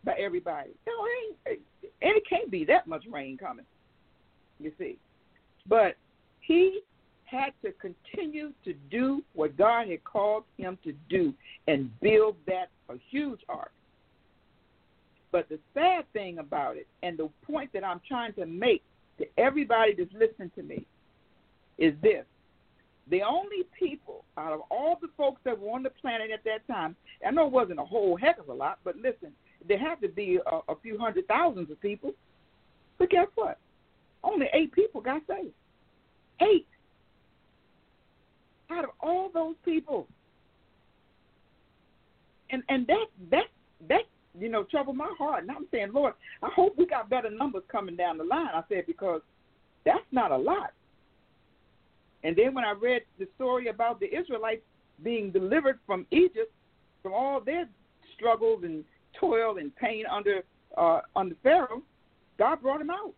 by 0.04 0.12
everybody. 0.12 0.70
No, 0.86 0.92
it 1.04 1.38
ain't, 1.50 1.60
and 2.02 2.16
it 2.16 2.22
can't 2.28 2.50
be 2.50 2.64
that 2.66 2.86
much 2.86 3.04
rain 3.10 3.36
coming. 3.36 3.66
You 4.58 4.72
see, 4.78 4.98
but 5.66 5.96
he 6.41 6.80
had 7.24 7.53
to 7.62 7.72
continue 7.72 8.53
to 8.64 8.74
do 8.91 9.22
what 9.34 9.57
God 9.57 9.88
had 9.88 10.03
called 10.05 10.45
him 10.59 10.78
to 10.84 10.93
do 11.09 11.32
and 11.68 11.91
build 12.01 12.36
that 12.47 12.70
a 12.88 12.95
huge 13.11 13.41
ark. 13.49 13.70
But 15.32 15.49
the 15.49 15.59
sad 15.74 16.12
thing 16.12 16.38
about 16.38 16.76
it, 16.76 16.88
and 17.03 17.16
the 17.16 17.30
point 17.45 17.72
that 17.72 17.84
I'm 17.84 18.01
trying 18.09 18.32
to 18.34 18.47
make 18.47 18.82
to 19.18 19.26
everybody 19.38 19.95
that's 19.95 20.12
listening 20.12 20.51
to 20.57 20.62
me, 20.62 20.84
is 21.78 21.95
this. 22.03 22.24
The 23.11 23.22
only 23.22 23.64
people 23.78 24.24
out 24.36 24.53
of 24.53 24.61
all 24.70 24.99
the 25.01 25.09
folks 25.16 25.41
that 25.45 25.59
were 25.59 25.70
on 25.70 25.82
the 25.82 25.91
planet 25.91 26.30
at 26.32 26.45
that 26.45 26.66
time, 26.72 26.97
I 27.26 27.30
know 27.30 27.47
it 27.47 27.53
wasn't 27.53 27.80
a 27.80 27.84
whole 27.84 28.16
heck 28.16 28.38
of 28.38 28.49
a 28.49 28.53
lot, 28.53 28.78
but 28.84 28.97
listen, 28.97 29.32
there 29.66 29.78
had 29.78 30.01
to 30.01 30.09
be 30.09 30.38
a, 30.47 30.72
a 30.72 30.76
few 30.82 30.99
hundred 30.99 31.26
thousands 31.28 31.70
of 31.70 31.80
people. 31.80 32.12
But 32.99 33.11
guess 33.11 33.26
what? 33.34 33.59
Only 34.22 34.47
eight 34.53 34.72
people 34.72 35.01
got 35.01 35.22
saved. 35.28 35.55
Eight 36.43 36.66
out 38.70 38.84
of 38.84 38.91
all 39.01 39.30
those 39.32 39.57
people. 39.64 40.07
And 42.51 42.62
and 42.68 42.86
that 42.86 43.07
that 43.30 43.45
that 43.88 44.03
you 44.38 44.49
know 44.49 44.64
troubled 44.64 44.97
my 44.97 45.12
heart. 45.18 45.43
And 45.43 45.51
I'm 45.51 45.66
saying, 45.70 45.91
Lord, 45.93 46.14
I 46.43 46.49
hope 46.55 46.74
we 46.76 46.86
got 46.86 47.11
better 47.11 47.30
numbers 47.30 47.62
coming 47.70 47.97
down 47.97 48.18
the 48.18 48.24
line. 48.24 48.49
I 48.55 48.62
said 48.68 48.86
because 48.86 49.20
that's 49.84 50.01
not 50.12 50.30
a 50.32 50.36
lot. 50.36 50.72
And 52.22 52.36
then 52.36 52.55
when 52.55 52.64
I 52.64 52.72
read 52.72 53.03
the 53.18 53.26
story 53.36 53.68
about 53.68 53.99
the 54.01 54.14
Israelites 54.14 54.62
being 55.03 55.30
delivered 55.30 55.78
from 55.86 56.07
Egypt, 56.11 56.53
from 57.03 57.14
all 57.14 57.41
their 57.41 57.66
struggles 58.14 58.62
and 58.64 58.84
toil 59.18 59.57
and 59.59 59.74
pain 59.76 60.05
under 60.11 60.43
uh, 60.76 61.01
under 61.16 61.34
Pharaoh, 61.43 61.82
God 62.38 62.61
brought 62.62 62.78
them 62.78 62.91
out. 62.91 63.14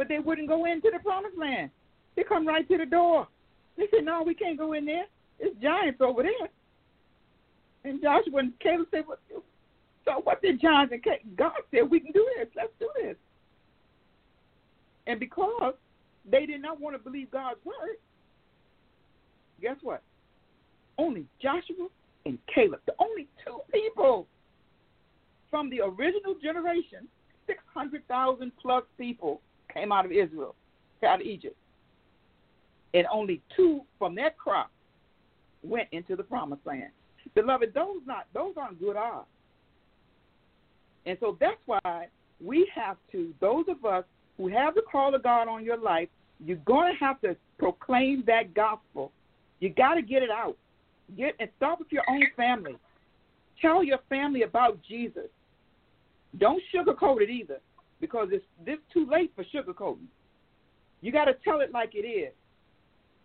But 0.00 0.08
they 0.08 0.18
wouldn't 0.18 0.48
go 0.48 0.64
into 0.64 0.90
the 0.90 0.98
promised 0.98 1.36
land. 1.36 1.70
They 2.16 2.24
come 2.24 2.48
right 2.48 2.66
to 2.68 2.78
the 2.78 2.86
door. 2.86 3.28
They 3.76 3.86
said, 3.90 4.06
"No, 4.06 4.22
we 4.22 4.34
can't 4.34 4.56
go 4.56 4.72
in 4.72 4.86
there. 4.86 5.04
It's 5.38 5.54
giants 5.60 6.00
over 6.00 6.22
there." 6.22 6.48
And 7.84 8.00
Joshua 8.00 8.38
and 8.38 8.58
Caleb 8.60 8.88
said, 8.90 9.06
"What?" 9.06 9.20
So 10.06 10.20
what 10.22 10.40
did 10.40 10.58
giants 10.58 10.94
and 10.94 11.02
Caleb? 11.02 11.36
God 11.36 11.52
said, 11.70 11.90
"We 11.90 12.00
can 12.00 12.12
do 12.12 12.26
this. 12.34 12.48
Let's 12.56 12.72
do 12.78 12.90
this." 12.96 13.18
And 15.06 15.20
because 15.20 15.74
they 16.24 16.46
did 16.46 16.62
not 16.62 16.80
want 16.80 16.96
to 16.96 16.98
believe 16.98 17.30
God's 17.30 17.62
word, 17.62 17.98
guess 19.60 19.76
what? 19.82 20.02
Only 20.96 21.26
Joshua 21.40 21.88
and 22.24 22.38
Caleb, 22.46 22.80
the 22.86 22.94
only 22.98 23.28
two 23.44 23.60
people 23.70 24.26
from 25.50 25.68
the 25.68 25.82
original 25.82 26.36
generation, 26.36 27.06
600,000 27.46 28.56
plus 28.56 28.84
people 28.96 29.42
came 29.72 29.92
out 29.92 30.04
of 30.04 30.12
Israel, 30.12 30.54
out 31.06 31.20
of 31.20 31.26
Egypt. 31.26 31.56
And 32.94 33.06
only 33.12 33.40
two 33.56 33.82
from 33.98 34.14
that 34.16 34.36
crop 34.36 34.70
went 35.62 35.88
into 35.92 36.16
the 36.16 36.22
promised 36.22 36.66
land. 36.66 36.90
Beloved, 37.34 37.72
those 37.74 37.98
not 38.06 38.26
those 38.34 38.54
aren't 38.56 38.80
good 38.80 38.96
odds. 38.96 39.26
And 41.06 41.16
so 41.20 41.36
that's 41.40 41.60
why 41.66 42.08
we 42.44 42.70
have 42.74 42.96
to, 43.12 43.32
those 43.40 43.64
of 43.68 43.84
us 43.84 44.04
who 44.36 44.48
have 44.48 44.74
the 44.74 44.82
call 44.82 45.14
of 45.14 45.22
God 45.22 45.48
on 45.48 45.64
your 45.64 45.76
life, 45.76 46.08
you're 46.44 46.56
going 46.58 46.92
to 46.92 46.98
have 46.98 47.20
to 47.20 47.36
proclaim 47.58 48.24
that 48.26 48.54
gospel. 48.54 49.12
You 49.60 49.70
got 49.70 49.94
to 49.94 50.02
get 50.02 50.22
it 50.22 50.30
out. 50.30 50.56
Get 51.16 51.34
and 51.40 51.50
start 51.56 51.78
with 51.78 51.88
your 51.90 52.04
own 52.08 52.22
family. 52.36 52.76
Tell 53.60 53.84
your 53.84 53.98
family 54.08 54.42
about 54.42 54.78
Jesus. 54.88 55.26
Don't 56.38 56.62
sugarcoat 56.74 57.20
it 57.20 57.30
either, 57.30 57.58
because 58.00 58.28
it's 58.32 58.44
this 58.64 58.78
too 58.92 59.06
late 59.10 59.32
for 59.34 59.44
sugarcoating. 59.44 60.06
You 61.00 61.12
got 61.12 61.26
to 61.26 61.34
tell 61.44 61.60
it 61.60 61.72
like 61.72 61.94
it 61.94 62.06
is. 62.06 62.32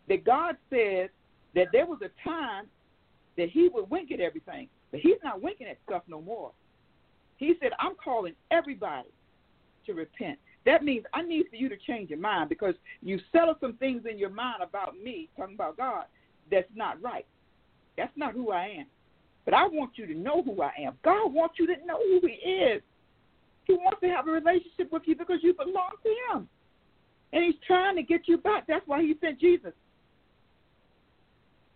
That 0.07 0.23
God 0.23 0.55
said 0.69 1.09
that 1.55 1.67
there 1.71 1.86
was 1.86 1.99
a 2.01 2.28
time 2.28 2.65
that 3.38 3.49
He 3.49 3.69
would 3.73 3.89
wink 3.89 4.11
at 4.11 4.19
everything, 4.19 4.67
but 4.91 4.99
He's 4.99 5.17
not 5.23 5.41
winking 5.41 5.67
at 5.67 5.78
stuff 5.86 6.03
no 6.07 6.21
more. 6.21 6.51
He 7.38 7.55
said, 7.59 7.71
"I'm 7.80 7.95
calling 7.95 8.34
everybody 8.51 9.09
to 9.86 9.93
repent." 9.93 10.39
That 10.65 10.84
means 10.84 11.05
I 11.13 11.21
need 11.21 11.47
for 11.49 11.55
you 11.55 11.69
to 11.69 11.78
change 11.78 12.09
your 12.09 12.19
mind 12.19 12.49
because 12.49 12.76
you 13.01 13.19
settle 13.32 13.55
some 13.59 13.73
things 13.73 14.03
in 14.09 14.17
your 14.17 14.32
mind 14.32 14.63
about 14.63 14.97
me, 14.97 15.30
talking 15.38 15.55
about 15.55 15.78
God, 15.78 16.05
that's 16.51 16.69
not 16.76 17.01
right. 17.01 17.26
That's 17.97 18.15
not 18.15 18.34
who 18.34 18.51
I 18.51 18.67
am. 18.80 18.86
But 19.45 19.53
I 19.53 19.67
want 19.67 19.91
you 19.95 20.07
to 20.07 20.15
know 20.15 20.41
who 20.41 20.61
I 20.61 20.71
am. 20.80 20.97
God 21.03 21.32
wants 21.32 21.55
you 21.59 21.67
to 21.67 21.86
know 21.86 21.97
who 21.97 22.28
He 22.28 22.49
is. 22.49 22.82
He 23.66 23.74
wants 23.74 23.99
to 24.01 24.07
have 24.07 24.28
a 24.28 24.32
relationship 24.32 24.91
with 24.91 25.03
you 25.05 25.16
because 25.16 25.39
you 25.41 25.53
belong 25.53 25.91
to 26.03 26.38
Him. 26.38 26.47
And 27.34 27.43
He's 27.43 27.55
trying 27.66 27.95
to 27.95 28.03
get 28.03 28.28
you 28.28 28.38
back. 28.38 28.66
That's 28.68 28.88
why 28.88 29.01
He 29.01 29.16
sent 29.20 29.39
Jesus. 29.39 29.74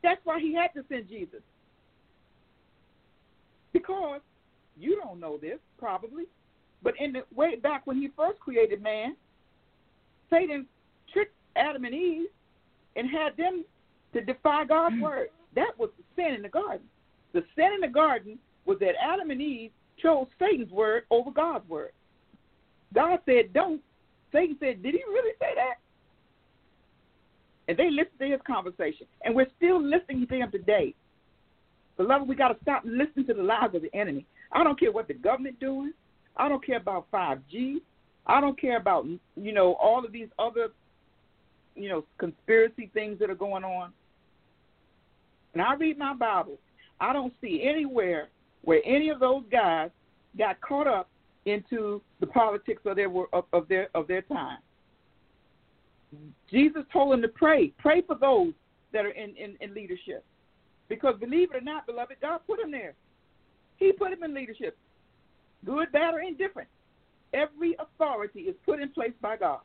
That's 0.04 0.22
why 0.24 0.40
He 0.40 0.54
had 0.54 0.74
to 0.76 0.86
send 0.90 1.10
Jesus. 1.10 1.42
Because 3.74 4.22
you 4.78 5.00
don't 5.04 5.20
know 5.20 5.38
this, 5.38 5.60
probably, 5.78 6.24
but 6.82 6.94
in 7.00 7.14
the 7.14 7.24
way 7.36 7.56
back 7.56 7.86
when 7.86 7.98
He 7.98 8.10
first 8.16 8.40
created 8.40 8.82
man, 8.82 9.16
Satan 10.30 10.66
tricked 11.12 11.36
Adam 11.56 11.86
and 11.86 11.94
Eve 11.94 12.28
and 12.96 13.10
had 13.10 13.36
them 13.38 13.66
to 14.14 14.22
defy 14.22 14.66
God's 14.66 14.96
mm. 14.96 15.02
word. 15.02 15.30
That 15.56 15.72
was 15.78 15.90
the 15.98 16.04
sin 16.16 16.36
in 16.36 16.42
the 16.42 16.50
garden. 16.50 16.86
The 17.34 17.44
sin 17.56 17.72
in 17.76 17.82
the 17.82 17.88
garden 17.88 18.40
was 18.66 18.78
that 18.80 18.94
Adam 19.02 19.32
and 19.32 19.42
Eve 19.42 19.72
chose 20.02 20.28
Satan's 20.40 20.72
word 20.72 21.04
over 21.10 21.32
God's 21.32 21.68
word. 21.70 21.92
God 22.94 23.20
said, 23.26 23.54
don't. 23.54 23.82
Satan 24.32 24.58
said, 24.60 24.84
did 24.84 24.94
he 24.94 25.04
really 25.08 25.34
say 25.40 25.54
that? 25.56 25.76
And 27.68 27.78
they 27.78 27.90
listened 27.90 28.20
to 28.20 28.28
his 28.28 28.42
conversation. 28.46 29.06
And 29.24 29.36
we're 29.36 29.50
still 29.58 29.82
listening 29.82 30.28
to 30.28 30.36
him 30.36 30.52
today. 30.52 30.94
Beloved, 31.98 32.28
we 32.28 32.36
got 32.36 32.50
to 32.50 32.58
stop 32.62 32.84
listening 32.86 33.28
to 33.28 33.34
the 33.34 33.44
lies 33.44 33.76
of 33.76 33.82
the 33.82 33.94
enemy. 33.94 34.26
I 34.52 34.64
don't 34.64 34.80
care 34.80 34.92
what 34.92 35.08
the 35.08 35.14
government 35.14 35.60
doing. 35.60 35.94
I 36.36 36.48
don't 36.50 36.66
care 36.66 36.78
about 36.78 37.12
5G. 37.12 37.76
I 38.26 38.42
don't 38.42 38.60
care 38.60 38.78
about, 38.78 39.06
you 39.36 39.52
know, 39.52 39.74
all 39.74 40.04
of 40.06 40.12
these 40.12 40.30
other, 40.40 40.70
you 41.76 41.90
know, 41.90 42.06
conspiracy 42.18 42.90
things 42.94 43.20
that 43.20 43.30
are 43.30 43.36
going 43.36 43.64
on. 43.64 43.92
And 45.54 45.62
I 45.62 45.74
read 45.76 45.98
my 45.98 46.14
Bible. 46.14 46.58
I 47.00 47.14
don't 47.14 47.34
see 47.42 47.64
anywhere 47.64 48.30
where 48.64 48.82
any 48.86 49.10
of 49.10 49.20
those 49.20 49.44
guys 49.52 49.90
got 50.38 50.60
caught 50.62 50.88
up 50.88 51.10
into 51.46 52.02
the 52.20 52.28
politics 52.28 52.82
of 52.86 52.96
their 52.96 53.10
of, 53.34 53.46
of 53.54 53.68
their 53.68 53.90
of 53.96 54.08
their 54.08 54.22
time. 54.24 54.60
Jesus 56.52 56.84
told 56.92 57.14
them 57.14 57.22
to 57.22 57.28
pray. 57.28 57.72
Pray 57.78 58.02
for 58.02 58.16
those 58.16 58.54
that 58.94 59.06
are 59.06 59.12
in, 59.12 59.36
in, 59.36 59.56
in 59.62 59.74
leadership. 59.74 60.26
Because 60.88 61.16
believe 61.20 61.52
it 61.52 61.58
or 61.58 61.62
not, 61.62 61.86
beloved, 61.86 62.16
God 62.20 62.40
put 62.48 62.60
them 62.60 62.72
there. 62.72 62.96
He 63.78 63.92
put 63.92 64.10
them 64.10 64.24
in 64.24 64.34
leadership. 64.34 64.76
Good, 65.66 65.92
bad, 65.92 66.16
or 66.16 66.22
indifferent. 66.22 66.68
Every 67.34 67.76
authority 67.78 68.42
is 68.42 68.56
put 68.66 68.82
in 68.82 68.90
place 68.90 69.14
by 69.22 69.38
God. 69.38 69.60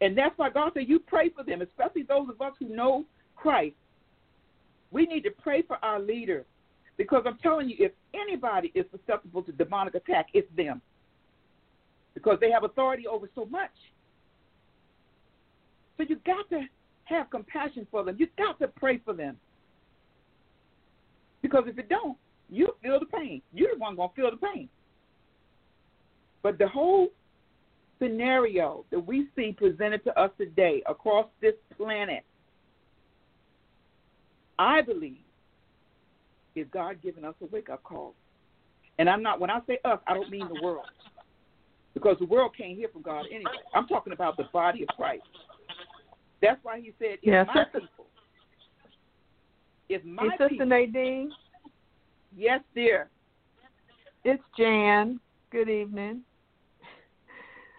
And 0.00 0.16
that's 0.16 0.36
why 0.38 0.50
God 0.50 0.70
said 0.74 0.88
you 0.88 1.00
pray 1.00 1.30
for 1.30 1.42
them, 1.42 1.62
especially 1.62 2.02
those 2.02 2.28
of 2.28 2.40
us 2.40 2.52
who 2.58 2.68
know 2.68 3.04
Christ. 3.34 3.74
We 4.92 5.06
need 5.06 5.22
to 5.24 5.30
pray 5.30 5.62
for 5.62 5.78
our 5.84 6.00
leaders 6.00 6.44
because 7.00 7.22
I'm 7.24 7.38
telling 7.38 7.70
you, 7.70 7.76
if 7.78 7.92
anybody 8.12 8.70
is 8.74 8.84
susceptible 8.94 9.42
to 9.44 9.52
demonic 9.52 9.94
attack, 9.94 10.26
it's 10.34 10.46
them 10.54 10.82
because 12.12 12.36
they 12.42 12.50
have 12.50 12.62
authority 12.62 13.06
over 13.06 13.26
so 13.34 13.46
much. 13.46 13.70
So 15.96 16.04
you 16.06 16.16
got 16.26 16.46
to 16.50 16.60
have 17.04 17.30
compassion 17.30 17.86
for 17.90 18.04
them. 18.04 18.16
You 18.18 18.26
got 18.36 18.58
to 18.58 18.68
pray 18.68 18.98
for 19.02 19.14
them 19.14 19.38
because 21.40 21.64
if 21.68 21.78
you 21.78 21.84
don't, 21.84 22.18
you 22.50 22.68
feel 22.82 23.00
the 23.00 23.06
pain. 23.06 23.40
You're 23.54 23.72
the 23.72 23.78
one 23.78 23.96
gonna 23.96 24.12
feel 24.14 24.30
the 24.30 24.36
pain. 24.36 24.68
But 26.42 26.58
the 26.58 26.68
whole 26.68 27.08
scenario 27.98 28.84
that 28.90 29.00
we 29.00 29.28
see 29.34 29.52
presented 29.56 30.04
to 30.04 30.20
us 30.20 30.32
today 30.36 30.82
across 30.86 31.28
this 31.40 31.54
planet 31.78 32.24
I 34.58 34.82
believe 34.82 35.22
is 36.54 36.66
God 36.72 36.96
giving 37.02 37.24
us 37.24 37.34
a 37.42 37.46
wake 37.46 37.70
up 37.70 37.82
call. 37.82 38.14
And 38.98 39.08
I'm 39.08 39.22
not, 39.22 39.40
when 39.40 39.50
I 39.50 39.60
say 39.66 39.78
us, 39.84 39.98
I 40.06 40.14
don't 40.14 40.30
mean 40.30 40.48
the 40.52 40.62
world. 40.62 40.86
Because 41.94 42.16
the 42.18 42.26
world 42.26 42.52
can't 42.56 42.76
hear 42.76 42.88
from 42.88 43.02
God 43.02 43.24
anyway. 43.30 43.50
I'm 43.74 43.86
talking 43.86 44.12
about 44.12 44.36
the 44.36 44.44
body 44.52 44.82
of 44.82 44.88
Christ. 44.96 45.22
That's 46.42 46.58
why 46.62 46.80
he 46.80 46.92
said, 46.98 47.18
yeah, 47.22 47.44
my 47.44 47.64
sister, 47.64 47.80
people. 47.80 48.06
It's 49.88 50.04
my 50.06 50.22
hey, 50.22 50.30
Sister 50.30 50.48
people. 50.48 50.66
Nadine. 50.66 51.32
Yes, 52.36 52.60
dear. 52.74 53.08
It's 54.24 54.42
Jan. 54.56 55.18
Good 55.50 55.68
evening. 55.68 56.22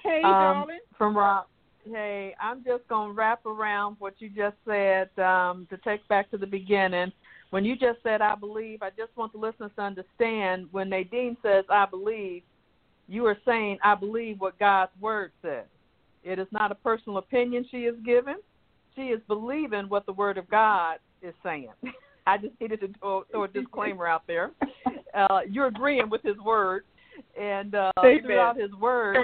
Hey, 0.03 0.21
um, 0.23 0.31
darling. 0.31 0.79
From 0.97 1.17
Rob. 1.17 1.45
Hey, 1.89 2.35
I'm 2.39 2.63
just 2.63 2.87
going 2.87 3.09
to 3.09 3.13
wrap 3.13 3.45
around 3.45 3.95
what 3.99 4.15
you 4.19 4.29
just 4.29 4.55
said 4.67 5.09
um, 5.19 5.67
to 5.69 5.77
take 5.77 6.07
back 6.07 6.29
to 6.31 6.37
the 6.37 6.45
beginning. 6.45 7.11
When 7.51 7.65
you 7.65 7.75
just 7.75 7.99
said, 8.01 8.21
I 8.21 8.35
believe, 8.35 8.81
I 8.81 8.89
just 8.91 9.15
want 9.15 9.33
the 9.33 9.37
listeners 9.37 9.71
to 9.75 9.81
understand 9.81 10.67
when 10.71 10.89
Nadine 10.89 11.35
says, 11.43 11.65
I 11.69 11.85
believe, 11.85 12.43
you 13.07 13.25
are 13.25 13.37
saying, 13.45 13.77
I 13.83 13.93
believe 13.93 14.39
what 14.39 14.57
God's 14.57 14.93
word 15.01 15.31
says. 15.41 15.65
It 16.23 16.39
is 16.39 16.47
not 16.51 16.71
a 16.71 16.75
personal 16.75 17.17
opinion 17.17 17.65
she 17.69 17.79
is 17.79 17.95
giving. 18.05 18.37
She 18.95 19.01
is 19.03 19.19
believing 19.27 19.89
what 19.89 20.05
the 20.05 20.13
word 20.13 20.37
of 20.37 20.49
God 20.49 20.99
is 21.21 21.33
saying. 21.43 21.69
I 22.27 22.37
just 22.37 22.53
needed 22.61 22.79
to 22.81 22.87
throw, 22.99 23.25
throw 23.31 23.43
a 23.43 23.47
disclaimer 23.49 24.07
out 24.07 24.23
there. 24.27 24.51
Uh, 25.13 25.39
you're 25.49 25.67
agreeing 25.67 26.09
with 26.09 26.21
his 26.21 26.37
word, 26.37 26.83
and 27.37 27.75
uh, 27.75 27.91
throughout 27.99 28.57
his 28.57 28.71
word, 28.75 29.17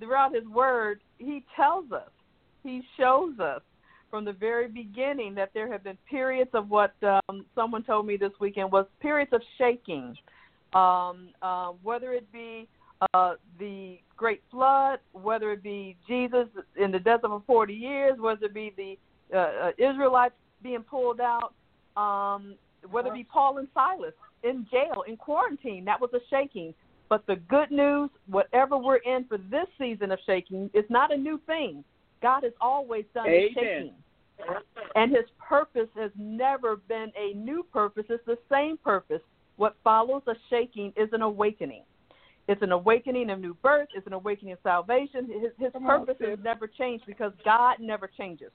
throughout 0.00 0.34
his 0.34 0.46
word, 0.48 1.00
he 1.18 1.44
tells 1.54 1.92
us, 1.92 2.10
he 2.64 2.82
shows 2.98 3.38
us 3.38 3.60
from 4.12 4.26
the 4.26 4.32
very 4.34 4.68
beginning 4.68 5.34
that 5.34 5.50
there 5.54 5.72
have 5.72 5.82
been 5.82 5.96
periods 6.08 6.50
of 6.52 6.68
what 6.68 6.92
um, 7.02 7.46
someone 7.54 7.82
told 7.82 8.06
me 8.06 8.18
this 8.18 8.30
weekend 8.40 8.70
was 8.70 8.84
periods 9.00 9.32
of 9.32 9.40
shaking, 9.56 10.14
um, 10.74 11.30
uh, 11.40 11.68
whether 11.82 12.12
it 12.12 12.30
be 12.30 12.68
uh, 13.14 13.36
the 13.58 13.98
great 14.18 14.42
flood, 14.50 14.98
whether 15.12 15.50
it 15.52 15.62
be 15.62 15.96
Jesus 16.06 16.46
in 16.76 16.92
the 16.92 16.98
desert 16.98 17.22
for 17.22 17.42
40 17.46 17.72
years, 17.72 18.18
whether 18.20 18.44
it 18.44 18.52
be 18.52 18.74
the 18.76 18.98
uh, 19.34 19.68
uh, 19.68 19.70
Israelites 19.78 20.34
being 20.62 20.82
pulled 20.82 21.18
out, 21.18 21.54
um, 21.96 22.56
whether 22.90 23.08
it 23.08 23.14
be 23.14 23.24
Paul 23.24 23.56
and 23.56 23.68
Silas 23.72 24.12
in 24.44 24.66
jail, 24.70 25.04
in 25.08 25.16
quarantine, 25.16 25.86
that 25.86 25.98
was 25.98 26.10
a 26.12 26.20
shaking. 26.28 26.74
But 27.08 27.26
the 27.26 27.36
good 27.36 27.70
news, 27.70 28.10
whatever 28.26 28.76
we're 28.76 28.96
in 28.96 29.24
for 29.24 29.38
this 29.38 29.68
season 29.78 30.12
of 30.12 30.18
shaking, 30.26 30.68
is 30.74 30.84
not 30.90 31.14
a 31.14 31.16
new 31.16 31.40
thing. 31.46 31.82
God 32.22 32.44
has 32.44 32.52
always 32.60 33.04
done 33.14 33.26
Amen. 33.26 33.48
the 33.54 33.60
shaking. 33.60 33.94
And 34.94 35.10
his 35.10 35.24
purpose 35.38 35.88
has 35.96 36.10
never 36.16 36.76
been 36.76 37.12
a 37.18 37.34
new 37.34 37.64
purpose, 37.72 38.04
it's 38.08 38.24
the 38.26 38.38
same 38.50 38.76
purpose. 38.78 39.20
What 39.56 39.76
follows 39.84 40.22
a 40.26 40.34
shaking 40.50 40.92
is 40.96 41.08
an 41.12 41.22
awakening. 41.22 41.84
It's 42.48 42.62
an 42.62 42.72
awakening 42.72 43.30
of 43.30 43.40
new 43.40 43.54
birth, 43.62 43.88
it's 43.94 44.06
an 44.06 44.14
awakening 44.14 44.54
of 44.54 44.58
salvation. 44.62 45.28
His, 45.28 45.52
his 45.58 45.72
Come 45.72 45.86
on, 45.86 46.06
purpose 46.06 46.26
has 46.26 46.38
never 46.42 46.66
changed 46.66 47.04
because 47.06 47.32
God 47.44 47.76
never 47.78 48.10
changes. 48.18 48.50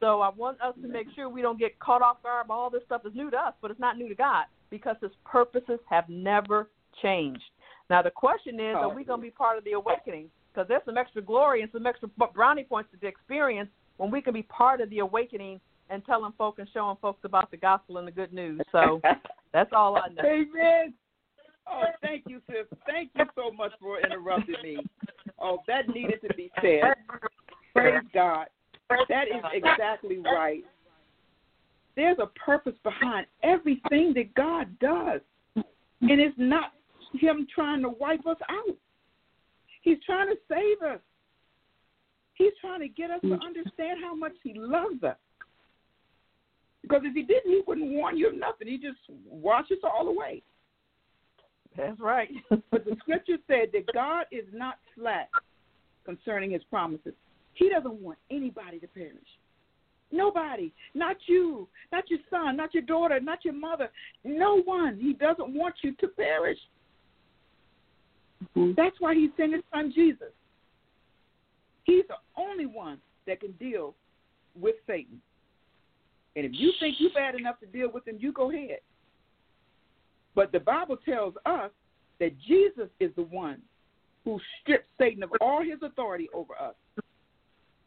So 0.00 0.20
I 0.20 0.28
want 0.28 0.60
us 0.60 0.74
to 0.82 0.88
make 0.88 1.06
sure 1.14 1.28
we 1.28 1.40
don't 1.40 1.58
get 1.58 1.78
caught 1.78 2.02
off 2.02 2.22
guard 2.22 2.48
by 2.48 2.54
all 2.54 2.68
this 2.68 2.82
stuff 2.84 3.02
is 3.06 3.14
new 3.14 3.30
to 3.30 3.36
us, 3.36 3.54
but 3.62 3.70
it's 3.70 3.80
not 3.80 3.96
new 3.96 4.08
to 4.08 4.14
God 4.14 4.44
because 4.68 4.96
his 5.00 5.12
purposes 5.24 5.78
have 5.88 6.06
never 6.08 6.68
changed. 7.02 7.42
Now 7.88 8.02
the 8.02 8.10
question 8.10 8.60
is, 8.60 8.74
are 8.74 8.94
we 8.94 9.04
going 9.04 9.20
to 9.20 9.26
be 9.26 9.30
part 9.30 9.56
of 9.56 9.64
the 9.64 9.72
awakening? 9.72 10.28
Because 10.56 10.68
there's 10.68 10.84
some 10.86 10.96
extra 10.96 11.20
glory 11.20 11.60
and 11.60 11.70
some 11.70 11.86
extra 11.86 12.08
brownie 12.32 12.64
points 12.64 12.90
to 12.92 12.96
the 12.98 13.06
experience 13.06 13.68
when 13.98 14.10
we 14.10 14.22
can 14.22 14.32
be 14.32 14.42
part 14.44 14.80
of 14.80 14.88
the 14.88 15.00
awakening 15.00 15.60
and 15.90 16.02
telling 16.06 16.32
folk 16.38 16.58
and 16.58 16.66
showing 16.72 16.96
folks 17.02 17.20
about 17.24 17.50
the 17.50 17.58
gospel 17.58 17.98
and 17.98 18.08
the 18.08 18.12
good 18.12 18.32
news. 18.32 18.62
So 18.72 19.02
that's 19.52 19.70
all 19.74 19.96
I 19.96 20.08
know. 20.08 20.22
Amen. 20.26 20.94
Oh, 21.70 21.82
thank 22.00 22.22
you, 22.26 22.40
sis. 22.46 22.66
Thank 22.86 23.10
you 23.14 23.26
so 23.34 23.50
much 23.52 23.72
for 23.78 24.00
interrupting 24.00 24.54
me. 24.62 24.78
Oh, 25.38 25.58
that 25.66 25.90
needed 25.90 26.20
to 26.26 26.34
be 26.34 26.50
said. 26.62 26.94
Praise 27.74 28.02
God. 28.14 28.46
That 29.10 29.28
is 29.28 29.42
exactly 29.52 30.18
right. 30.18 30.64
There's 31.96 32.16
a 32.18 32.28
purpose 32.28 32.76
behind 32.82 33.26
everything 33.42 34.14
that 34.14 34.34
God 34.34 34.68
does. 34.80 35.20
And 35.54 36.20
it's 36.20 36.36
not 36.38 36.72
Him 37.12 37.46
trying 37.54 37.82
to 37.82 37.90
wipe 37.90 38.26
us 38.26 38.38
out, 38.48 38.76
He's 39.86 39.98
trying 40.04 40.26
to 40.26 40.36
save 40.48 40.82
us. 40.82 40.98
He's 42.34 42.52
trying 42.60 42.80
to 42.80 42.88
get 42.88 43.12
us 43.12 43.20
to 43.20 43.36
hmm. 43.36 43.42
understand 43.42 44.00
how 44.02 44.16
much 44.16 44.32
He 44.42 44.52
loves 44.56 45.02
us. 45.04 45.16
Because 46.82 47.02
if 47.04 47.14
He 47.14 47.22
didn't, 47.22 47.52
He 47.52 47.62
wouldn't 47.64 47.92
warn 47.92 48.16
you 48.16 48.28
of 48.28 48.34
nothing. 48.34 48.66
He 48.66 48.78
just 48.78 48.98
wash 49.30 49.70
us 49.70 49.78
all 49.84 50.08
away. 50.08 50.42
That's 51.76 52.00
right. 52.00 52.28
But 52.70 52.84
the 52.84 52.96
scripture 52.98 53.36
said 53.46 53.68
that 53.74 53.92
God 53.94 54.24
is 54.32 54.44
not 54.52 54.78
slack 54.96 55.30
concerning 56.04 56.50
his 56.50 56.64
promises. 56.64 57.14
He 57.54 57.68
doesn't 57.68 58.00
want 58.02 58.18
anybody 58.28 58.80
to 58.80 58.88
perish. 58.88 59.12
Nobody. 60.10 60.72
Not 60.94 61.16
you. 61.26 61.68
Not 61.92 62.10
your 62.10 62.20
son. 62.28 62.56
Not 62.56 62.74
your 62.74 62.82
daughter. 62.82 63.20
Not 63.20 63.44
your 63.44 63.54
mother. 63.54 63.90
No 64.24 64.62
one. 64.62 64.98
He 65.00 65.12
doesn't 65.12 65.54
want 65.54 65.76
you 65.82 65.94
to 66.00 66.08
perish. 66.08 66.58
Mm-hmm. 68.42 68.72
That's 68.76 68.96
why 69.00 69.14
he 69.14 69.30
sent 69.36 69.54
his 69.54 69.62
son 69.72 69.92
Jesus. 69.94 70.32
He's 71.84 72.04
the 72.08 72.16
only 72.36 72.66
one 72.66 72.98
that 73.26 73.40
can 73.40 73.52
deal 73.52 73.94
with 74.58 74.76
Satan. 74.86 75.20
And 76.34 76.44
if 76.44 76.52
you 76.54 76.72
think 76.80 76.96
you're 76.98 77.12
bad 77.12 77.34
enough 77.34 77.58
to 77.60 77.66
deal 77.66 77.90
with 77.90 78.06
him, 78.06 78.16
you 78.20 78.32
go 78.32 78.50
ahead. 78.50 78.80
But 80.34 80.52
the 80.52 80.60
Bible 80.60 80.98
tells 80.98 81.34
us 81.46 81.70
that 82.20 82.32
Jesus 82.46 82.88
is 83.00 83.10
the 83.16 83.22
one 83.22 83.62
who 84.24 84.38
stripped 84.60 84.88
Satan 84.98 85.22
of 85.22 85.30
all 85.40 85.62
his 85.62 85.78
authority 85.82 86.28
over 86.34 86.52
us. 86.54 86.74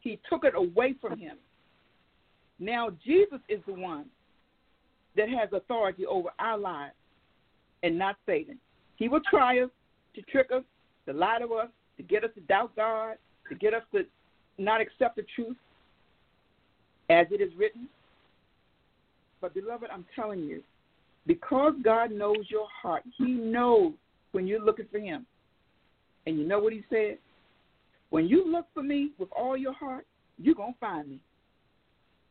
He 0.00 0.18
took 0.28 0.44
it 0.44 0.54
away 0.56 0.94
from 1.00 1.18
him. 1.18 1.36
Now 2.58 2.90
Jesus 3.04 3.40
is 3.48 3.60
the 3.66 3.74
one 3.74 4.06
that 5.16 5.28
has 5.28 5.50
authority 5.52 6.06
over 6.06 6.30
our 6.38 6.58
lives 6.58 6.94
and 7.82 7.98
not 7.98 8.16
Satan. 8.26 8.58
He 8.96 9.08
will 9.08 9.20
try 9.28 9.60
us 9.60 9.70
to 10.14 10.22
trick 10.22 10.50
us, 10.54 10.62
to 11.06 11.12
lie 11.12 11.38
to 11.38 11.54
us, 11.54 11.68
to 11.96 12.02
get 12.02 12.24
us 12.24 12.30
to 12.34 12.40
doubt 12.42 12.74
God, 12.76 13.16
to 13.48 13.54
get 13.54 13.74
us 13.74 13.82
to 13.92 14.02
not 14.58 14.80
accept 14.80 15.16
the 15.16 15.24
truth 15.34 15.56
as 17.08 17.26
it 17.30 17.40
is 17.40 17.50
written. 17.56 17.88
But, 19.40 19.54
beloved, 19.54 19.88
I'm 19.92 20.04
telling 20.14 20.40
you, 20.40 20.62
because 21.26 21.74
God 21.82 22.12
knows 22.12 22.48
your 22.48 22.66
heart, 22.82 23.02
He 23.16 23.32
knows 23.32 23.92
when 24.32 24.46
you're 24.46 24.64
looking 24.64 24.86
for 24.90 24.98
Him. 24.98 25.26
And 26.26 26.38
you 26.38 26.46
know 26.46 26.58
what 26.58 26.72
He 26.72 26.84
said? 26.90 27.18
When 28.10 28.26
you 28.26 28.50
look 28.50 28.66
for 28.74 28.82
me 28.82 29.12
with 29.18 29.28
all 29.36 29.56
your 29.56 29.72
heart, 29.72 30.06
you're 30.38 30.54
going 30.54 30.74
to 30.74 30.78
find 30.78 31.08
me. 31.08 31.20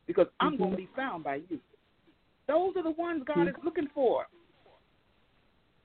Because 0.07 0.27
I'm 0.39 0.57
going 0.57 0.71
to 0.71 0.77
be 0.77 0.89
found 0.95 1.23
by 1.23 1.41
you. 1.49 1.59
Those 2.47 2.75
are 2.75 2.83
the 2.83 2.91
ones 2.91 3.23
God 3.27 3.47
is 3.47 3.55
looking 3.63 3.87
for. 3.93 4.25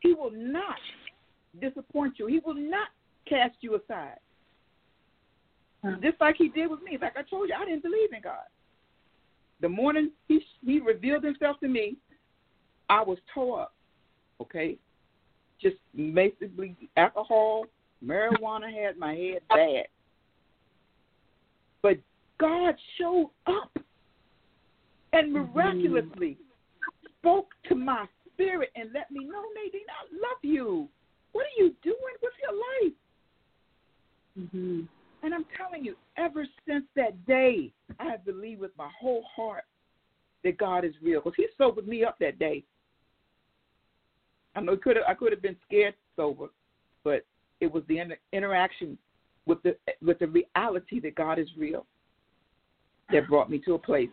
He 0.00 0.14
will 0.14 0.30
not 0.30 0.76
disappoint 1.60 2.18
you, 2.18 2.26
He 2.26 2.40
will 2.44 2.54
not 2.54 2.88
cast 3.28 3.56
you 3.60 3.76
aside. 3.76 4.18
Just 6.02 6.20
like 6.20 6.36
He 6.36 6.48
did 6.48 6.70
with 6.70 6.82
me. 6.82 6.98
Like 7.00 7.16
I 7.16 7.22
told 7.22 7.48
you, 7.48 7.54
I 7.54 7.64
didn't 7.64 7.82
believe 7.82 8.12
in 8.12 8.22
God. 8.22 8.46
The 9.60 9.68
morning 9.68 10.10
He, 10.28 10.40
he 10.64 10.80
revealed 10.80 11.24
Himself 11.24 11.60
to 11.60 11.68
me, 11.68 11.96
I 12.88 13.02
was 13.02 13.18
tore 13.32 13.62
up. 13.62 13.74
Okay, 14.40 14.76
just 15.60 15.76
basically 16.14 16.76
alcohol, 16.96 17.66
marijuana 18.04 18.72
had 18.72 18.98
my 18.98 19.14
head 19.14 19.40
bad. 19.48 19.86
But 21.82 21.98
God 22.38 22.74
showed 22.98 23.30
up 23.46 23.70
and 25.12 25.34
mm-hmm. 25.34 25.54
miraculously 25.54 26.36
spoke 27.18 27.48
to 27.68 27.74
my 27.74 28.06
spirit 28.32 28.70
and 28.76 28.90
let 28.92 29.10
me 29.10 29.24
know, 29.24 29.42
Nadine, 29.54 29.86
I 29.88 30.12
love 30.14 30.38
you. 30.42 30.88
What 31.34 31.46
are 31.46 31.62
you 31.62 31.74
doing 31.82 32.16
with 32.22 32.32
your 32.40 32.52
life? 32.86 32.94
Mm-hmm. 34.38 34.80
And 35.24 35.34
I'm 35.34 35.44
telling 35.56 35.84
you, 35.84 35.96
ever 36.16 36.46
since 36.66 36.84
that 36.94 37.26
day, 37.26 37.72
I 37.98 38.04
have 38.04 38.24
believed 38.24 38.60
with 38.60 38.70
my 38.78 38.88
whole 38.98 39.24
heart 39.34 39.64
that 40.44 40.58
God 40.58 40.84
is 40.84 40.94
real. 41.02 41.20
Because 41.20 41.34
He 41.36 41.46
sobered 41.58 41.88
me 41.88 42.04
up 42.04 42.16
that 42.20 42.38
day. 42.38 42.62
I 44.54 44.60
know 44.60 44.76
could 44.76 44.96
I 45.08 45.14
could 45.14 45.32
have 45.32 45.42
been 45.42 45.56
scared 45.66 45.94
sober, 46.14 46.46
but 47.02 47.26
it 47.60 47.72
was 47.72 47.82
the 47.88 47.98
inter- 47.98 48.18
interaction 48.32 48.96
with 49.46 49.60
the 49.64 49.76
with 50.00 50.20
the 50.20 50.28
reality 50.28 51.00
that 51.00 51.16
God 51.16 51.40
is 51.40 51.48
real 51.58 51.84
that 53.10 53.26
brought 53.28 53.50
me 53.50 53.58
to 53.64 53.74
a 53.74 53.78
place 53.78 54.08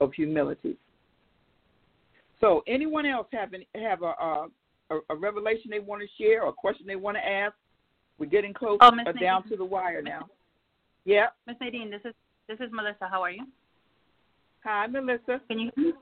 of 0.00 0.12
humility. 0.12 0.76
So, 2.40 2.62
anyone 2.66 3.06
else 3.06 3.28
have 3.32 3.54
any, 3.54 3.66
have 3.74 4.02
a, 4.02 4.08
a 4.08 4.48
a 4.90 5.16
revelation 5.16 5.70
they 5.70 5.80
want 5.80 6.02
to 6.02 6.08
share 6.22 6.42
or 6.42 6.50
a 6.50 6.52
question 6.52 6.86
they 6.86 6.96
want 6.96 7.16
to 7.16 7.26
ask? 7.26 7.54
We're 8.18 8.26
getting 8.26 8.54
close 8.54 8.78
Oh, 8.80 8.86
uh, 8.88 8.90
down 8.90 9.42
Nadine. 9.42 9.50
to 9.50 9.56
the 9.56 9.64
wire 9.64 10.00
now. 10.02 10.26
Yeah. 11.04 11.26
Miss 11.46 11.56
Nadine, 11.60 11.90
this 11.90 12.00
is 12.04 12.14
this 12.48 12.58
is 12.60 12.70
Melissa. 12.72 13.08
How 13.10 13.22
are 13.22 13.30
you? 13.30 13.46
Hi, 14.64 14.86
Melissa. 14.86 15.40
Can 15.48 15.58
you 15.58 15.70
hear 15.76 15.84
me? 15.86 15.92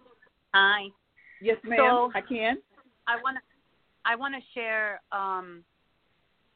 Hi. 0.55 0.83
Yes, 1.41 1.57
ma'am. 1.65 1.79
So- 1.79 2.13
I 2.15 2.21
can. 2.21 2.57
I 3.07 3.17
want 3.23 3.37
to 3.37 3.43
I 4.07 4.17
want 4.17 4.35
to 4.35 4.41
share 4.55 5.01
um, 5.13 5.63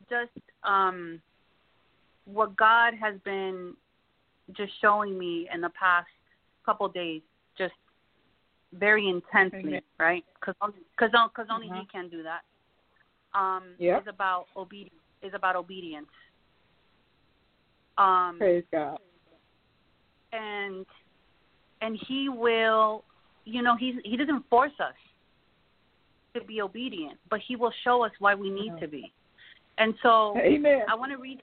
just 0.08 0.30
um, 0.64 1.20
what 2.24 2.56
God 2.56 2.94
has 3.00 3.14
been 3.24 3.74
just 4.56 4.72
showing 4.80 5.18
me 5.18 5.48
in 5.52 5.60
the 5.60 5.70
past 5.70 6.06
couple 6.64 6.88
days, 6.88 7.22
very 8.72 9.08
intensely, 9.08 9.80
right? 9.98 10.24
Because 10.34 10.54
because 10.96 11.10
because 11.10 11.46
only 11.50 11.68
Uh-huh. 11.68 11.80
He 11.80 11.86
can 11.86 12.08
do 12.08 12.22
that. 12.22 12.42
Um, 13.34 13.74
Yep. 13.78 14.02
is 14.02 14.08
about 14.08 14.46
obedience. 14.56 14.94
Is 15.22 15.34
about 15.34 15.56
obedience. 15.56 16.08
Um, 17.98 18.36
Praise 18.38 18.64
God. 18.70 18.98
and 20.32 20.86
and 21.80 21.96
he 22.06 22.28
will 22.28 23.04
you 23.44 23.62
know 23.62 23.76
he 23.76 23.98
he 24.04 24.16
doesn't 24.16 24.48
force 24.48 24.72
us 24.80 24.94
to 26.34 26.44
be 26.44 26.60
obedient 26.60 27.18
but 27.30 27.40
he 27.40 27.56
will 27.56 27.72
show 27.82 28.04
us 28.04 28.12
why 28.18 28.34
we 28.34 28.50
need 28.50 28.72
to 28.78 28.86
be 28.86 29.12
and 29.78 29.94
so 30.02 30.36
Amen. 30.38 30.82
i 30.88 30.94
want 30.94 31.10
to 31.10 31.18
read 31.18 31.40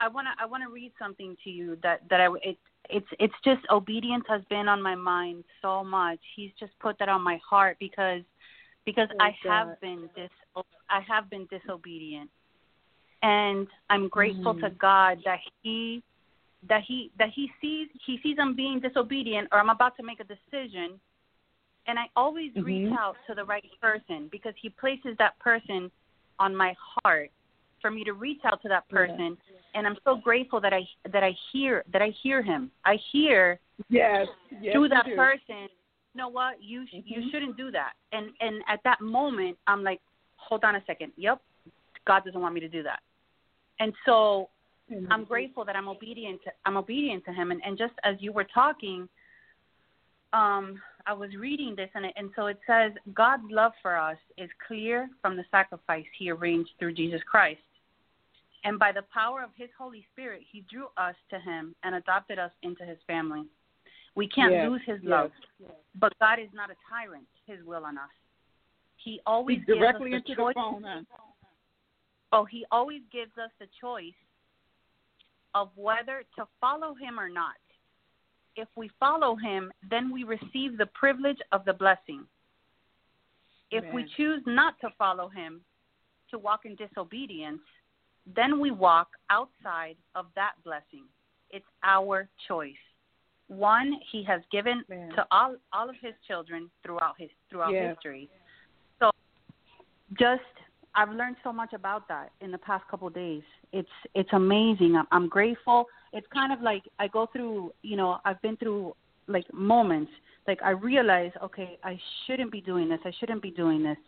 i 0.00 0.08
want 0.08 0.26
to 0.26 0.42
i 0.42 0.46
want 0.46 0.62
to 0.62 0.70
read 0.70 0.92
something 0.98 1.36
to 1.42 1.50
you 1.50 1.76
that 1.82 2.00
that 2.08 2.20
i 2.20 2.28
it 2.42 2.56
it's 2.90 3.06
it's 3.18 3.34
just 3.44 3.60
obedience 3.70 4.24
has 4.28 4.42
been 4.50 4.68
on 4.68 4.82
my 4.82 4.94
mind 4.94 5.44
so 5.60 5.84
much 5.84 6.18
he's 6.36 6.50
just 6.58 6.72
put 6.80 6.98
that 6.98 7.08
on 7.08 7.22
my 7.22 7.38
heart 7.48 7.76
because 7.78 8.22
because 8.84 9.08
i 9.20 9.30
God. 9.44 9.50
have 9.50 9.80
been 9.80 10.08
dis 10.16 10.30
i 10.90 11.00
have 11.06 11.30
been 11.30 11.46
disobedient 11.50 12.28
and 13.22 13.66
i'm 13.90 14.08
grateful 14.08 14.54
to 14.54 14.68
Mm. 14.70 14.78
god 14.78 15.18
that 15.24 15.38
he 15.62 16.02
that 16.68 16.82
he 16.86 17.10
that 17.18 17.30
he 17.34 17.50
sees 17.60 17.88
he 18.06 18.18
sees 18.22 18.36
I'm 18.38 18.54
being 18.54 18.80
disobedient 18.80 19.48
or 19.52 19.58
I'm 19.58 19.70
about 19.70 19.96
to 19.96 20.02
make 20.02 20.20
a 20.20 20.24
decision 20.24 21.00
and 21.86 21.98
I 21.98 22.08
always 22.14 22.52
Mhm. 22.54 22.64
reach 22.64 22.92
out 22.98 23.16
to 23.26 23.34
the 23.34 23.44
right 23.44 23.68
person 23.80 24.28
because 24.28 24.54
he 24.60 24.68
places 24.68 25.16
that 25.18 25.38
person 25.38 25.90
on 26.38 26.54
my 26.54 26.74
heart 26.78 27.30
for 27.82 27.90
me 27.90 28.04
to 28.04 28.12
reach 28.12 28.40
out 28.44 28.62
to 28.62 28.68
that 28.68 28.88
person 28.88 29.36
and 29.74 29.86
I'm 29.86 29.96
so 30.04 30.16
grateful 30.16 30.60
that 30.60 30.72
I 30.72 30.82
that 31.12 31.22
I 31.22 31.34
hear 31.52 31.84
that 31.92 32.02
I 32.02 32.12
hear 32.22 32.42
him. 32.42 32.70
I 32.84 32.96
hear 33.10 33.60
Yes. 33.88 34.26
yes 34.60 34.72
through 34.72 34.88
that 34.90 35.06
do. 35.06 35.16
person, 35.16 35.68
you 35.68 36.16
know 36.16 36.28
what? 36.28 36.62
You 36.62 36.86
sh 36.86 36.94
you 37.04 37.20
Mhm. 37.22 37.30
shouldn't 37.30 37.56
do 37.56 37.70
that. 37.70 37.94
And 38.12 38.32
and 38.40 38.62
at 38.68 38.82
that 38.84 39.00
moment, 39.00 39.58
I'm 39.66 39.82
like, 39.82 40.00
hold 40.36 40.64
on 40.64 40.76
a 40.76 40.84
second. 40.84 41.12
Yep, 41.16 41.40
God 42.04 42.24
doesn't 42.24 42.40
want 42.40 42.54
me 42.54 42.60
to 42.60 42.68
do 42.68 42.82
that. 42.82 43.00
And 43.80 43.94
so 44.04 44.50
I'm 45.10 45.24
grateful 45.24 45.64
that 45.64 45.74
I'm 45.74 45.88
obedient. 45.88 46.42
To, 46.44 46.52
I'm 46.66 46.76
obedient 46.76 47.24
to 47.24 47.32
Him. 47.32 47.50
And, 47.50 47.62
and 47.64 47.78
just 47.78 47.94
as 48.04 48.16
you 48.20 48.32
were 48.32 48.44
talking, 48.44 49.08
um, 50.34 50.80
I 51.06 51.14
was 51.14 51.34
reading 51.34 51.74
this, 51.74 51.90
and 51.94 52.04
it, 52.06 52.12
and 52.16 52.30
so 52.36 52.46
it 52.46 52.60
says 52.66 52.92
God's 53.14 53.50
love 53.50 53.72
for 53.80 53.96
us 53.96 54.18
is 54.36 54.50
clear 54.66 55.08
from 55.22 55.36
the 55.36 55.44
sacrifice 55.50 56.04
He 56.18 56.30
arranged 56.30 56.70
through 56.78 56.92
Jesus 56.92 57.22
Christ. 57.24 57.60
And 58.64 58.78
by 58.78 58.92
the 58.92 59.02
power 59.12 59.42
of 59.42 59.50
His 59.56 59.68
Holy 59.76 60.06
Spirit, 60.12 60.42
He 60.50 60.64
drew 60.70 60.86
us 60.96 61.14
to 61.30 61.38
Him 61.38 61.74
and 61.82 61.94
adopted 61.94 62.38
us 62.38 62.52
into 62.62 62.84
His 62.84 62.98
family. 63.06 63.44
We 64.14 64.28
can't 64.28 64.52
Yes, 64.52 64.68
lose 64.70 64.82
His 64.86 65.00
yes. 65.02 65.10
love, 65.10 65.30
but 65.98 66.12
God 66.20 66.38
is 66.38 66.48
not 66.54 66.70
a 66.70 66.76
tyrant. 66.88 67.26
His 67.46 67.64
will 67.64 67.84
on 67.84 67.98
us. 67.98 68.10
He 68.96 69.20
always 69.26 69.58
Speak 69.58 69.66
gives 69.66 69.78
directly 69.80 70.14
us 70.14 70.18
into 70.18 70.28
the 70.30 70.36
choice. 70.36 70.54
the 70.54 70.60
phone, 70.60 70.82
huh? 70.84 71.00
Oh, 72.32 72.44
he 72.44 72.64
always 72.70 73.02
gives 73.12 73.32
us 73.36 73.50
the 73.58 73.66
choice 73.80 74.14
of 75.54 75.68
whether 75.76 76.22
to 76.36 76.46
follow 76.60 76.94
him 76.94 77.20
or 77.20 77.28
not. 77.28 77.56
If 78.56 78.68
we 78.74 78.90
follow 79.00 79.36
him, 79.36 79.72
then 79.90 80.10
we 80.10 80.24
receive 80.24 80.78
the 80.78 80.86
privilege 80.94 81.38
of 81.52 81.64
the 81.64 81.72
blessing. 81.72 82.24
If 83.70 83.84
we 83.94 84.06
choose 84.16 84.42
not 84.46 84.78
to 84.80 84.90
follow 84.98 85.28
him, 85.28 85.62
to 86.30 86.38
walk 86.38 86.64
in 86.64 86.74
disobedience, 86.76 87.60
then 88.26 88.60
we 88.60 88.70
walk 88.70 89.08
outside 89.30 89.96
of 90.14 90.26
that 90.36 90.52
blessing. 90.64 91.04
It's 91.50 91.66
our 91.82 92.28
choice. 92.48 92.74
One 93.48 93.94
he 94.10 94.22
has 94.24 94.40
given 94.50 94.84
to 94.88 95.26
all 95.30 95.56
all 95.72 95.90
of 95.90 95.96
his 96.00 96.14
children 96.26 96.70
throughout 96.82 97.14
his 97.18 97.28
throughout 97.50 97.72
Yes. 97.72 97.94
history. 97.96 98.30
So 98.98 99.10
just 100.18 100.40
I've 100.94 101.10
learned 101.10 101.36
so 101.42 101.52
much 101.52 101.72
about 101.72 102.06
that 102.08 102.32
in 102.40 102.50
the 102.50 102.58
past 102.58 102.86
couple 102.88 103.08
of 103.08 103.14
days. 103.14 103.42
It's 103.72 103.88
it's 104.14 104.32
amazing. 104.32 104.96
I'm, 104.96 105.06
I'm 105.10 105.28
grateful. 105.28 105.86
It's 106.12 106.26
kind 106.32 106.52
of 106.52 106.62
like 106.62 106.82
I 106.98 107.08
go 107.08 107.26
through, 107.26 107.72
you 107.82 107.96
know, 107.96 108.18
I've 108.24 108.40
been 108.42 108.56
through 108.56 108.94
like 109.26 109.52
moments. 109.52 110.12
Like 110.46 110.60
I 110.62 110.70
realize, 110.70 111.30
okay, 111.42 111.78
I 111.84 111.98
shouldn't 112.26 112.52
be 112.52 112.60
doing 112.60 112.88
this. 112.88 113.00
I 113.04 113.12
shouldn't 113.18 113.42
be 113.42 113.50
doing 113.50 113.82
this. 113.82 113.98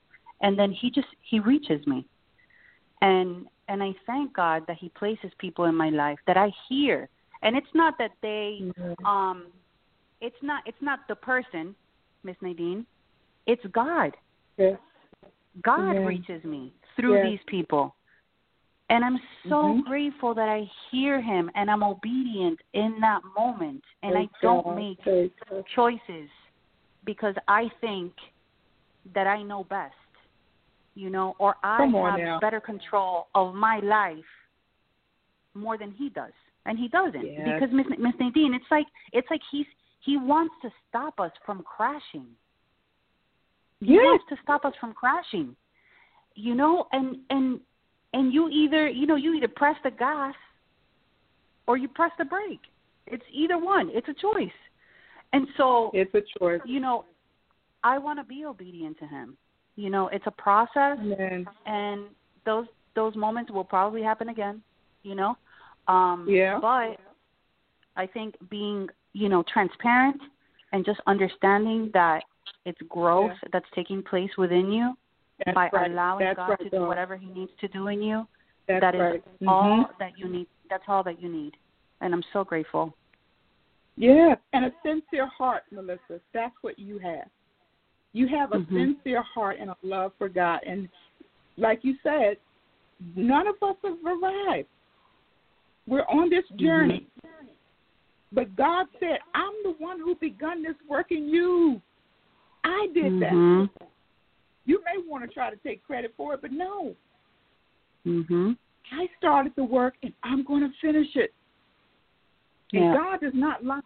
And 0.41 0.59
then 0.59 0.73
he 0.73 0.91
just 0.91 1.09
he 1.23 1.41
reaches 1.41 1.87
me. 1.87 2.07
And 3.01 3.47
and 3.69 3.83
I 3.83 3.95
thank 4.07 4.35
God 4.35 4.65
that 4.67 4.77
he 4.79 4.89
places 4.91 5.31
people 5.39 5.65
in 5.65 5.75
my 5.75 5.91
life 5.91 6.19
that 6.27 6.37
I 6.37 6.51
hear. 6.69 7.09
And 7.43 7.57
it's 7.57 7.75
not 7.75 7.95
that 7.99 8.13
they 8.23 8.59
Mm-hmm. 8.63 9.07
um 9.07 9.47
it's 10.21 10.43
not 10.43 10.63
it's 10.67 10.81
not 10.81 11.01
the 11.09 11.17
person, 11.17 11.75
Miss 12.23 12.37
Nadine. 12.41 12.87
It's 13.47 13.65
God. 13.73 14.17
Yes. 14.57 14.79
God 15.63 15.97
Amen. 15.97 16.07
reaches 16.07 16.43
me 16.45 16.73
through 16.97 17.15
Yes. 17.15 17.25
these 17.25 17.41
people. 17.47 17.95
And 18.91 19.05
I'm 19.05 19.19
so 19.49 19.75
Mhm. 19.75 19.85
grateful 19.85 20.35
that 20.35 20.49
I 20.49 20.71
hear 20.91 21.21
him 21.21 21.51
and 21.55 21.71
I'm 21.71 21.83
obedient 21.83 22.61
in 22.75 23.01
that 23.01 23.23
moment 23.37 23.83
and 24.03 24.17
I 24.17 24.29
don't 24.43 24.63
God. 24.65 24.77
make 24.77 25.01
choices 25.67 26.31
because 27.05 27.35
I 27.49 27.69
think 27.81 28.15
that 29.13 29.27
I 29.27 29.43
know 29.43 29.65
best. 29.65 29.95
You 30.95 31.11
know, 31.11 31.35
or 31.39 31.57
I 31.65 31.87
have 31.87 32.19
now. 32.19 32.39
better 32.41 32.61
control 32.61 33.27
of 33.35 33.55
my 33.55 33.81
life 33.81 34.25
more 35.55 35.77
than 35.77 35.91
he 35.93 36.09
does. 36.09 36.33
And 36.67 36.79
he 36.79 36.89
doesn't. 36.89 37.25
Yes. 37.27 37.41
Because 37.45 37.69
Miss 37.75 37.87
Miss 37.99 38.15
Nadine, 38.19 38.55
it's 38.55 38.65
like 38.71 38.87
it's 39.13 39.27
like 39.31 39.41
he's 39.51 39.67
he 40.01 40.17
wants 40.17 40.55
to 40.63 40.71
stop 40.89 41.19
us 41.21 41.33
from 41.45 41.63
crashing. 41.63 42.27
He 43.81 43.95
Yes. 43.95 44.03
wants 44.03 44.25
to 44.31 44.37
stop 44.43 44.65
us 44.65 44.73
from 44.81 44.93
crashing. 44.95 45.57
You 46.35 46.55
know, 46.55 46.87
and 46.93 47.19
and 47.31 47.61
and 48.13 48.33
you 48.33 48.49
either 48.49 48.89
you 48.89 49.07
know 49.07 49.17
you 49.17 49.35
either 49.35 49.49
press 49.49 49.77
the 49.85 49.91
gas 49.91 50.35
or 51.67 51.77
you 51.77 51.89
press 51.89 52.13
the 52.19 52.25
brake. 52.25 52.61
It's 53.07 53.25
either 53.33 53.59
one. 53.59 53.91
It's 53.93 54.09
a 54.09 54.15
choice. 54.15 54.53
And 55.33 55.47
so 55.57 55.91
It's 55.93 56.15
a 56.15 56.23
choice. 56.39 56.61
you 56.65 56.81
know, 56.81 57.05
I 57.83 57.99
want 57.99 58.19
to 58.21 58.25
be 58.25 58.45
obedient 58.45 58.99
to 59.01 59.07
him. 59.07 59.37
You 59.77 59.91
know, 59.91 60.09
it's 60.09 60.27
a 60.27 60.31
process 60.31 60.99
and 61.67 62.05
those 62.45 62.67
those 62.95 63.17
moments 63.17 63.51
will 63.51 63.65
probably 63.65 64.03
happen 64.03 64.29
again, 64.29 64.63
you 65.03 65.15
know. 65.15 65.37
Um 65.89 66.27
Yeah. 66.29 66.59
but 66.61 66.99
I 67.97 68.07
think 68.07 68.37
being, 68.51 68.89
you 69.13 69.29
know, 69.29 69.43
transparent 69.53 70.21
and 70.73 70.85
just 70.85 71.01
understanding 71.07 71.91
that 71.93 72.25
it's 72.65 72.81
growth 72.89 73.33
Yeah. 73.43 73.49
that's 73.53 73.71
taking 73.75 74.03
place 74.03 74.31
within 74.37 74.71
you 74.73 74.97
That's 75.45 75.55
by 75.55 75.69
right. 75.73 75.91
allowing 75.91 76.25
That's 76.25 76.37
God 76.37 76.51
right, 76.51 76.59
to 76.61 76.71
do 76.71 76.87
whatever 76.87 77.17
he 77.17 77.27
needs 77.27 77.53
to 77.61 77.69
do 77.69 77.89
in 77.89 78.03
you. 78.03 78.27
That's 78.67 78.81
that 78.81 78.95
is 78.95 79.01
right. 79.01 79.25
all 79.47 79.85
Mhm. 79.85 79.99
that 79.99 80.17
you 80.19 80.29
need. 80.29 80.49
That's 80.71 80.89
all 80.89 81.03
that 81.03 81.21
you 81.21 81.29
need. 81.29 81.57
And 82.01 82.15
I'm 82.15 82.23
so 82.33 82.45
grateful. 82.45 82.97
Yeah, 83.97 84.37
and 84.53 84.65
a 84.65 84.73
sincere 84.83 85.27
heart, 85.27 85.65
Melissa. 85.71 86.21
That's 86.33 86.55
what 86.63 86.79
you 86.79 86.99
have. 86.99 87.29
You 88.15 88.29
have 88.29 88.53
a 88.53 88.61
Mhm. 88.61 88.73
sincere 88.73 89.23
heart 89.23 89.59
and 89.59 89.71
a 89.71 89.77
love 89.83 90.15
for 90.15 90.29
God. 90.29 90.61
And 90.65 90.89
like 91.57 91.85
you 91.85 91.97
said, 92.03 92.39
none 93.17 93.47
of 93.47 93.61
us 93.63 93.77
have 93.83 93.99
arrived. 94.07 94.69
We're 95.87 96.07
on 96.09 96.31
this 96.31 96.49
journey. 96.51 97.07
But 98.33 98.57
God 98.57 98.89
said, 98.99 99.19
I'm 99.35 99.55
the 99.65 99.73
one 99.73 99.99
who 99.99 100.15
begun 100.15 100.63
this 100.63 100.77
work 100.89 101.13
in 101.13 101.29
you. 101.29 101.83
I 102.65 102.89
did 102.95 103.21
that. 103.21 103.33
Mhm. 103.33 103.71
You 104.65 104.83
may 104.85 104.97
want 105.07 105.25
to 105.25 105.33
try 105.33 105.51
to 105.51 105.57
take 105.57 105.85
credit 105.85 106.15
for 106.17 106.35
it, 106.35 106.41
but 106.41 106.53
no. 106.53 106.97
Mhm. 108.07 108.57
I 108.93 109.09
started 109.19 109.55
the 109.57 109.65
work 109.65 109.97
and 110.03 110.15
I'm 110.23 110.43
going 110.45 110.63
to 110.63 110.77
finish 110.79 111.15
it. 111.17 111.35
And 112.73 112.95
God 112.95 113.21
does 113.21 113.35
not 113.35 113.65
lie. 113.65 113.81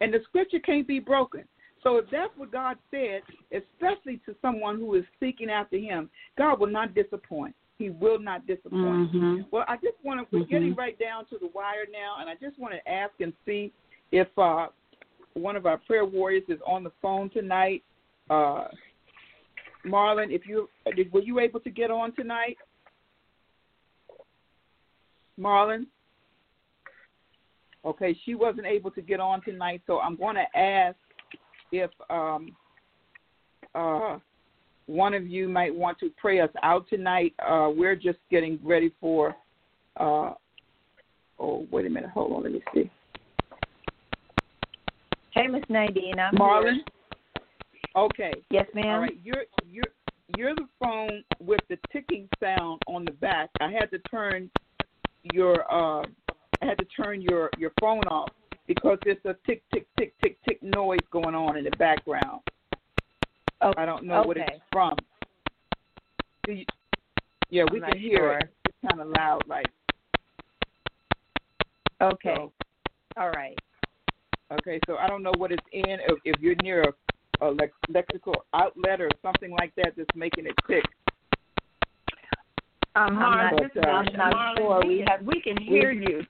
And 0.00 0.12
the 0.12 0.22
scripture 0.24 0.60
can't 0.60 0.86
be 0.86 0.98
broken. 0.98 1.46
So 1.82 1.96
if 1.96 2.04
that's 2.10 2.30
what 2.36 2.52
God 2.52 2.76
said, 2.90 3.22
especially 3.50 4.20
to 4.26 4.34
someone 4.40 4.78
who 4.78 4.94
is 4.94 5.04
seeking 5.18 5.50
after 5.50 5.76
Him, 5.76 6.08
God 6.38 6.60
will 6.60 6.68
not 6.68 6.94
disappoint. 6.94 7.54
He 7.78 7.90
will 7.90 8.18
not 8.18 8.46
disappoint. 8.46 9.12
Mhm. 9.12 9.46
Well, 9.50 9.64
I 9.66 9.76
just 9.76 9.96
want 10.04 10.20
to, 10.20 10.36
we're 10.36 10.44
Mhm. 10.44 10.48
getting 10.48 10.74
right 10.74 10.96
down 10.98 11.26
to 11.26 11.38
the 11.38 11.48
wire 11.48 11.86
now, 11.90 12.18
and 12.20 12.30
I 12.30 12.36
just 12.36 12.58
want 12.58 12.74
to 12.74 12.88
ask 12.88 13.20
and 13.20 13.32
see 13.44 13.72
if 14.12 14.28
uh, 14.38 14.68
one 15.34 15.56
of 15.56 15.66
our 15.66 15.78
prayer 15.78 16.04
warriors 16.04 16.48
is 16.48 16.60
on 16.62 16.84
the 16.84 16.90
phone 17.02 17.30
tonight. 17.30 17.82
Uh, 18.30 18.68
Marlon, 19.84 20.30
if 20.30 20.46
you 20.46 20.68
did, 20.94 21.12
were 21.12 21.22
you 21.22 21.40
able 21.40 21.58
to 21.60 21.70
get 21.70 21.90
on 21.90 22.12
tonight? 22.12 22.56
Marlon? 25.38 25.86
Okay, 27.84 28.14
she 28.24 28.36
wasn't 28.36 28.66
able 28.66 28.92
to 28.92 29.02
get 29.02 29.18
on 29.18 29.42
tonight, 29.42 29.82
so 29.88 29.98
I'm 29.98 30.14
going 30.14 30.36
to 30.36 30.56
ask 30.56 30.96
if 31.72 31.90
um, 32.10 32.54
uh, 33.74 34.18
one 34.86 35.14
of 35.14 35.26
you 35.26 35.48
might 35.48 35.74
want 35.74 35.98
to 36.00 36.10
pray 36.20 36.40
us 36.40 36.50
out 36.62 36.88
tonight. 36.88 37.34
Uh, 37.38 37.70
we're 37.74 37.96
just 37.96 38.18
getting 38.30 38.58
ready 38.62 38.92
for. 39.00 39.34
Uh, 39.98 40.34
oh, 41.38 41.66
wait 41.70 41.86
a 41.86 41.90
minute. 41.90 42.10
Hold 42.10 42.32
on. 42.32 42.42
Let 42.44 42.52
me 42.52 42.62
see. 42.74 42.90
Hey, 45.34 45.46
Miss 45.46 45.62
Nadine, 45.70 46.18
I'm 46.18 46.34
Marlon. 46.34 46.74
here. 46.74 46.84
Okay. 47.96 48.32
Yes, 48.50 48.66
ma'am. 48.74 48.86
All 48.86 49.00
right. 49.00 49.18
You're 49.24 49.44
you're 49.66 49.84
you're 50.36 50.54
the 50.54 50.68
phone 50.78 51.24
with 51.40 51.60
the 51.68 51.78
ticking 51.92 52.28
sound 52.40 52.80
on 52.86 53.04
the 53.04 53.12
back. 53.12 53.50
I 53.60 53.70
had 53.70 53.90
to 53.90 53.98
turn 54.10 54.50
your 55.32 55.60
uh 55.72 56.04
I 56.60 56.66
had 56.66 56.78
to 56.78 56.84
turn 56.84 57.20
your 57.20 57.50
your 57.58 57.72
phone 57.80 58.02
off 58.04 58.30
because 58.66 58.98
there's 59.04 59.18
a 59.24 59.34
tick 59.46 59.62
tick 59.72 59.86
tick 59.98 60.14
tick 60.22 60.36
tick 60.48 60.62
noise 60.62 60.98
going 61.10 61.34
on 61.34 61.56
in 61.56 61.64
the 61.64 61.70
background. 61.78 62.40
Oh, 63.60 63.72
I 63.76 63.84
don't 63.86 64.04
know 64.04 64.22
what 64.22 64.36
it's 64.36 64.50
from. 64.72 64.96
You, 66.48 66.64
yeah, 67.50 67.64
we 67.70 67.82
I'm 67.82 67.90
can 67.92 67.98
hear 68.00 68.16
sure. 68.18 68.38
it. 68.38 68.50
It's 68.64 68.76
kind 68.90 69.00
of 69.00 69.08
loud, 69.16 69.42
like 69.48 69.66
Okay. 72.00 72.34
so. 72.36 72.52
All 73.16 73.30
right. 73.30 73.56
Okay, 74.52 74.80
so 74.86 74.96
I 74.96 75.06
don't 75.06 75.22
know 75.22 75.32
what 75.38 75.52
it's 75.52 75.62
in. 75.72 75.84
If, 76.08 76.18
if 76.24 76.40
you're 76.40 76.56
near 76.62 76.82
a, 76.82 77.46
a 77.46 77.48
lex- 77.52 77.72
electrical 77.88 78.34
outlet 78.54 79.00
or 79.00 79.08
something 79.22 79.50
like 79.52 79.72
that 79.76 79.92
that's 79.96 80.08
making 80.16 80.46
it 80.46 80.54
tick. 80.66 80.82
Um, 82.94 83.14
Marlon, 83.16 83.50
I'm 83.52 83.56
this 83.56 83.66
is 83.74 83.82
not, 83.82 84.08
I'm 84.08 84.16
not 84.16 84.34
Marlon, 84.34 84.56
sure. 84.58 84.80
we 84.84 84.88
We 84.88 84.98
can- 84.98 85.06
have 85.06 85.22
we 85.22 85.40
can 85.40 85.56
hear 85.62 85.92
you, 85.92 86.22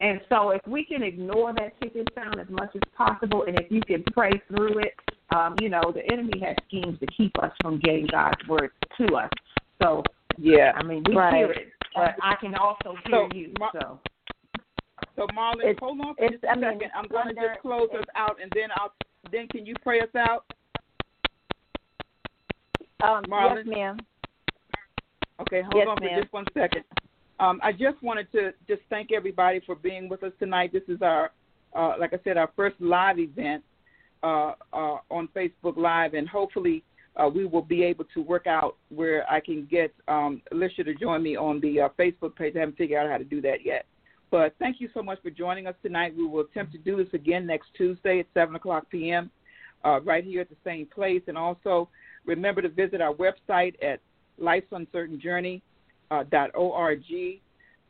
and 0.00 0.20
so 0.28 0.50
if 0.50 0.60
we 0.66 0.84
can 0.84 1.02
ignore 1.02 1.52
that 1.54 1.78
ticking 1.80 2.06
sound 2.14 2.38
as 2.40 2.48
much 2.48 2.70
as 2.74 2.82
possible, 2.96 3.44
and 3.46 3.58
if 3.58 3.70
you 3.70 3.80
can 3.82 4.02
pray 4.12 4.32
through 4.48 4.78
it, 4.78 4.94
um, 5.34 5.54
you 5.60 5.68
know, 5.68 5.82
the 5.92 6.04
enemy 6.12 6.38
has 6.40 6.56
schemes 6.68 6.98
to 7.00 7.06
keep 7.06 7.32
us 7.42 7.52
from 7.62 7.78
getting 7.80 8.06
God's 8.06 8.46
word 8.48 8.70
to 8.98 9.16
us. 9.16 9.30
So, 9.82 10.02
Yeah. 10.36 10.72
I 10.76 10.82
mean, 10.82 11.02
we 11.04 11.14
Right. 11.16 11.34
hear 11.34 11.50
it, 11.52 11.72
but 11.94 12.16
I 12.20 12.34
can 12.36 12.54
also 12.54 12.94
hear 13.06 13.28
So, 13.30 13.36
you. 13.36 13.52
Mar- 13.58 13.70
So, 13.72 14.00
So 15.16 15.26
Marlon, 15.28 15.60
It's- 15.60 15.78
hold 15.78 16.00
on 16.00 16.14
for 16.16 16.28
just 16.28 16.42
a 16.44 16.50
I 16.50 16.54
mean, 16.54 16.62
second. 16.72 16.90
I'm 16.94 17.06
going 17.08 17.28
to 17.28 17.34
just 17.34 17.60
close 17.60 17.90
us 17.90 18.04
out, 18.14 18.40
and 18.40 18.50
then 18.52 18.70
I'll. 18.76 18.92
Then 19.30 19.46
can 19.48 19.64
you 19.66 19.74
pray 19.82 20.00
us 20.00 20.14
out? 20.14 20.44
Um, 23.02 23.24
Marlon? 23.24 23.56
yes, 23.58 23.66
ma'am. 23.66 23.98
Okay, 25.40 25.62
hold 25.62 25.74
Yes, 25.76 25.88
on 25.88 25.96
for 25.98 26.04
ma'am. 26.04 26.20
just 26.20 26.32
one 26.32 26.46
second. 26.54 26.84
Um, 27.40 27.60
I 27.62 27.72
just 27.72 28.00
wanted 28.02 28.30
to 28.32 28.52
just 28.68 28.82
thank 28.90 29.12
everybody 29.12 29.60
for 29.66 29.74
being 29.74 30.08
with 30.08 30.22
us 30.22 30.32
tonight. 30.38 30.72
This 30.72 30.82
is 30.88 31.02
our, 31.02 31.32
uh, 31.74 31.94
like 31.98 32.12
I 32.12 32.18
said, 32.22 32.36
our 32.36 32.50
first 32.54 32.76
live 32.80 33.18
event 33.18 33.64
uh, 34.22 34.52
uh, 34.72 34.98
on 35.10 35.28
Facebook 35.34 35.76
Live, 35.76 36.14
and 36.14 36.28
hopefully 36.28 36.84
uh, 37.16 37.28
we 37.28 37.44
will 37.44 37.62
be 37.62 37.82
able 37.82 38.04
to 38.14 38.22
work 38.22 38.46
out 38.46 38.76
where 38.88 39.30
I 39.30 39.40
can 39.40 39.66
get 39.66 39.92
um, 40.08 40.42
Alicia 40.52 40.84
to 40.84 40.94
join 40.94 41.22
me 41.22 41.36
on 41.36 41.60
the 41.60 41.82
uh, 41.82 41.88
Facebook 41.98 42.36
page. 42.36 42.54
I 42.56 42.60
haven't 42.60 42.76
figured 42.76 43.04
out 43.04 43.10
how 43.10 43.18
to 43.18 43.24
do 43.24 43.40
that 43.42 43.64
yet. 43.64 43.86
But 44.30 44.54
thank 44.58 44.80
you 44.80 44.88
so 44.94 45.02
much 45.02 45.20
for 45.22 45.30
joining 45.30 45.66
us 45.66 45.74
tonight. 45.82 46.16
We 46.16 46.26
will 46.26 46.40
attempt 46.40 46.72
to 46.72 46.78
do 46.78 46.96
this 46.96 47.12
again 47.12 47.46
next 47.46 47.68
Tuesday 47.76 48.20
at 48.20 48.26
7 48.34 48.54
o'clock 48.56 48.90
p.m. 48.90 49.30
Uh, 49.84 50.00
right 50.00 50.24
here 50.24 50.40
at 50.40 50.48
the 50.48 50.56
same 50.64 50.86
place. 50.86 51.22
And 51.28 51.38
also 51.38 51.88
remember 52.24 52.62
to 52.62 52.68
visit 52.68 53.00
our 53.00 53.14
website 53.14 53.74
at 53.82 54.00
Life's 54.38 54.66
Uncertain 54.72 55.20
Journey 55.20 55.62
dot 56.22 56.50
org. 56.54 57.02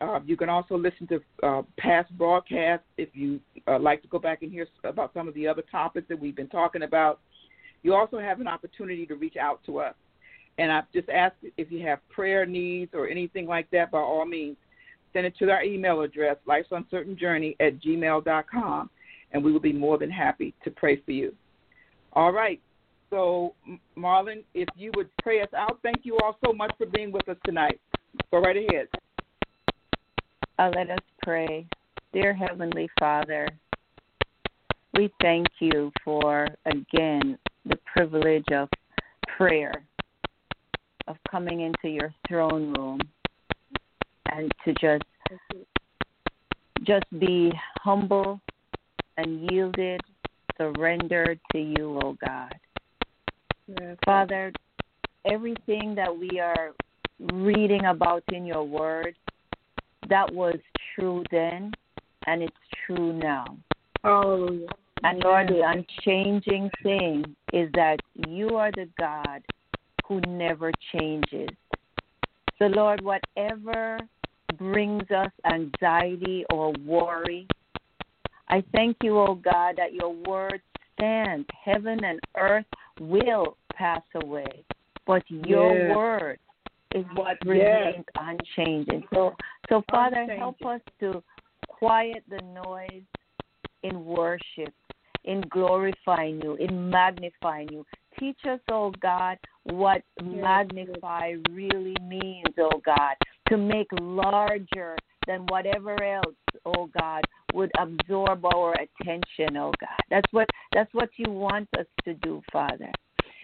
Uh, 0.00 0.20
you 0.26 0.36
can 0.36 0.48
also 0.48 0.76
listen 0.76 1.06
to 1.06 1.20
uh, 1.42 1.62
past 1.78 2.10
broadcasts 2.18 2.86
if 2.98 3.08
you 3.12 3.40
uh, 3.68 3.78
like 3.78 4.02
to 4.02 4.08
go 4.08 4.18
back 4.18 4.42
and 4.42 4.50
hear 4.50 4.66
about 4.82 5.12
some 5.14 5.28
of 5.28 5.34
the 5.34 5.46
other 5.46 5.62
topics 5.70 6.08
that 6.08 6.18
we've 6.18 6.36
been 6.36 6.48
talking 6.48 6.82
about. 6.82 7.20
You 7.82 7.94
also 7.94 8.18
have 8.18 8.40
an 8.40 8.48
opportunity 8.48 9.06
to 9.06 9.14
reach 9.14 9.36
out 9.36 9.60
to 9.66 9.78
us. 9.78 9.94
And 10.58 10.70
I've 10.70 10.90
just 10.92 11.08
asked 11.08 11.36
if 11.56 11.70
you 11.70 11.84
have 11.86 11.98
prayer 12.08 12.46
needs 12.46 12.92
or 12.94 13.08
anything 13.08 13.46
like 13.46 13.70
that, 13.70 13.90
by 13.90 13.98
all 13.98 14.24
means, 14.24 14.56
send 15.12 15.26
it 15.26 15.36
to 15.38 15.50
our 15.50 15.62
email 15.62 16.00
address, 16.02 16.36
life's 16.46 16.68
uncertain 16.70 17.16
journey 17.16 17.56
at 17.60 17.80
gmail.com, 17.80 18.90
and 19.32 19.44
we 19.44 19.52
will 19.52 19.60
be 19.60 19.72
more 19.72 19.98
than 19.98 20.10
happy 20.10 20.54
to 20.64 20.70
pray 20.70 21.00
for 21.04 21.12
you. 21.12 21.34
All 22.12 22.32
right. 22.32 22.60
So, 23.10 23.54
Marlon, 23.96 24.42
if 24.54 24.68
you 24.76 24.90
would 24.96 25.08
pray 25.22 25.40
us 25.40 25.48
out, 25.56 25.78
thank 25.82 26.00
you 26.02 26.18
all 26.22 26.36
so 26.44 26.52
much 26.52 26.72
for 26.78 26.86
being 26.86 27.12
with 27.12 27.28
us 27.28 27.36
tonight. 27.44 27.80
Go 28.30 28.40
right 28.40 28.56
ahead. 28.56 28.88
Uh, 30.58 30.70
let 30.74 30.90
us 30.90 30.98
pray. 31.22 31.66
Dear 32.12 32.32
Heavenly 32.32 32.88
Father, 32.98 33.48
we 34.94 35.10
thank 35.20 35.46
you 35.58 35.90
for, 36.04 36.48
again, 36.66 37.38
the 37.66 37.78
privilege 37.92 38.46
of 38.52 38.68
prayer, 39.36 39.84
of 41.08 41.16
coming 41.28 41.62
into 41.62 41.88
your 41.88 42.14
throne 42.28 42.72
room 42.74 43.00
and 44.32 44.50
to 44.64 44.72
just 44.74 45.02
just 46.84 47.04
be 47.18 47.50
humble 47.76 48.40
and 49.16 49.50
yielded, 49.50 50.00
surrendered 50.58 51.40
to 51.52 51.58
you, 51.58 51.98
oh 52.02 52.16
God. 52.24 52.54
Father, 54.04 54.52
everything 55.24 55.94
that 55.94 56.14
we 56.14 56.38
are 56.40 56.72
reading 57.32 57.86
about 57.86 58.22
in 58.32 58.44
your 58.44 58.64
word, 58.64 59.14
that 60.08 60.32
was 60.32 60.56
true 60.94 61.24
then 61.30 61.72
and 62.26 62.42
it's 62.42 62.56
true 62.86 63.12
now. 63.12 63.44
Hallelujah. 64.02 64.68
And 65.02 65.22
Lord, 65.22 65.48
the 65.48 65.60
unchanging 65.60 66.70
thing 66.82 67.36
is 67.52 67.70
that 67.74 68.00
you 68.28 68.56
are 68.56 68.70
the 68.72 68.88
God 68.98 69.42
who 70.06 70.20
never 70.26 70.72
changes. 70.92 71.50
So, 72.58 72.66
Lord, 72.66 73.02
whatever 73.02 73.98
brings 74.56 75.10
us 75.10 75.30
anxiety 75.50 76.44
or 76.50 76.72
worry, 76.84 77.46
I 78.48 78.62
thank 78.72 78.96
you, 79.02 79.18
O 79.18 79.34
God, 79.34 79.76
that 79.76 79.92
your 79.92 80.14
word 80.14 80.62
stands. 80.94 81.46
Heaven 81.64 82.02
and 82.04 82.20
earth 82.36 82.66
will 83.00 83.56
pass 83.74 84.02
away, 84.14 84.64
but 85.06 85.22
your 85.28 85.76
Yes. 85.76 85.96
word 85.96 86.38
is 86.94 87.04
what 87.14 87.36
Yes. 87.44 87.84
remains 87.84 88.04
unchanging. 88.14 89.06
So, 89.12 89.36
so 89.68 89.82
Father, 89.90 90.26
help 90.38 90.64
us 90.64 90.80
to 91.00 91.22
quiet 91.68 92.22
the 92.28 92.40
noise 92.54 93.02
in 93.82 94.04
worship, 94.04 94.72
in 95.24 95.42
glorifying 95.50 96.40
you, 96.40 96.54
in 96.54 96.88
magnifying 96.88 97.68
you. 97.70 97.84
Teach 98.18 98.38
us, 98.46 98.60
oh 98.70 98.92
God, 99.00 99.38
what 99.64 100.02
magnify 100.22 101.34
really 101.50 101.96
means, 102.00 102.54
oh 102.58 102.80
God, 102.84 103.16
to 103.48 103.56
make 103.56 103.88
larger 104.00 104.96
than 105.26 105.40
whatever 105.48 106.02
else, 106.02 106.36
oh 106.64 106.88
God, 106.98 107.22
would 107.52 107.72
absorb 107.78 108.44
our 108.44 108.74
attention, 108.74 109.56
oh 109.56 109.72
God. 109.80 110.00
That's 110.10 110.32
what 110.32 110.48
that's 110.72 110.92
what 110.94 111.10
you 111.16 111.30
want 111.30 111.68
us 111.78 111.86
to 112.04 112.14
do, 112.14 112.40
Father. 112.52 112.90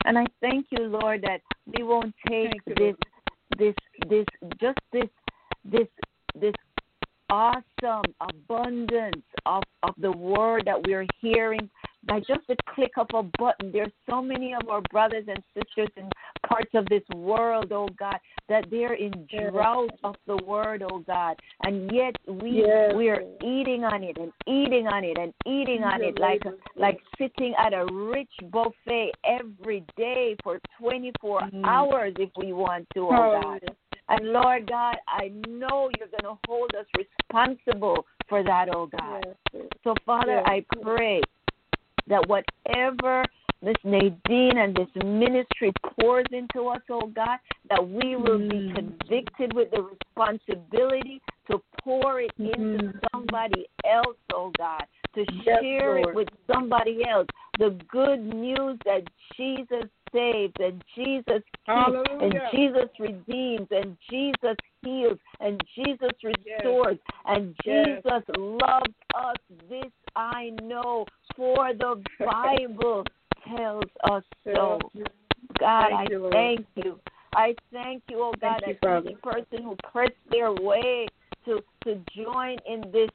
And 0.04 0.18
I 0.18 0.24
thank 0.40 0.66
you, 0.70 0.84
Lord, 0.84 1.22
that 1.22 1.40
we 1.76 1.82
won't 1.82 2.14
take 2.28 2.54
you, 2.66 2.74
this 2.76 2.94
this 4.08 4.26
just 4.60 4.78
this 4.92 5.08
this 5.64 5.88
this 6.40 6.54
awesome 7.30 8.02
abundance 8.20 9.22
of, 9.46 9.62
of 9.82 9.94
the 9.98 10.10
word 10.10 10.62
that 10.66 10.82
we're 10.86 11.06
hearing 11.20 11.70
by 12.06 12.18
just 12.20 12.40
the 12.48 12.56
click 12.74 12.92
of 12.96 13.06
a 13.14 13.22
button. 13.38 13.70
There's 13.72 13.92
so 14.08 14.22
many 14.22 14.54
of 14.54 14.68
our 14.68 14.80
brothers 14.90 15.24
and 15.28 15.38
sisters 15.54 15.88
in 15.96 16.08
parts 16.48 16.70
of 16.74 16.86
this 16.86 17.02
world, 17.14 17.70
oh 17.72 17.88
God, 17.98 18.16
that 18.48 18.64
they're 18.70 18.94
in 18.94 19.28
drought 19.28 19.90
of 20.02 20.16
the 20.26 20.38
word, 20.44 20.82
oh 20.90 21.00
God. 21.00 21.36
And 21.62 21.92
yet 21.92 22.16
we 22.26 22.64
Yes. 22.66 22.92
we're 22.94 23.22
eating 23.44 23.84
on 23.84 24.02
it 24.02 24.16
and 24.18 24.32
eating 24.46 24.86
on 24.88 25.04
it 25.04 25.18
and 25.18 25.32
eating 25.46 25.84
on 25.84 26.02
it 26.02 26.18
like 26.18 26.42
like 26.76 26.98
sitting 27.18 27.54
at 27.58 27.72
a 27.74 27.86
rich 27.92 28.32
buffet 28.50 29.12
every 29.24 29.84
day 29.96 30.36
for 30.42 30.58
24 30.78 31.40
Mm. 31.52 31.64
hours 31.64 32.14
if 32.18 32.30
we 32.36 32.52
want 32.52 32.86
to, 32.94 33.00
oh 33.08 33.40
God. 33.42 33.60
And 34.10 34.32
Lord 34.32 34.68
God, 34.68 34.96
I 35.06 35.30
know 35.48 35.88
you're 35.98 36.08
going 36.08 36.34
to 36.34 36.38
hold 36.46 36.72
us 36.74 36.86
responsible 36.96 38.04
for 38.28 38.42
that, 38.42 38.68
oh 38.74 38.86
God. 38.86 39.24
So, 39.84 39.94
Father, 40.04 40.42
Yes. 40.44 40.44
I 40.46 40.64
pray 40.82 41.22
that 42.08 42.26
whatever 42.28 43.24
Miss 43.62 43.76
Nadine 43.84 44.58
and 44.58 44.74
this 44.74 44.88
ministry 45.04 45.72
pours 46.00 46.24
into 46.32 46.68
us, 46.68 46.80
oh 46.88 47.06
God, 47.08 47.38
that 47.68 47.86
we 47.86 48.16
will 48.16 48.38
be 48.38 48.68
Mm. 48.68 48.74
convicted 48.74 49.52
with 49.52 49.70
the 49.70 49.82
responsibility 49.82 51.20
to 51.46 51.62
pour 51.82 52.20
it 52.20 52.32
into 52.38 52.78
Mhm. 52.84 53.00
somebody 53.12 53.68
else, 53.84 54.16
oh 54.32 54.50
God, 54.56 54.86
to 55.14 55.24
Yes, 55.44 55.62
share 55.62 55.98
it 55.98 56.14
with 56.14 56.30
somebody 56.46 57.06
else. 57.06 57.28
The 57.58 57.70
good 57.88 58.20
news 58.20 58.78
that 58.86 59.04
Jesus 59.36 59.90
saves 60.12 60.54
and 60.58 60.82
Jesus 60.94 61.42
keeps 61.66 61.98
and 62.20 62.34
Jesus 62.52 62.88
redeems 62.98 63.68
and 63.70 63.96
Jesus 64.08 64.56
heals 64.82 65.18
and 65.40 65.60
Jesus 65.74 66.10
restores 66.22 66.98
and 67.26 67.54
Yes. 67.64 68.02
Jesus 68.02 68.22
loves 68.36 68.94
us. 69.14 69.36
This 69.68 69.90
I 70.16 70.50
know, 70.62 71.06
for 71.36 71.72
the 71.74 72.02
Bible 72.18 73.04
tells 73.56 73.84
us 74.10 74.24
so. 74.44 74.78
God, 75.58 75.88
Thank 75.90 75.94
I 75.94 76.06
you, 76.10 76.30
thank 76.32 76.66
you. 76.76 77.00
I 77.34 77.54
thank 77.72 78.02
you, 78.08 78.18
oh 78.20 78.34
God, 78.40 78.60
Thank 78.64 78.66
you, 78.66 78.74
that 78.82 78.88
Father. 78.88 79.10
each 79.10 79.22
person 79.22 79.62
who 79.64 79.76
pressed 79.90 80.12
their 80.30 80.52
way 80.52 81.06
to 81.44 81.60
to 81.84 82.00
join 82.14 82.56
in 82.66 82.90
this 82.92 83.10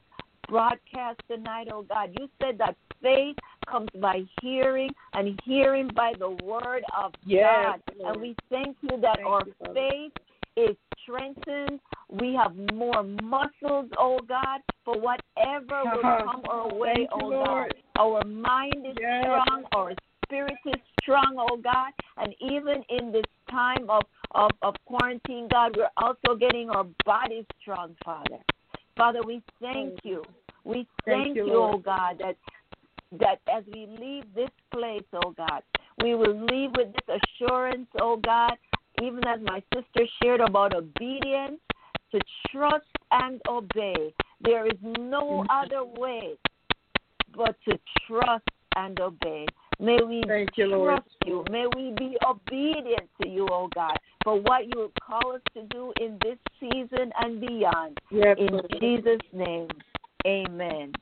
broadcast 0.48 1.20
tonight, 1.28 1.68
oh 1.72 1.82
God. 1.82 2.10
You 2.18 2.28
said 2.40 2.58
that 2.58 2.76
faith 3.02 3.36
comes 3.68 3.88
by 4.00 4.22
hearing 4.40 4.90
and 5.14 5.40
hearing 5.44 5.88
by 5.94 6.12
the 6.18 6.30
word 6.44 6.82
of 6.96 7.12
Yes, 7.24 7.44
God. 7.44 7.94
Lord. 7.98 8.12
And 8.12 8.22
we 8.22 8.36
thank 8.50 8.76
you 8.82 9.00
that 9.00 9.16
Thank 9.16 9.26
our 9.26 9.42
you, 9.46 9.54
faith 9.74 10.12
is 10.56 10.76
strengthened. 11.02 11.80
We 12.10 12.34
have 12.34 12.56
more 12.72 13.02
muscles, 13.02 13.90
oh 13.98 14.20
God, 14.26 14.60
for 14.84 14.98
whatever 14.98 15.82
will 15.84 16.00
uh-huh. 16.00 16.22
come 16.24 16.42
our 16.48 16.72
way, 16.74 16.92
Thank 16.94 17.10
you, 17.10 17.18
oh 17.22 17.28
Lord. 17.28 17.74
God. 17.96 18.02
Our 18.02 18.24
mind 18.24 18.86
is 18.86 18.96
Yes. 19.00 19.24
strong, 19.24 19.64
our 19.74 19.92
spirit 20.24 20.56
is 20.66 20.80
strong, 21.00 21.36
oh 21.38 21.56
God. 21.56 21.92
And 22.16 22.34
even 22.40 22.84
in 22.90 23.12
this 23.12 23.24
time 23.50 23.88
of, 23.88 24.02
of, 24.32 24.50
of 24.62 24.74
quarantine, 24.84 25.48
God, 25.50 25.76
we're 25.76 25.90
also 25.96 26.36
getting 26.38 26.70
our 26.70 26.86
bodies 27.04 27.44
strong, 27.60 27.96
Father. 28.04 28.38
Father, 28.96 29.20
we 29.26 29.42
thank 29.60 30.04
you. 30.04 30.22
We 30.64 30.86
Thank 31.04 31.24
thank, 31.24 31.36
you, 31.36 31.46
you, 31.46 31.52
Lord. 31.52 31.74
oh 31.76 31.78
God, 31.78 32.18
that 32.18 32.36
that 33.12 33.40
as 33.52 33.64
we 33.72 33.86
leave 34.00 34.24
this 34.34 34.50
place, 34.72 35.04
oh 35.12 35.32
God, 35.36 35.62
we 36.02 36.14
will 36.14 36.38
leave 36.46 36.70
with 36.76 36.88
this 36.92 37.20
assurance, 37.40 37.86
oh 38.00 38.16
God, 38.16 38.52
even 39.02 39.26
as 39.26 39.40
my 39.42 39.62
sister 39.74 40.06
shared 40.22 40.40
about 40.40 40.74
obedience, 40.74 41.60
to 42.12 42.20
trust 42.50 42.86
and 43.10 43.40
obey. 43.48 44.14
There 44.40 44.66
is 44.66 44.78
no 44.82 45.44
other 45.50 45.84
way 45.84 46.34
but 47.36 47.56
to 47.68 47.78
trust 48.06 48.44
and 48.76 48.98
obey. 49.00 49.46
May 49.78 49.98
we 50.02 50.22
Thank 50.26 50.50
you, 50.56 50.66
Lord. 50.66 50.94
trust 50.94 51.16
you. 51.24 51.44
May 51.50 51.66
we 51.74 51.92
be 51.98 52.16
obedient 52.26 53.08
to 53.20 53.28
you, 53.28 53.48
oh 53.50 53.68
God, 53.74 53.96
for 54.24 54.40
what 54.40 54.66
you 54.66 54.90
call 55.02 55.34
us 55.34 55.42
to 55.54 55.62
do 55.64 55.92
in 56.00 56.18
this 56.22 56.38
season 56.60 57.12
and 57.20 57.40
beyond. 57.40 57.98
Yes, 58.10 58.36
In 58.38 58.48
Lord. 58.52 58.76
Jesus' 58.80 59.20
name, 59.32 59.68
amen. 60.26 60.92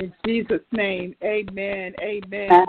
In 0.00 0.12
Jesus' 0.24 0.60
name, 0.72 1.14
amen. 1.22 1.94
Amen. 2.00 2.64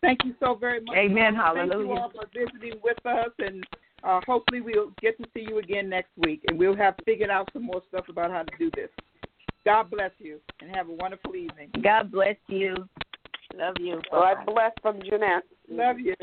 Thank 0.00 0.24
you 0.24 0.34
so 0.40 0.54
very 0.54 0.80
much. 0.80 0.96
Amen. 0.96 1.34
Hallelujah. 1.34 1.68
Thank 1.68 1.80
you 1.80 1.94
Hallelujah. 1.94 2.00
all 2.00 2.10
for 2.10 2.26
visiting 2.34 2.80
with 2.82 3.06
us, 3.06 3.30
and 3.38 3.64
uh, 4.02 4.20
hopefully 4.26 4.60
we'll 4.62 4.92
get 5.00 5.16
to 5.18 5.24
see 5.34 5.44
you 5.48 5.58
again 5.58 5.88
next 5.88 6.10
week, 6.16 6.42
and 6.48 6.58
we'll 6.58 6.76
have 6.76 6.94
figured 7.04 7.30
out 7.30 7.48
some 7.52 7.64
more 7.64 7.82
stuff 7.88 8.06
about 8.08 8.30
how 8.30 8.42
to 8.42 8.52
do 8.58 8.70
this. 8.74 8.88
God 9.64 9.90
bless 9.90 10.10
you, 10.18 10.40
and 10.60 10.74
have 10.74 10.88
a 10.88 10.92
wonderful 10.92 11.36
evening. 11.36 11.70
God 11.82 12.10
bless 12.10 12.36
you. 12.48 12.74
Love 13.54 13.74
you. 13.78 14.00
All 14.10 14.22
right, 14.22 14.38
Bye-bye. 14.38 14.52
bless 14.52 14.72
from 14.80 15.00
Jeanette. 15.02 15.44
Love 15.68 15.98
you. 15.98 16.14